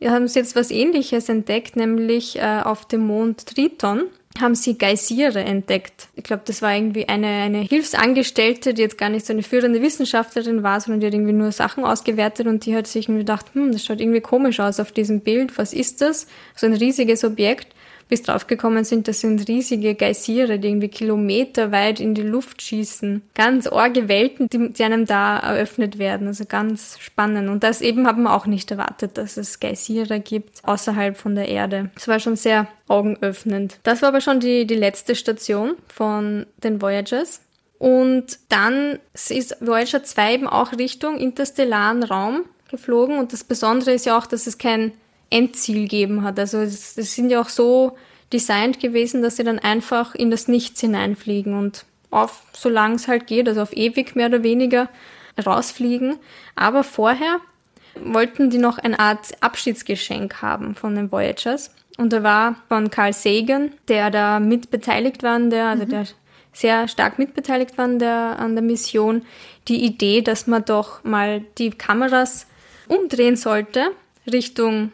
Wir 0.01 0.11
haben 0.11 0.27
jetzt 0.27 0.57
was 0.57 0.73
ähnliches 0.73 1.29
entdeckt, 1.29 1.77
nämlich 1.77 2.37
äh, 2.37 2.61
auf 2.65 2.87
dem 2.87 3.07
Mond 3.07 3.47
Triton 3.47 4.05
haben 4.41 4.55
sie 4.55 4.79
Geysire 4.79 5.41
entdeckt. 5.41 6.09
Ich 6.15 6.25
glaube, 6.25 6.43
das 6.47 6.63
war 6.63 6.75
irgendwie 6.75 7.09
eine, 7.09 7.29
eine 7.29 7.59
Hilfsangestellte, 7.59 8.75
die 8.75 8.83
jetzt 8.83 8.99
gar 8.99 9.09
nicht 9.09 9.27
so 9.27 9.33
eine 9.33 9.43
führende 9.43 9.83
Wissenschaftlerin 9.83 10.63
war, 10.63 10.81
sondern 10.81 11.01
die 11.01 11.07
hat 11.07 11.15
irgendwie 11.15 11.33
nur 11.33 11.53
Sachen 11.53 11.85
ausgewertet 11.85 12.47
und 12.47 12.65
die 12.67 12.75
hat 12.75 12.87
sich 12.87 13.07
gedacht, 13.07 13.47
hm, 13.53 13.73
das 13.73 13.85
schaut 13.85 14.01
irgendwie 14.01 14.21
komisch 14.21 14.61
aus 14.61 14.81
auf 14.81 14.93
diesem 14.93 15.21
Bild. 15.21 15.57
Was 15.59 15.73
ist 15.73 16.01
das? 16.01 16.27
So 16.57 16.67
ein 16.67 16.75
riesiges 16.75 17.25
Objekt 17.25 17.72
bis 18.13 18.21
draufgekommen 18.21 18.85
sind, 18.85 19.09
das 19.09 19.21
sind 19.21 19.49
riesige 19.49 19.95
Geysire, 19.95 20.59
die 20.59 20.69
irgendwie 20.69 20.89
kilometerweit 20.89 21.99
in 21.99 22.13
die 22.13 22.21
Luft 22.21 22.61
schießen. 22.61 23.23
Ganz 23.35 23.67
orge 23.67 24.07
Welten, 24.07 24.49
die, 24.53 24.71
die 24.71 24.85
einem 24.85 25.07
da 25.07 25.39
eröffnet 25.39 25.99
werden. 25.99 26.27
Also 26.27 26.45
ganz 26.45 26.99
spannend. 27.01 27.49
Und 27.49 27.65
das 27.65 27.81
eben 27.81 28.07
haben 28.07 28.25
wir 28.25 28.35
auch 28.35 28.45
nicht 28.45 28.71
erwartet, 28.71 29.17
dass 29.17 29.39
es 29.39 29.61
Geysire 29.61 30.21
gibt 30.21 30.63
außerhalb 30.63 31.17
von 31.17 31.35
der 31.35 31.49
Erde. 31.49 31.91
Das 31.95 32.07
war 32.07 32.21
schon 32.21 32.37
sehr 32.37 32.69
augenöffnend. 32.87 33.79
Das 33.83 34.03
war 34.03 34.11
aber 34.11 34.21
schon 34.21 34.41
die, 34.41 34.67
die 34.67 34.75
letzte 34.75 35.15
Station 35.15 35.77
von 35.89 36.45
den 36.63 36.83
Voyagers. 36.83 37.41
Und 37.79 38.41
dann 38.51 38.99
ist 39.15 39.57
Voyager 39.63 40.05
2 40.05 40.35
eben 40.35 40.49
auch 40.49 40.73
Richtung 40.73 41.17
interstellaren 41.17 42.03
Raum 42.03 42.45
geflogen. 42.71 43.19
Und 43.19 43.33
das 43.33 43.43
Besondere 43.43 43.95
ist 43.95 44.05
ja 44.05 44.19
auch, 44.19 44.27
dass 44.27 44.47
es 44.47 44.59
kein 44.59 44.93
Endziel 45.33 45.89
geben 45.89 46.23
hat. 46.23 46.39
Also 46.39 46.59
es, 46.59 46.97
es 46.97 47.15
sind 47.15 47.31
ja 47.31 47.41
auch 47.41 47.49
so 47.49 47.97
designt 48.33 48.81
gewesen, 48.81 49.23
dass 49.23 49.37
sie 49.37 49.45
dann 49.45 49.59
einfach 49.59 50.15
in 50.15 50.31
das 50.31 50.49
Nichts 50.49 50.81
hineinfliegen 50.81 51.55
und 51.59 51.85
auf, 52.11 52.43
solange 52.53 52.97
es 52.97 53.09
halt 53.09 53.27
geht, 53.27 53.49
also 53.49 53.63
auf 53.63 53.75
ewig 53.77 54.15
mehr 54.15 54.29
oder 54.29 54.43
weniger 54.43 54.89
rausfliegen. 55.45 56.17
Aber 56.55 56.85
vorher 56.85 57.39
wollten 57.95 58.51
die 58.51 58.59
noch 58.59 58.79
eine 58.79 58.99
Art 58.99 59.33
Abschiedsgeschenk 59.41 60.43
haben 60.43 60.75
von 60.75 60.95
den 60.95 61.11
Voyagers. 61.11 61.75
Und 61.99 62.13
da 62.13 62.23
war 62.23 62.57
von 62.69 62.91
Carl 62.91 63.13
Sagan, 63.13 63.73
der 63.89 64.11
da 64.11 64.41
mit 64.41 64.71
beteiligt 64.71 65.23
war, 65.23 65.39
der, 65.41 65.67
also 65.67 65.85
mhm. 65.85 65.91
der 65.91 66.07
sehr 66.53 66.89
stark 66.89 67.19
mitbeteiligt 67.19 67.79
waren 67.79 67.99
der, 67.99 68.39
an 68.39 68.55
der 68.55 68.63
Mission, 68.63 69.23
die 69.69 69.85
Idee, 69.85 70.23
dass 70.23 70.47
man 70.47 70.65
doch 70.65 71.03
mal 71.05 71.43
die 71.59 71.71
Kameras 71.71 72.47
umdrehen 72.89 73.37
sollte 73.37 73.91
Richtung 74.31 74.93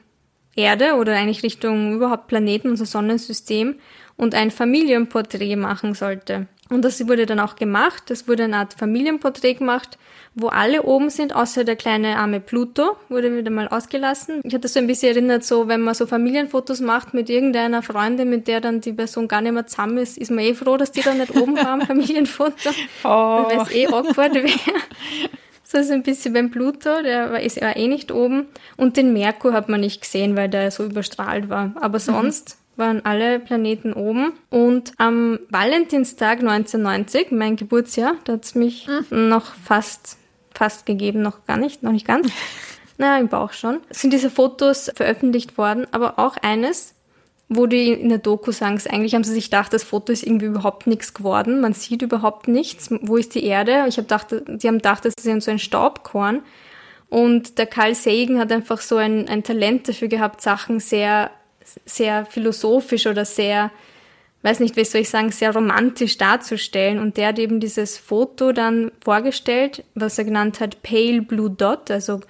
Erde 0.58 0.94
oder 0.94 1.14
eigentlich 1.14 1.42
Richtung 1.42 1.94
überhaupt 1.94 2.26
Planeten, 2.26 2.68
unser 2.68 2.86
Sonnensystem 2.86 3.76
und 4.16 4.34
ein 4.34 4.50
Familienporträt 4.50 5.56
machen 5.56 5.94
sollte. 5.94 6.48
Und 6.68 6.84
das 6.84 7.06
wurde 7.08 7.24
dann 7.24 7.40
auch 7.40 7.56
gemacht. 7.56 8.10
Es 8.10 8.28
wurde 8.28 8.44
eine 8.44 8.56
Art 8.56 8.74
Familienporträt 8.74 9.54
gemacht, 9.54 9.96
wo 10.34 10.48
alle 10.48 10.82
oben 10.82 11.08
sind, 11.08 11.34
außer 11.34 11.64
der 11.64 11.76
kleine 11.76 12.18
arme 12.18 12.40
Pluto, 12.40 12.96
wurde 13.08 13.34
wieder 13.34 13.50
mal 13.50 13.68
ausgelassen. 13.68 14.40
Ich 14.44 14.52
hatte 14.52 14.62
das 14.62 14.74
so 14.74 14.80
ein 14.80 14.86
bisschen 14.86 15.14
erinnert, 15.14 15.44
so 15.44 15.68
wenn 15.68 15.80
man 15.80 15.94
so 15.94 16.06
Familienfotos 16.06 16.80
macht 16.80 17.14
mit 17.14 17.30
irgendeiner 17.30 17.82
Freundin, 17.82 18.28
mit 18.28 18.48
der 18.48 18.60
dann 18.60 18.80
die 18.80 18.92
Person 18.92 19.28
gar 19.28 19.40
nicht 19.40 19.52
mehr 19.52 19.66
zusammen 19.66 19.98
ist, 19.98 20.18
ist 20.18 20.30
man 20.30 20.40
eh 20.40 20.54
froh, 20.54 20.76
dass 20.76 20.92
die 20.92 21.00
da 21.00 21.14
nicht 21.14 21.34
oben 21.34 21.56
war 21.56 21.68
am 21.68 21.80
Familienfoto. 21.86 22.70
Oh. 23.04 23.08
Weil 23.08 23.60
es 23.62 23.70
eh 23.72 23.86
awkward 23.86 24.34
wäre. 24.34 24.48
So 25.70 25.76
ist 25.76 25.90
ein 25.90 26.02
bisschen 26.02 26.32
beim 26.32 26.50
Pluto, 26.50 27.02
der 27.02 27.42
ist 27.42 27.58
ja 27.58 27.76
eh 27.76 27.88
nicht 27.88 28.10
oben. 28.10 28.46
Und 28.78 28.96
den 28.96 29.12
Merkur 29.12 29.52
hat 29.52 29.68
man 29.68 29.82
nicht 29.82 30.00
gesehen, 30.00 30.34
weil 30.34 30.48
der 30.48 30.70
so 30.70 30.82
überstrahlt 30.82 31.50
war. 31.50 31.74
Aber 31.78 31.98
mhm. 31.98 32.02
sonst 32.02 32.56
mhm. 32.56 32.80
waren 32.80 33.04
alle 33.04 33.38
Planeten 33.38 33.92
oben. 33.92 34.32
Und 34.48 34.92
am 34.96 35.38
Valentinstag 35.50 36.38
1990, 36.38 37.32
mein 37.32 37.56
Geburtsjahr, 37.56 38.14
da 38.24 38.32
hat 38.32 38.46
es 38.46 38.54
mich 38.54 38.88
mhm. 39.10 39.28
noch 39.28 39.52
fast, 39.62 40.16
fast 40.54 40.86
gegeben, 40.86 41.20
noch 41.20 41.44
gar 41.44 41.58
nicht, 41.58 41.82
noch 41.82 41.92
nicht 41.92 42.06
ganz. 42.06 42.30
naja, 42.96 43.20
im 43.20 43.28
Bauch 43.28 43.52
schon. 43.52 43.80
Sind 43.90 44.14
diese 44.14 44.30
Fotos 44.30 44.90
veröffentlicht 44.96 45.58
worden, 45.58 45.86
aber 45.90 46.18
auch 46.18 46.38
eines, 46.38 46.94
wo 47.48 47.66
die 47.66 47.92
in 47.92 48.10
der 48.10 48.18
Doku 48.18 48.52
sagen, 48.52 48.80
eigentlich 48.90 49.14
haben 49.14 49.24
sie 49.24 49.32
sich 49.32 49.44
gedacht, 49.44 49.72
das 49.72 49.82
Foto 49.82 50.12
ist 50.12 50.22
irgendwie 50.22 50.46
überhaupt 50.46 50.86
nichts 50.86 51.14
geworden, 51.14 51.60
man 51.60 51.72
sieht 51.72 52.02
überhaupt 52.02 52.46
nichts, 52.46 52.90
wo 53.00 53.16
ist 53.16 53.34
die 53.34 53.44
Erde? 53.44 53.86
Ich 53.88 53.96
habe 53.96 54.02
gedacht, 54.02 54.28
die 54.30 54.68
haben 54.68 54.78
gedacht, 54.78 55.04
das 55.04 55.14
ist 55.16 55.44
so 55.44 55.50
ein 55.50 55.58
Staubkorn. 55.58 56.42
Und 57.08 57.56
der 57.56 57.66
Carl 57.66 57.94
Sagan 57.94 58.38
hat 58.38 58.52
einfach 58.52 58.82
so 58.82 58.96
ein, 58.96 59.28
ein 59.28 59.42
Talent 59.42 59.88
dafür 59.88 60.08
gehabt, 60.08 60.42
Sachen 60.42 60.78
sehr, 60.78 61.30
sehr 61.86 62.26
philosophisch 62.26 63.06
oder 63.06 63.24
sehr, 63.24 63.70
weiß 64.42 64.60
nicht, 64.60 64.76
wie 64.76 64.84
soll 64.84 65.00
ich 65.00 65.08
sagen, 65.08 65.30
sehr 65.30 65.54
romantisch 65.54 66.18
darzustellen. 66.18 66.98
Und 66.98 67.16
der 67.16 67.28
hat 67.28 67.38
eben 67.38 67.60
dieses 67.60 67.96
Foto 67.96 68.52
dann 68.52 68.92
vorgestellt, 69.02 69.84
was 69.94 70.18
er 70.18 70.24
genannt 70.24 70.60
hat 70.60 70.82
Pale 70.82 71.22
Blue 71.22 71.48
Dot, 71.48 71.90
also 71.90 72.20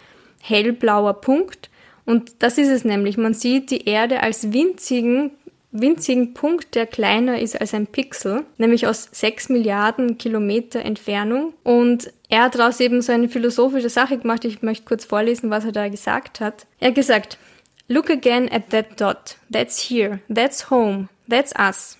hellblauer 0.40 1.14
Punkt. 1.14 1.67
Und 2.08 2.42
das 2.42 2.56
ist 2.56 2.70
es 2.70 2.86
nämlich. 2.86 3.18
Man 3.18 3.34
sieht 3.34 3.70
die 3.70 3.86
Erde 3.86 4.22
als 4.22 4.50
winzigen, 4.50 5.32
winzigen 5.72 6.32
Punkt, 6.32 6.74
der 6.74 6.86
kleiner 6.86 7.38
ist 7.38 7.60
als 7.60 7.74
ein 7.74 7.86
Pixel, 7.86 8.46
nämlich 8.56 8.86
aus 8.86 9.10
sechs 9.12 9.50
Milliarden 9.50 10.16
Kilometer 10.16 10.80
Entfernung. 10.80 11.52
Und 11.64 12.10
er 12.30 12.44
hat 12.44 12.54
daraus 12.54 12.80
eben 12.80 13.02
so 13.02 13.12
eine 13.12 13.28
philosophische 13.28 13.90
Sache 13.90 14.16
gemacht. 14.16 14.46
Ich 14.46 14.62
möchte 14.62 14.86
kurz 14.86 15.04
vorlesen, 15.04 15.50
was 15.50 15.66
er 15.66 15.72
da 15.72 15.88
gesagt 15.88 16.40
hat. 16.40 16.66
Er 16.80 16.88
hat 16.88 16.94
gesagt, 16.94 17.36
Look 17.88 18.08
again 18.08 18.50
at 18.50 18.70
that 18.70 18.98
dot. 18.98 19.36
That's 19.52 19.90
here. 19.90 20.20
That's 20.34 20.70
home. 20.70 21.10
That's 21.28 21.52
us. 21.58 21.98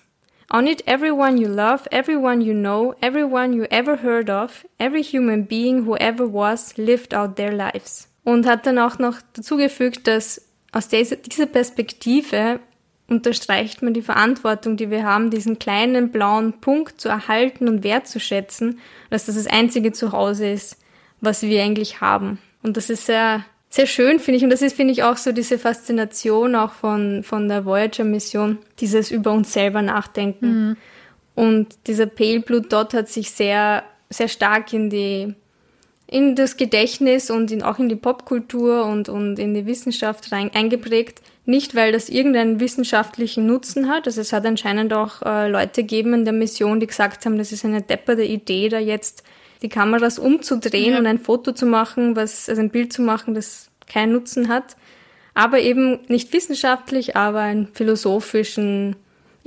On 0.49 0.65
it, 0.65 0.87
everyone 0.87 1.37
you 1.37 1.47
love, 1.47 1.87
everyone 1.91 2.41
you 2.41 2.55
know, 2.55 2.95
everyone 2.99 3.53
you 3.53 3.65
ever 3.69 3.97
heard 4.01 4.31
of, 4.31 4.65
every 4.79 5.03
human 5.03 5.45
being 5.45 5.85
who 5.85 5.95
ever 5.97 6.27
was, 6.27 6.79
lived 6.79 7.13
out 7.13 7.35
their 7.35 7.51
lives 7.51 8.08
und 8.31 8.45
hat 8.45 8.65
dann 8.65 8.79
auch 8.79 8.99
noch 8.99 9.17
dazugefügt, 9.33 10.07
dass 10.07 10.41
aus 10.71 10.87
dieser 10.87 11.45
Perspektive 11.45 12.59
unterstreicht 13.07 13.81
man 13.81 13.93
die 13.93 14.01
Verantwortung, 14.01 14.77
die 14.77 14.91
wir 14.91 15.03
haben, 15.03 15.31
diesen 15.31 15.57
kleinen 15.57 16.11
blauen 16.11 16.53
Punkt 16.61 17.01
zu 17.01 17.09
erhalten 17.09 17.67
und 17.67 17.83
wertzuschätzen, 17.83 18.79
dass 19.09 19.25
das 19.25 19.35
das 19.35 19.47
einzige 19.47 19.91
Zuhause 19.91 20.49
ist, 20.49 20.77
was 21.21 21.41
wir 21.41 21.63
eigentlich 21.63 22.01
haben. 22.01 22.39
Und 22.61 22.77
das 22.77 22.89
ist 22.89 23.07
sehr, 23.07 23.43
sehr 23.69 23.87
schön, 23.87 24.19
finde 24.19 24.37
ich. 24.37 24.43
Und 24.43 24.51
das 24.51 24.61
ist, 24.61 24.75
finde 24.75 24.93
ich, 24.93 25.03
auch 25.03 25.17
so 25.17 25.31
diese 25.31 25.57
Faszination 25.57 26.55
auch 26.55 26.73
von, 26.73 27.23
von 27.23 27.47
der 27.47 27.65
Voyager-Mission, 27.65 28.59
dieses 28.79 29.11
über 29.11 29.31
uns 29.31 29.53
selber 29.53 29.81
nachdenken. 29.81 30.69
Mhm. 30.69 30.77
Und 31.35 31.87
dieser 31.87 32.05
Pale 32.05 32.41
Blue 32.41 32.61
Dot 32.61 32.93
hat 32.93 33.09
sich 33.09 33.31
sehr, 33.31 33.83
sehr 34.09 34.27
stark 34.27 34.73
in 34.73 34.89
die 34.89 35.35
in 36.11 36.35
das 36.35 36.57
Gedächtnis 36.57 37.29
und 37.29 37.51
in, 37.51 37.61
auch 37.61 37.77
in 37.77 37.87
die 37.87 37.95
Popkultur 37.95 38.85
und, 38.85 39.09
und 39.09 39.37
in 39.37 39.53
die 39.53 39.67
Wissenschaft 39.67 40.31
rein, 40.31 40.49
eingeprägt. 40.53 41.21
Nicht, 41.45 41.75
weil 41.75 41.91
das 41.91 42.09
irgendeinen 42.09 42.59
wissenschaftlichen 42.59 43.45
Nutzen 43.45 43.87
hat. 43.87 44.07
Also 44.07 44.21
es 44.21 44.33
hat 44.33 44.45
anscheinend 44.45 44.91
auch 44.91 45.21
äh, 45.21 45.47
Leute 45.47 45.83
gegeben 45.83 46.13
in 46.13 46.25
der 46.25 46.33
Mission, 46.33 46.79
die 46.79 46.87
gesagt 46.87 47.25
haben, 47.25 47.37
das 47.37 47.51
ist 47.51 47.63
eine 47.63 47.83
depperte 47.83 48.23
Idee, 48.23 48.69
da 48.69 48.79
jetzt 48.79 49.23
die 49.61 49.69
Kameras 49.69 50.17
umzudrehen 50.17 50.93
ja. 50.93 50.99
und 50.99 51.05
ein 51.05 51.19
Foto 51.19 51.51
zu 51.51 51.67
machen, 51.67 52.15
was, 52.15 52.49
also 52.49 52.59
ein 52.59 52.71
Bild 52.71 52.91
zu 52.91 53.03
machen, 53.03 53.35
das 53.35 53.69
keinen 53.87 54.13
Nutzen 54.13 54.47
hat. 54.47 54.77
Aber 55.35 55.59
eben 55.59 55.99
nicht 56.07 56.33
wissenschaftlich, 56.33 57.15
aber 57.15 57.41
einen 57.41 57.67
philosophischen 57.67 58.95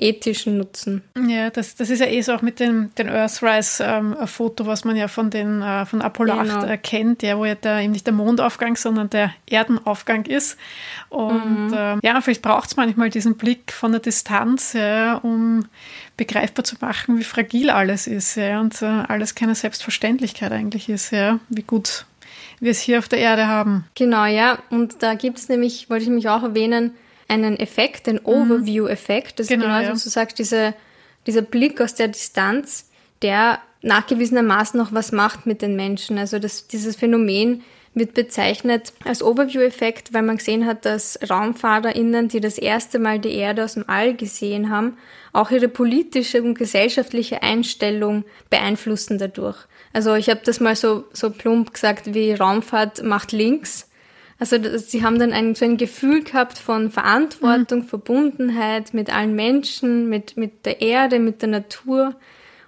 ethischen 0.03 0.59
Nutzen. 0.59 1.03
Ja, 1.29 1.51
das, 1.51 1.77
das 1.77 1.88
ist 1.88 2.01
ja 2.01 2.07
eh 2.07 2.21
so 2.21 2.33
auch 2.33 2.43
mit 2.43 2.61
dem 2.61 2.95
den 2.97 3.09
Earthrise-Foto, 3.09 4.65
ähm, 4.65 4.69
was 4.69 4.85
man 4.85 4.97
ja 4.97 5.09
von, 5.09 5.31
den, 5.31 5.62
äh, 5.62 5.87
von 5.87 6.03
Apollo 6.03 6.38
genau. 6.38 6.59
8 6.59 6.69
erkennt, 6.69 7.23
ja, 7.23 7.38
wo 7.38 7.45
ja 7.45 7.55
der, 7.55 7.81
eben 7.81 7.93
nicht 7.93 8.07
der 8.07 8.15
Mondaufgang, 8.15 8.77
sondern 8.77 9.09
der 9.11 9.33
Erdenaufgang 9.49 10.27
ist. 10.27 10.59
Und 11.09 11.69
mhm. 11.69 11.75
äh, 11.75 11.99
ja, 12.03 12.21
vielleicht 12.21 12.43
braucht 12.43 12.69
es 12.69 12.77
manchmal 12.77 13.11
diesen 13.11 13.37
Blick 13.37 13.73
von 13.73 13.93
der 13.93 14.01
Distanz, 14.01 14.73
ja, 14.73 15.17
um 15.17 15.67
begreifbar 16.17 16.65
zu 16.65 16.77
machen, 16.81 17.19
wie 17.19 17.25
fragil 17.25 17.71
alles 17.71 18.07
ist 18.07 18.37
ja, 18.37 18.61
und 18.61 18.81
äh, 18.83 18.87
alles 18.87 19.35
keine 19.35 19.55
Selbstverständlichkeit 19.55 20.53
eigentlich 20.53 20.88
ist, 20.88 21.11
ja, 21.11 21.38
wie 21.49 21.62
gut 21.62 22.07
wir 22.61 22.71
es 22.71 22.81
hier 22.81 22.99
auf 22.99 23.09
der 23.09 23.19
Erde 23.19 23.49
haben. 23.49 23.85
Genau, 23.97 24.25
ja. 24.25 24.59
Und 24.71 25.03
da 25.03 25.15
gibt 25.15 25.38
es 25.38 25.49
nämlich, 25.49 25.91
wollte 25.91 26.05
ich 26.05 26.11
mich 26.11 26.29
auch 26.29 26.43
erwähnen, 26.43 26.93
einen 27.33 27.57
Effekt, 27.57 28.07
den 28.07 28.16
mhm. 28.16 28.27
Overview-Effekt. 28.27 29.38
Das 29.38 29.49
genau, 29.49 29.64
ist 29.64 29.71
genau, 29.71 29.83
ja. 29.83 29.92
was 29.92 30.05
du 30.05 30.11
sagst, 30.11 30.38
diese, 30.38 30.75
dieser 31.27 31.42
Blick 31.42 31.81
aus 31.81 31.95
der 31.95 32.09
Distanz, 32.09 32.90
der 33.23 33.61
nachgewiesenermaßen 33.83 34.79
noch 34.79 34.92
was 34.92 35.12
macht 35.12 35.47
mit 35.47 35.62
den 35.62 35.77
Menschen. 35.77 36.18
Also 36.18 36.38
das, 36.38 36.68
dieses 36.68 36.97
Phänomen 36.97 37.62
wird 37.95 38.14
bezeichnet 38.14 38.92
als 39.05 39.23
Overview-Effekt, 39.23 40.14
weil 40.14 40.23
man 40.23 40.38
gesehen 40.38 40.66
hat, 40.66 40.87
dass 40.87 41.18
RaumfahrerInnen, 41.29 42.29
die 42.29 42.40
das 42.40 42.57
erste 42.59 42.99
Mal 42.99 43.18
die 43.18 43.35
Erde 43.35 43.64
aus 43.64 43.75
dem 43.75 43.85
All 43.87 44.14
gesehen 44.14 44.71
haben, 44.71 44.97
auch 45.33 45.51
ihre 45.51 45.68
politische 45.68 46.42
und 46.42 46.55
gesellschaftliche 46.55 47.42
Einstellung 47.42 48.25
beeinflussen 48.49 49.18
dadurch. 49.18 49.59
Also 49.92 50.14
ich 50.14 50.31
habe 50.31 50.40
das 50.45 50.61
mal 50.61 50.75
so, 50.75 51.05
so 51.12 51.31
plump 51.31 51.75
gesagt, 51.75 52.14
wie 52.14 52.33
Raumfahrt 52.33 53.03
macht 53.03 53.33
links 53.33 53.88
also 54.43 54.59
sie 54.77 55.05
haben 55.05 55.21
dann 55.21 55.33
ein, 55.33 55.55
so 55.55 55.65
ein 55.65 55.77
Gefühl 55.77 56.25
gehabt 56.25 56.59
von 56.59 56.91
Verantwortung, 56.91 57.81
mhm. 57.81 57.85
Verbundenheit 57.85 58.93
mit 58.93 59.15
allen 59.15 59.37
Menschen, 59.37 60.09
mit, 60.09 60.37
mit 60.37 60.67
der 60.67 60.81
Erde, 60.81 61.21
mit 61.21 61.43
der 61.43 61.49
Natur. 61.49 62.17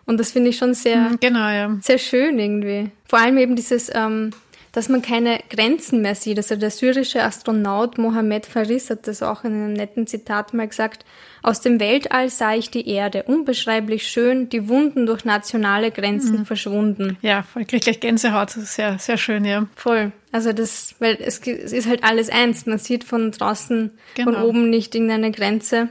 Und 0.07 0.21
das 0.21 0.31
finde 0.31 0.51
ich 0.51 0.57
schon 0.57 0.75
sehr, 0.75 1.11
mhm, 1.11 1.19
genau, 1.19 1.49
ja. 1.49 1.77
sehr 1.83 1.99
schön 1.99 2.39
irgendwie. 2.39 2.93
Vor 3.07 3.19
allem 3.19 3.39
eben 3.39 3.57
dieses, 3.57 3.91
ähm, 3.93 4.31
dass 4.71 4.89
man 4.89 5.03
keine 5.03 5.41
Grenzen 5.51 6.01
mehr 6.01 6.15
sieht. 6.15 6.39
Also 6.39 6.55
der 6.55 6.71
syrische 6.71 7.25
Astronaut 7.25 7.99
Mohammed 7.99 8.47
Faris 8.47 8.89
hat 8.91 9.09
das 9.09 9.25
auch 9.25 9.43
in 9.43 9.53
einem 9.53 9.73
netten 9.73 10.07
Zitat 10.07 10.55
mal 10.55 10.69
gesagt. 10.69 11.05
Aus 11.45 11.61
dem 11.61 11.79
Weltall 11.79 12.31
sah 12.31 12.55
ich 12.55 12.71
die 12.71 12.89
Erde, 12.89 13.25
unbeschreiblich 13.25 14.09
schön, 14.09 14.49
die 14.49 14.67
Wunden 14.67 15.05
durch 15.05 15.27
nationale 15.27 15.91
Grenzen 15.91 16.39
mhm. 16.39 16.47
verschwunden. 16.47 17.19
Ja, 17.21 17.43
voll 17.43 17.67
krieg 17.67 17.83
gleich 17.83 18.01
Gänsehaut. 18.01 18.49
Sehr, 18.49 18.99
sehr 18.99 19.19
schön, 19.19 19.45
ja. 19.45 19.67
Voll. 19.77 20.13
Also 20.33 20.55
das, 20.55 20.95
weil 21.01 21.19
es, 21.21 21.41
es 21.41 21.75
ist 21.75 21.87
halt 21.87 22.03
alles 22.03 22.31
eins. 22.31 22.65
Man 22.65 22.79
sieht 22.79 23.05
von 23.05 23.31
draußen, 23.31 23.91
genau. 24.15 24.33
von 24.33 24.43
oben 24.43 24.71
nicht 24.71 24.95
irgendeine 24.95 25.33
Grenze, 25.33 25.91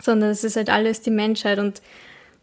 sondern 0.00 0.30
es 0.30 0.42
ist 0.42 0.56
halt 0.56 0.70
alles 0.70 1.02
die 1.02 1.10
Menschheit 1.10 1.58
und 1.58 1.82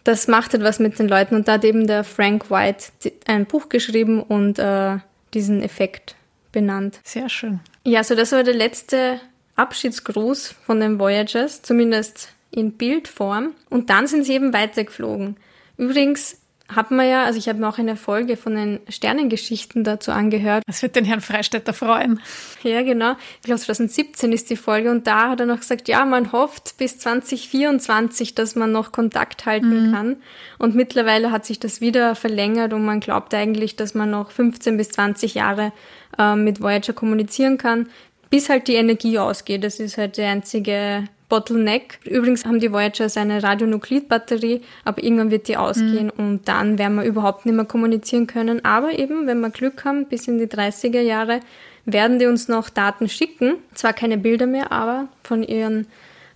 das 0.04 0.28
macht 0.28 0.54
halt 0.54 0.62
was 0.62 0.78
mit 0.78 1.00
den 1.00 1.08
Leuten. 1.08 1.34
Und 1.34 1.48
da 1.48 1.54
hat 1.54 1.66
eben 1.66 1.88
der 1.88 2.04
Frank 2.04 2.52
White 2.52 2.90
ein 3.26 3.48
Buch 3.48 3.70
geschrieben 3.70 4.22
und 4.22 4.60
äh, 4.60 5.00
diesen 5.34 5.64
Effekt 5.64 6.14
benannt. 6.52 7.00
Sehr 7.04 7.28
schön. 7.28 7.60
Ja, 7.86 8.04
so 8.04 8.14
das 8.14 8.34
war 8.34 8.44
der 8.44 8.54
letzte 8.54 9.20
Abschiedsgruß 9.56 10.54
von 10.64 10.80
den 10.80 11.00
Voyagers, 11.00 11.64
zumindest 11.64 12.35
in 12.56 12.74
Bildform. 12.74 13.54
Und 13.70 13.90
dann 13.90 14.08
sind 14.08 14.24
sie 14.24 14.34
eben 14.34 14.54
weitergeflogen. 14.54 15.38
Übrigens 15.78 16.42
hat 16.68 16.90
man 16.90 17.08
ja, 17.08 17.26
also 17.26 17.38
ich 17.38 17.48
habe 17.48 17.60
mir 17.60 17.70
auch 17.70 17.78
eine 17.78 17.96
Folge 17.96 18.38
von 18.38 18.56
den 18.56 18.80
Sternengeschichten 18.90 19.84
dazu 19.84 20.12
angehört. 20.12 20.64
Das 20.66 20.82
wird 20.82 20.96
den 20.96 21.06
Herrn 21.06 21.22
Freistetter 21.22 21.74
freuen. 21.74 22.20
Ja, 22.64 22.82
genau. 22.82 23.12
Ich 23.36 23.44
glaube 23.44 23.62
2017 23.62 24.32
ist 24.32 24.50
die 24.50 24.56
Folge 24.56 24.90
und 24.90 25.06
da 25.06 25.30
hat 25.30 25.40
er 25.40 25.46
noch 25.46 25.60
gesagt, 25.60 25.88
ja, 25.88 26.06
man 26.06 26.32
hofft 26.32 26.78
bis 26.78 26.98
2024, 26.98 28.34
dass 28.34 28.56
man 28.56 28.72
noch 28.72 28.92
Kontakt 28.92 29.46
halten 29.46 29.90
mhm. 29.90 29.94
kann. 29.94 30.16
Und 30.58 30.74
mittlerweile 30.74 31.32
hat 31.32 31.46
sich 31.46 31.60
das 31.60 31.82
wieder 31.82 32.16
verlängert 32.16 32.74
und 32.74 32.84
man 32.84 33.00
glaubt 33.00 33.36
eigentlich, 33.36 33.76
dass 33.76 33.94
man 33.94 34.10
noch 34.10 34.32
15 34.32 34.76
bis 34.76 34.90
20 34.90 35.36
Jahre 35.36 35.72
äh, 36.18 36.36
mit 36.36 36.62
Voyager 36.62 36.94
kommunizieren 36.94 37.60
kann, 37.60 37.90
bis 38.32 38.50
halt 38.50 38.68
die 38.68 38.76
Energie 38.76 39.20
ausgeht. 39.20 39.64
Das 39.64 39.80
ist 39.80 40.00
halt 40.00 40.18
die 40.18 40.24
einzige 40.24 41.08
Bottleneck. 41.30 42.00
Übrigens 42.06 42.46
haben 42.46 42.60
die 42.60 42.72
Voyagers 42.72 43.18
eine 43.18 43.42
Radionuklidbatterie, 43.42 44.62
aber 44.84 45.04
irgendwann 45.04 45.32
wird 45.32 45.48
die 45.48 45.58
ausgehen 45.58 46.12
mhm. 46.16 46.26
und 46.26 46.48
dann 46.48 46.78
werden 46.78 46.96
wir 46.96 47.04
überhaupt 47.04 47.46
nicht 47.46 47.56
mehr 47.56 47.66
kommunizieren 47.66 48.28
können. 48.28 48.64
Aber 48.64 48.98
eben, 48.98 49.28
wenn 49.28 49.40
wir 49.40 49.50
Glück 49.50 49.86
haben, 49.86 50.06
bis 50.06 50.28
in 50.28 50.38
die 50.38 50.48
30er 50.48 51.02
Jahre 51.02 51.40
werden 51.86 52.20
die 52.20 52.26
uns 52.26 52.48
noch 52.48 52.70
Daten 52.70 53.10
schicken. 53.10 53.56
Zwar 53.74 53.94
keine 53.94 54.18
Bilder 54.18 54.46
mehr, 54.46 54.72
aber 54.72 55.08
von 55.24 55.44
ihren 55.44 55.88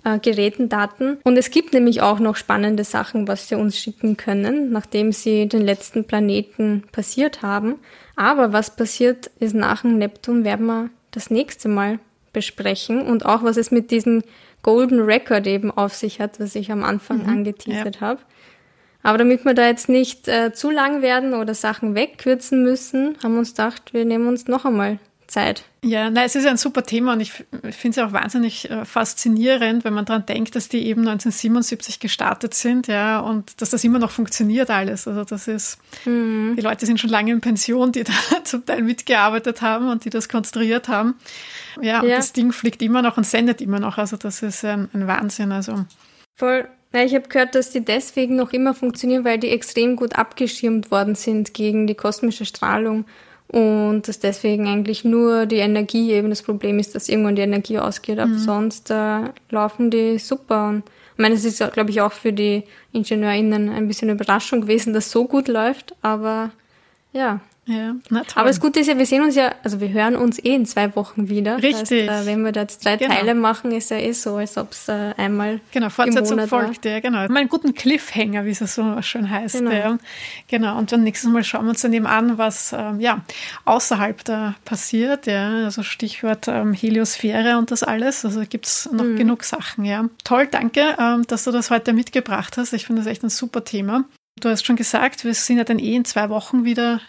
äh, 0.04 0.20
Geräten 0.20 0.70
Daten. 0.70 1.18
Und 1.24 1.38
es 1.38 1.52
gibt 1.52 1.74
nämlich 1.74 2.02
auch 2.02 2.20
noch 2.20 2.36
spannende 2.36 2.84
Sachen, 2.84 3.28
was 3.28 3.48
sie 3.48 3.56
uns 3.56 3.78
schicken 3.78 4.18
können, 4.18 4.72
nachdem 4.72 5.12
sie 5.12 5.48
den 5.48 5.62
letzten 5.62 6.06
Planeten 6.06 6.84
passiert 6.92 7.42
haben. 7.42 7.76
Aber 8.16 8.54
was 8.54 8.76
passiert 8.76 9.30
ist 9.40 9.56
nach 9.56 9.82
dem 9.82 9.98
Neptun, 9.98 10.44
werden 10.44 10.66
wir 10.66 10.90
das 11.12 11.30
nächste 11.30 11.70
Mal 11.70 12.00
besprechen 12.32 13.02
und 13.02 13.26
auch 13.26 13.44
was 13.44 13.58
es 13.58 13.72
mit 13.72 13.90
diesem 13.92 14.22
Golden 14.62 14.99
Record 15.01 15.47
eben 15.47 15.72
auf 15.72 15.93
sich 15.93 16.20
hat, 16.20 16.39
was 16.39 16.55
ich 16.55 16.72
am 16.72 16.84
Anfang 16.84 17.24
mhm, 17.24 17.30
angeteasert 17.30 17.95
ja. 17.95 18.01
habe. 18.01 18.22
Aber 19.01 19.18
damit 19.18 19.45
wir 19.45 19.53
da 19.53 19.66
jetzt 19.66 19.88
nicht 19.88 20.28
äh, 20.28 20.51
zu 20.51 20.70
lang 20.70 21.01
werden 21.01 21.34
oder 21.34 21.53
Sachen 21.53 21.95
wegkürzen 21.95 22.64
müssen, 22.64 23.18
haben 23.24 23.34
wir 23.34 23.39
uns 23.39 23.51
gedacht, 23.51 23.93
wir 23.93 24.03
nehmen 24.03 24.28
uns 24.28 24.47
noch 24.47 24.66
einmal 24.66 24.99
Zeit. 25.30 25.64
Ja, 25.84 26.10
nein, 26.10 26.26
es 26.26 26.36
ist 26.36 26.46
ein 26.46 26.58
super 26.58 26.84
Thema 26.84 27.14
und 27.14 27.22
ich 27.22 27.32
finde 27.32 27.90
es 27.90 27.98
auch 28.00 28.12
wahnsinnig 28.12 28.70
äh, 28.70 28.84
faszinierend, 28.84 29.86
wenn 29.86 29.94
man 29.94 30.04
daran 30.06 30.26
denkt, 30.26 30.56
dass 30.56 30.68
die 30.68 30.86
eben 30.86 31.02
1977 31.02 32.00
gestartet 32.00 32.54
sind, 32.54 32.88
ja, 32.88 33.20
und 33.20 33.62
dass 33.62 33.70
das 33.70 33.84
immer 33.84 34.00
noch 34.00 34.12
funktioniert 34.12 34.70
alles. 34.70 35.08
Also 35.08 35.24
das 35.24 35.48
ist, 35.48 35.78
mhm. 36.06 36.56
die 36.58 36.62
Leute 36.62 36.86
sind 36.86 37.00
schon 37.00 37.10
lange 37.10 37.32
in 37.32 37.42
Pension, 37.42 37.92
die 37.92 38.04
da 38.04 38.14
zum 38.44 38.66
Teil 38.66 38.82
mitgearbeitet 38.82 39.62
haben 39.62 39.90
und 39.90 40.04
die 40.04 40.10
das 40.10 40.28
konstruiert 40.28 40.90
haben. 40.90 41.16
Ja, 41.82 42.02
und 42.02 42.10
ja. 42.10 42.18
das 42.18 42.34
Ding 42.34 42.52
fliegt 42.52 42.82
immer 42.82 43.02
noch 43.02 43.18
und 43.18 43.26
sendet 43.26 43.62
immer 43.62 43.80
noch. 43.80 43.98
Also 43.98 44.18
das 44.18 44.42
ist 44.42 44.66
ein, 44.66 44.90
ein 44.94 45.08
Wahnsinn. 45.08 45.52
Also. 45.52 45.86
Voll. 46.36 46.68
Ja, 46.92 47.04
ich 47.04 47.14
habe 47.14 47.28
gehört, 47.30 47.54
dass 47.54 47.70
die 47.70 47.86
deswegen 47.86 48.36
noch 48.36 48.52
immer 48.52 48.74
funktionieren, 48.74 49.24
weil 49.24 49.38
die 49.38 49.50
extrem 49.50 49.96
gut 49.96 50.16
abgeschirmt 50.16 50.90
worden 50.90 51.14
sind 51.14 51.54
gegen 51.54 51.86
die 51.86 51.94
kosmische 51.94 52.46
Strahlung 52.46 53.06
und 53.52 54.08
dass 54.08 54.20
deswegen 54.20 54.68
eigentlich 54.68 55.04
nur 55.04 55.47
die 55.47 55.58
Energie 55.58 56.12
eben 56.12 56.30
das 56.30 56.43
Problem 56.43 56.78
ist, 56.78 56.93
dass 56.93 57.10
irgendwann 57.10 57.36
die 57.36 57.41
Energie 57.41 57.80
ausgeht. 57.80 58.20
Aber 58.20 58.32
mhm. 58.32 58.38
sonst 58.38 58.91
äh, 58.91 59.22
laufen 59.50 59.89
die 59.89 60.20
super. 60.20 60.70
Und 60.70 60.84
ich 61.14 61.20
meine, 61.20 61.34
es 61.34 61.45
ist, 61.45 61.58
glaube 61.74 61.89
ich, 61.89 62.00
auch 62.02 62.12
für 62.12 62.32
die 62.32 62.64
IngenieurInnen 62.91 63.70
ein 63.70 63.88
bisschen 63.88 64.10
Überraschung 64.10 64.62
gewesen, 64.62 64.93
dass 64.93 65.10
so 65.10 65.26
gut 65.26 65.47
läuft. 65.47 65.95
Aber 66.04 66.52
ja, 67.12 67.41
ja, 67.70 67.95
na 68.09 68.24
toll. 68.24 68.34
Aber 68.41 68.47
das 68.47 68.59
Gute 68.59 68.80
ist 68.80 68.88
ja, 68.88 68.97
wir 68.97 69.05
sehen 69.05 69.22
uns 69.22 69.36
ja, 69.36 69.53
also 69.63 69.80
wir 69.80 69.89
hören 69.89 70.15
uns 70.15 70.39
eh 70.39 70.55
in 70.55 70.65
zwei 70.65 70.95
Wochen 70.95 71.30
wieder. 71.30 71.61
Richtig. 71.61 72.09
Heißt, 72.09 72.24
äh, 72.24 72.26
wenn 72.26 72.41
wir 72.41 72.51
da 72.51 72.61
jetzt 72.61 72.84
drei 72.84 72.97
genau. 72.97 73.13
Teile 73.13 73.36
machen, 73.36 73.72
ist 73.72 73.91
ja 73.91 73.97
eh 73.97 74.11
so, 74.11 74.38
als 74.38 74.57
ob 74.57 74.72
es 74.72 74.88
äh, 74.88 75.13
einmal. 75.17 75.61
Genau, 75.72 75.89
Fortsetzung 75.89 76.47
folgt, 76.47 76.86
ja, 76.86 76.99
genau. 76.99 77.28
Mal 77.28 77.38
einen 77.38 77.49
guten 77.49 77.76
Cliffhanger, 77.76 78.45
wie 78.45 78.49
es 78.49 78.59
so 78.59 78.99
schön 79.03 79.30
heißt. 79.30 79.59
Genau. 79.59 79.72
Ja. 79.72 79.97
genau. 80.47 80.80
Und 80.80 80.91
dann 80.91 81.03
nächstes 81.03 81.30
Mal 81.30 81.43
schauen 81.43 81.65
wir 81.65 81.70
uns 81.70 81.82
dann 81.82 81.93
eben 81.93 82.07
an, 82.07 82.39
was 82.39 82.74
ähm, 82.74 82.99
ja, 82.99 83.22
außerhalb 83.65 84.24
da 84.26 84.55
passiert. 84.65 85.28
Ja. 85.28 85.65
Also 85.65 85.84
Stichwort 85.84 86.47
ähm, 86.47 86.74
Heliosphäre 86.74 87.59
und 87.59 87.70
das 87.70 87.84
alles. 87.84 88.26
Also 88.26 88.41
gibt 88.49 88.65
es 88.65 88.89
noch 88.91 89.03
mhm. 89.03 89.15
genug 89.15 89.43
Sachen, 89.43 89.86
ja. 89.86 90.09
Toll, 90.24 90.47
danke, 90.47 90.95
ähm, 90.99 91.28
dass 91.28 91.43
du 91.43 91.51
das 91.51 91.70
heute 91.70 91.93
mitgebracht 91.93 92.57
hast. 92.57 92.74
Ich 92.74 92.88
finde 92.88 93.03
das 93.03 93.11
echt 93.11 93.24
ein 93.24 93.30
super 93.30 93.63
Thema. 93.63 94.05
Du 94.39 94.49
hast 94.49 94.65
schon 94.65 94.76
gesagt, 94.76 95.26
wir 95.26 95.34
sind 95.34 95.57
ja 95.57 95.63
dann 95.63 95.80
eh 95.80 95.95
in 95.95 96.05
zwei 96.05 96.30
Wochen 96.30 96.63
wieder 96.63 97.01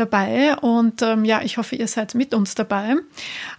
dabei 0.00 0.56
und 0.56 1.02
ähm, 1.02 1.24
ja, 1.24 1.42
ich 1.42 1.58
hoffe, 1.58 1.76
ihr 1.76 1.86
seid 1.86 2.14
mit 2.14 2.34
uns 2.34 2.54
dabei. 2.54 2.96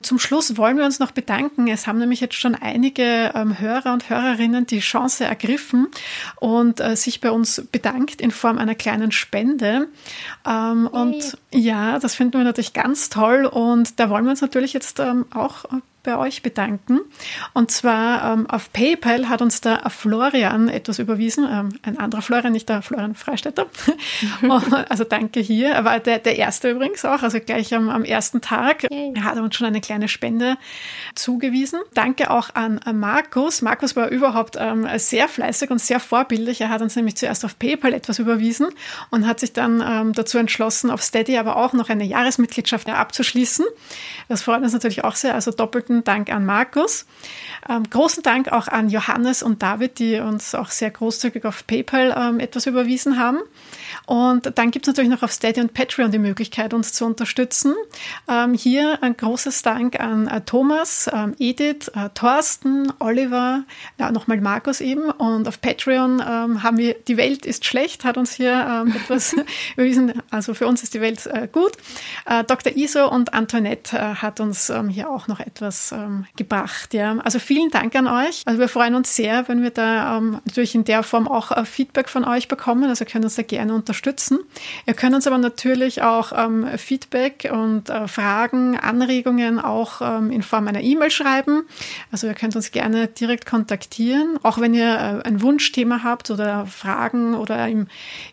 Zum 0.01 0.19
Schluss 0.19 0.57
wollen 0.57 0.77
wir 0.77 0.85
uns 0.85 0.99
noch 0.99 1.11
bedanken. 1.11 1.67
Es 1.67 1.87
haben 1.87 1.99
nämlich 1.99 2.19
jetzt 2.19 2.35
schon 2.35 2.55
einige 2.55 3.31
ähm, 3.35 3.59
Hörer 3.59 3.93
und 3.93 4.09
Hörerinnen 4.09 4.65
die 4.65 4.79
Chance 4.79 5.23
ergriffen 5.23 5.87
und 6.37 6.79
äh, 6.79 6.95
sich 6.95 7.21
bei 7.21 7.31
uns 7.31 7.63
bedankt 7.71 8.19
in 8.19 8.31
Form 8.31 8.57
einer 8.57 8.75
kleinen 8.75 9.11
Spende. 9.11 9.87
Ähm, 10.45 10.89
hey. 10.91 11.01
Und 11.01 11.37
ja, 11.53 11.99
das 11.99 12.15
finden 12.15 12.33
wir 12.33 12.43
natürlich 12.43 12.73
ganz 12.73 13.09
toll 13.09 13.45
und 13.45 13.99
da 13.99 14.09
wollen 14.09 14.25
wir 14.25 14.31
uns 14.31 14.41
natürlich 14.41 14.73
jetzt 14.73 14.99
ähm, 14.99 15.25
auch 15.33 15.65
bei 16.03 16.17
euch 16.17 16.41
bedanken. 16.41 17.01
Und 17.53 17.71
zwar 17.71 18.33
ähm, 18.33 18.49
auf 18.49 18.71
PayPal 18.73 19.29
hat 19.29 19.41
uns 19.41 19.61
der 19.61 19.89
Florian 19.89 20.67
etwas 20.69 20.99
überwiesen, 20.99 21.47
ähm, 21.49 21.69
ein 21.83 21.99
anderer 21.99 22.21
Florian, 22.21 22.53
nicht 22.53 22.69
der 22.69 22.81
Florian 22.81 23.15
Freistetter. 23.15 23.67
also 24.89 25.03
danke 25.03 25.39
hier. 25.39 25.69
Er 25.71 25.85
war 25.85 25.99
der, 25.99 26.19
der 26.19 26.37
erste 26.37 26.71
übrigens 26.71 27.05
auch, 27.05 27.21
also 27.21 27.39
gleich 27.39 27.73
am, 27.73 27.89
am 27.89 28.03
ersten 28.03 28.41
Tag. 28.41 28.83
Yay. 28.89 29.13
Er 29.15 29.23
hat 29.23 29.37
uns 29.37 29.55
schon 29.55 29.67
eine 29.67 29.81
kleine 29.81 30.07
Spende 30.07 30.57
zugewiesen. 31.15 31.79
Danke 31.93 32.31
auch 32.31 32.55
an 32.55 32.79
Markus. 32.93 33.61
Markus 33.61 33.95
war 33.95 34.09
überhaupt 34.09 34.57
ähm, 34.59 34.87
sehr 34.97 35.27
fleißig 35.27 35.69
und 35.69 35.79
sehr 35.79 35.99
vorbildlich. 35.99 36.61
Er 36.61 36.69
hat 36.69 36.81
uns 36.81 36.95
nämlich 36.95 37.15
zuerst 37.15 37.45
auf 37.45 37.59
PayPal 37.59 37.93
etwas 37.93 38.19
überwiesen 38.19 38.69
und 39.11 39.27
hat 39.27 39.39
sich 39.39 39.53
dann 39.53 39.83
ähm, 39.85 40.13
dazu 40.13 40.37
entschlossen, 40.37 40.89
auf 40.89 41.01
Steady 41.03 41.37
aber 41.37 41.57
auch 41.57 41.73
noch 41.73 41.89
eine 41.89 42.03
Jahresmitgliedschaft 42.03 42.89
abzuschließen. 42.89 43.65
Das 44.27 44.41
freut 44.41 44.61
uns 44.63 44.73
natürlich 44.73 45.03
auch 45.03 45.15
sehr, 45.15 45.35
also 45.35 45.51
doppelt 45.51 45.90
doppelten 45.91 46.03
Dank 46.03 46.31
an 46.31 46.45
Markus. 46.45 47.05
Ähm, 47.69 47.83
großen 47.89 48.23
Dank 48.23 48.51
auch 48.51 48.67
an 48.67 48.89
Johannes 48.89 49.43
und 49.43 49.61
David, 49.61 49.99
die 49.99 50.19
uns 50.19 50.55
auch 50.55 50.69
sehr 50.69 50.89
großzügig 50.89 51.45
auf 51.45 51.67
PayPal 51.67 52.15
ähm, 52.17 52.39
etwas 52.39 52.65
überwiesen 52.65 53.19
haben. 53.19 53.39
Und 54.05 54.57
dann 54.57 54.71
gibt 54.71 54.87
es 54.87 54.93
natürlich 54.93 55.11
noch 55.11 55.23
auf 55.23 55.31
Steady 55.31 55.61
und 55.61 55.73
Patreon 55.73 56.11
die 56.11 56.19
Möglichkeit, 56.19 56.73
uns 56.73 56.93
zu 56.93 57.05
unterstützen. 57.05 57.75
Ähm, 58.27 58.53
hier 58.53 59.03
ein 59.03 59.15
großes 59.15 59.61
Dank 59.61 59.99
an 59.99 60.27
äh, 60.27 60.41
Thomas, 60.41 61.09
ähm, 61.13 61.35
Edith, 61.37 61.89
äh, 61.93 62.09
Thorsten, 62.13 62.91
Oliver, 62.99 63.63
ja, 63.99 64.11
nochmal 64.11 64.41
Markus 64.41 64.81
eben. 64.81 65.09
Und 65.11 65.47
auf 65.47 65.61
Patreon 65.61 66.21
ähm, 66.27 66.63
haben 66.63 66.77
wir 66.77 66.95
Die 67.07 67.17
Welt 67.17 67.45
ist 67.45 67.65
schlecht, 67.65 68.03
hat 68.05 68.17
uns 68.17 68.33
hier 68.33 68.53
ähm, 68.53 68.95
etwas 69.03 69.35
überwiesen. 69.75 70.13
Also 70.31 70.53
für 70.53 70.67
uns 70.67 70.83
ist 70.83 70.93
die 70.93 71.01
Welt 71.01 71.25
äh, 71.27 71.47
gut. 71.51 71.73
Äh, 72.25 72.43
Dr. 72.43 72.75
Iso 72.75 73.07
und 73.09 73.33
Antoinette 73.33 73.97
äh, 73.97 74.15
hat 74.15 74.39
uns 74.39 74.71
hier 74.89 75.09
auch 75.09 75.27
noch 75.27 75.39
etwas 75.39 75.80
ähm, 75.91 76.25
gebracht. 76.35 76.93
Ja. 76.93 77.17
Also 77.19 77.39
vielen 77.39 77.69
Dank 77.69 77.95
an 77.95 78.07
euch. 78.07 78.43
Also 78.45 78.59
wir 78.59 78.67
freuen 78.67 78.95
uns 78.95 79.15
sehr, 79.15 79.47
wenn 79.47 79.63
wir 79.63 79.71
da 79.71 80.19
natürlich 80.45 80.75
in 80.75 80.83
der 80.83 81.03
Form 81.03 81.27
auch 81.27 81.51
äh, 81.51 81.65
Feedback 81.65 82.09
von 82.09 82.23
euch 82.25 82.47
bekommen. 82.47 82.85
Also 82.85 83.05
können 83.05 83.23
uns 83.23 83.35
da 83.35 83.43
gerne 83.43 83.73
unterstützen. 83.73 84.39
Ihr 84.85 84.93
könnt 84.93 85.15
uns 85.15 85.27
aber 85.27 85.37
natürlich 85.37 86.01
auch 86.01 86.31
ähm, 86.35 86.67
Feedback 86.77 87.49
und 87.51 87.89
äh, 87.89 88.07
Fragen, 88.07 88.77
Anregungen 88.77 89.59
auch 89.59 90.01
ähm, 90.01 90.31
in 90.31 90.43
Form 90.43 90.67
einer 90.67 90.81
E-Mail 90.81 91.11
schreiben. 91.11 91.63
Also 92.11 92.27
ihr 92.27 92.33
könnt 92.33 92.55
uns 92.55 92.71
gerne 92.71 93.07
direkt 93.07 93.45
kontaktieren, 93.45 94.37
auch 94.43 94.59
wenn 94.59 94.73
ihr 94.73 95.21
äh, 95.23 95.27
ein 95.27 95.41
Wunschthema 95.41 96.03
habt 96.03 96.31
oder 96.31 96.65
Fragen 96.65 97.35
oder 97.35 97.67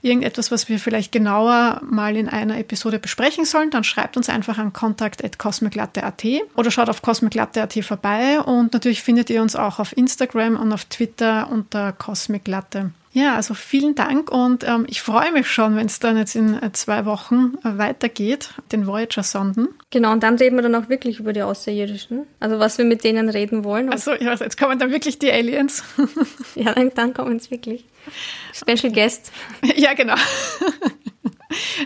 irgendetwas, 0.03 0.51
was 0.51 0.69
wir 0.69 0.79
vielleicht 0.79 1.13
genauer 1.13 1.81
mal 1.85 2.17
in 2.17 2.29
einer 2.29 2.59
Episode 2.59 2.99
besprechen 2.99 3.45
sollen, 3.45 3.71
dann 3.71 3.85
schreibt 3.85 4.17
uns 4.17 4.29
einfach 4.29 4.59
an 4.59 4.73
kontakt.cosmiclatte.at 4.73 6.25
oder 6.57 6.71
schaut 6.71 6.89
auf 6.89 7.03
cosmiclatte.at 7.39 7.85
vorbei 7.85 8.41
und 8.41 8.73
natürlich 8.73 9.03
findet 9.03 9.31
ihr 9.31 9.43
uns 9.43 9.55
auch 9.57 9.79
auf 9.79 9.97
Instagram 9.97 10.57
und 10.57 10.73
auf 10.73 10.85
Twitter 10.87 11.49
unter 11.51 11.93
cosmiclatte. 11.93 12.91
Ja, 13.13 13.35
also 13.35 13.55
vielen 13.55 13.95
Dank 13.95 14.31
und 14.31 14.65
ähm, 14.65 14.87
ich 14.89 15.01
freue 15.01 15.33
mich 15.33 15.49
schon, 15.49 15.77
wenn 15.77 15.87
es 15.87 15.99
dann 15.99 16.17
jetzt 16.19 16.37
in 16.37 16.63
äh, 16.63 16.73
zwei 16.73 17.05
Wochen 17.07 17.55
äh, 17.65 17.79
weitergeht, 17.79 18.51
den 18.71 18.87
Voyager-Sonden. 18.87 19.69
Genau, 19.91 20.13
und 20.13 20.23
dann 20.23 20.37
reden 20.37 20.57
wir 20.57 20.63
dann 20.63 20.75
auch 20.75 20.89
wirklich 20.89 21.19
über 21.19 21.33
die 21.33 21.43
Außerirdischen. 21.43 22.27
Also 22.39 22.59
was 22.59 22.77
wir 22.77 22.85
mit 22.85 23.05
denen 23.05 23.29
reden 23.29 23.65
wollen. 23.65 23.91
Also 23.91 24.13
ja, 24.13 24.35
jetzt 24.35 24.59
kommen 24.59 24.79
dann 24.79 24.91
wirklich 24.91 25.19
die 25.19 25.33
Aliens. 25.33 25.83
ja, 26.55 26.75
dann, 26.75 26.93
dann 26.95 27.15
kommen 27.15 27.37
es 27.37 27.51
wirklich. 27.51 27.87
Special 28.53 28.93
Guest. 28.93 29.33
ja, 29.63 29.95
genau. 29.95 30.15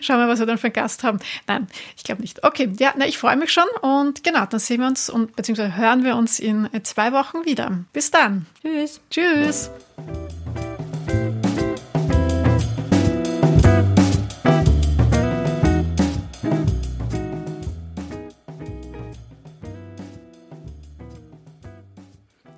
Schauen 0.01 0.19
wir, 0.19 0.29
was 0.29 0.39
wir 0.39 0.47
dann 0.47 0.59
für 0.59 0.67
einen 0.67 0.75
Gast 0.75 1.05
haben. 1.05 1.19
Nein, 1.47 1.67
ich 1.97 2.05
glaube 2.05 2.23
nicht. 2.23 2.45
Okay, 2.45 2.73
ja, 2.79 2.93
na, 2.97 3.07
ich 3.07 3.19
freue 3.19 3.37
mich 3.37 3.53
schon 3.53 3.65
und 3.81 4.25
genau, 4.25 4.47
dann 4.47 4.61
sehen 4.61 4.81
wir 4.81 4.89
uns 4.89 5.09
und 5.09 5.37
beziehungsweise 5.37 5.77
hören 5.77 6.05
wir 6.05 6.17
uns 6.17 6.39
in 6.39 6.73
äh, 6.73 6.83
zwei 6.83 7.13
Wochen 7.13 7.45
wieder. 7.45 7.85
Bis 7.93 8.11
dann. 8.11 8.47
Tschüss. 8.63 9.01
Tschüss. 9.11 9.71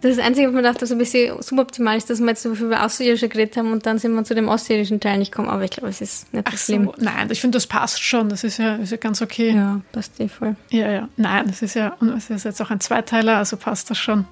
Das 0.05 0.11
ist 0.11 0.19
das 0.19 0.27
Einzige, 0.27 0.49
was 0.49 0.55
man 0.55 0.65
dachte, 0.65 0.85
so 0.87 0.95
ein 0.95 0.99
bisschen 0.99 1.41
suboptimal 1.41 1.97
ist, 1.97 2.11
dass 2.11 2.21
wir 2.21 2.29
jetzt 2.29 2.43
so 2.43 2.55
viel 2.55 2.67
über 2.67 2.85
Außerirdische 2.85 3.31
geredet 3.31 3.57
haben 3.57 3.73
und 3.73 3.87
dann 3.87 3.99
sind 3.99 4.13
wir 4.13 4.23
zu 4.23 4.35
dem 4.35 4.51
außerirdischen 4.51 5.01
Teil 5.01 5.17
nicht 5.17 5.33
gekommen. 5.33 5.49
Aber 5.49 5.65
ich 5.65 5.71
glaube, 5.71 5.89
es 5.89 6.03
ist 6.03 6.31
nicht 6.35 6.47
so 6.47 6.57
schlimm. 6.59 6.93
Nein, 6.99 7.31
ich 7.31 7.41
finde, 7.41 7.57
das 7.57 7.67
passt 7.67 8.03
schon. 8.03 8.29
Das 8.29 8.45
ist 8.45 8.59
ja, 8.59 8.75
ist 8.75 8.93
ja 8.93 8.99
ganz 8.99 9.23
okay. 9.23 9.53
Ja, 9.53 9.81
passt 9.93 10.21
eh 10.21 10.29
voll. 10.29 10.57
Ja, 10.69 10.91
ja. 10.91 11.09
Nein, 11.17 11.47
das 11.47 11.63
ist 11.63 11.73
ja, 11.73 11.97
und 12.01 12.11
es 12.11 12.29
ist 12.29 12.45
jetzt 12.45 12.61
auch 12.61 12.71
ein 12.71 12.81
Zweiteiler, 12.81 13.39
also 13.39 13.57
passt 13.57 13.89
das 13.89 13.97
schon. 13.97 14.27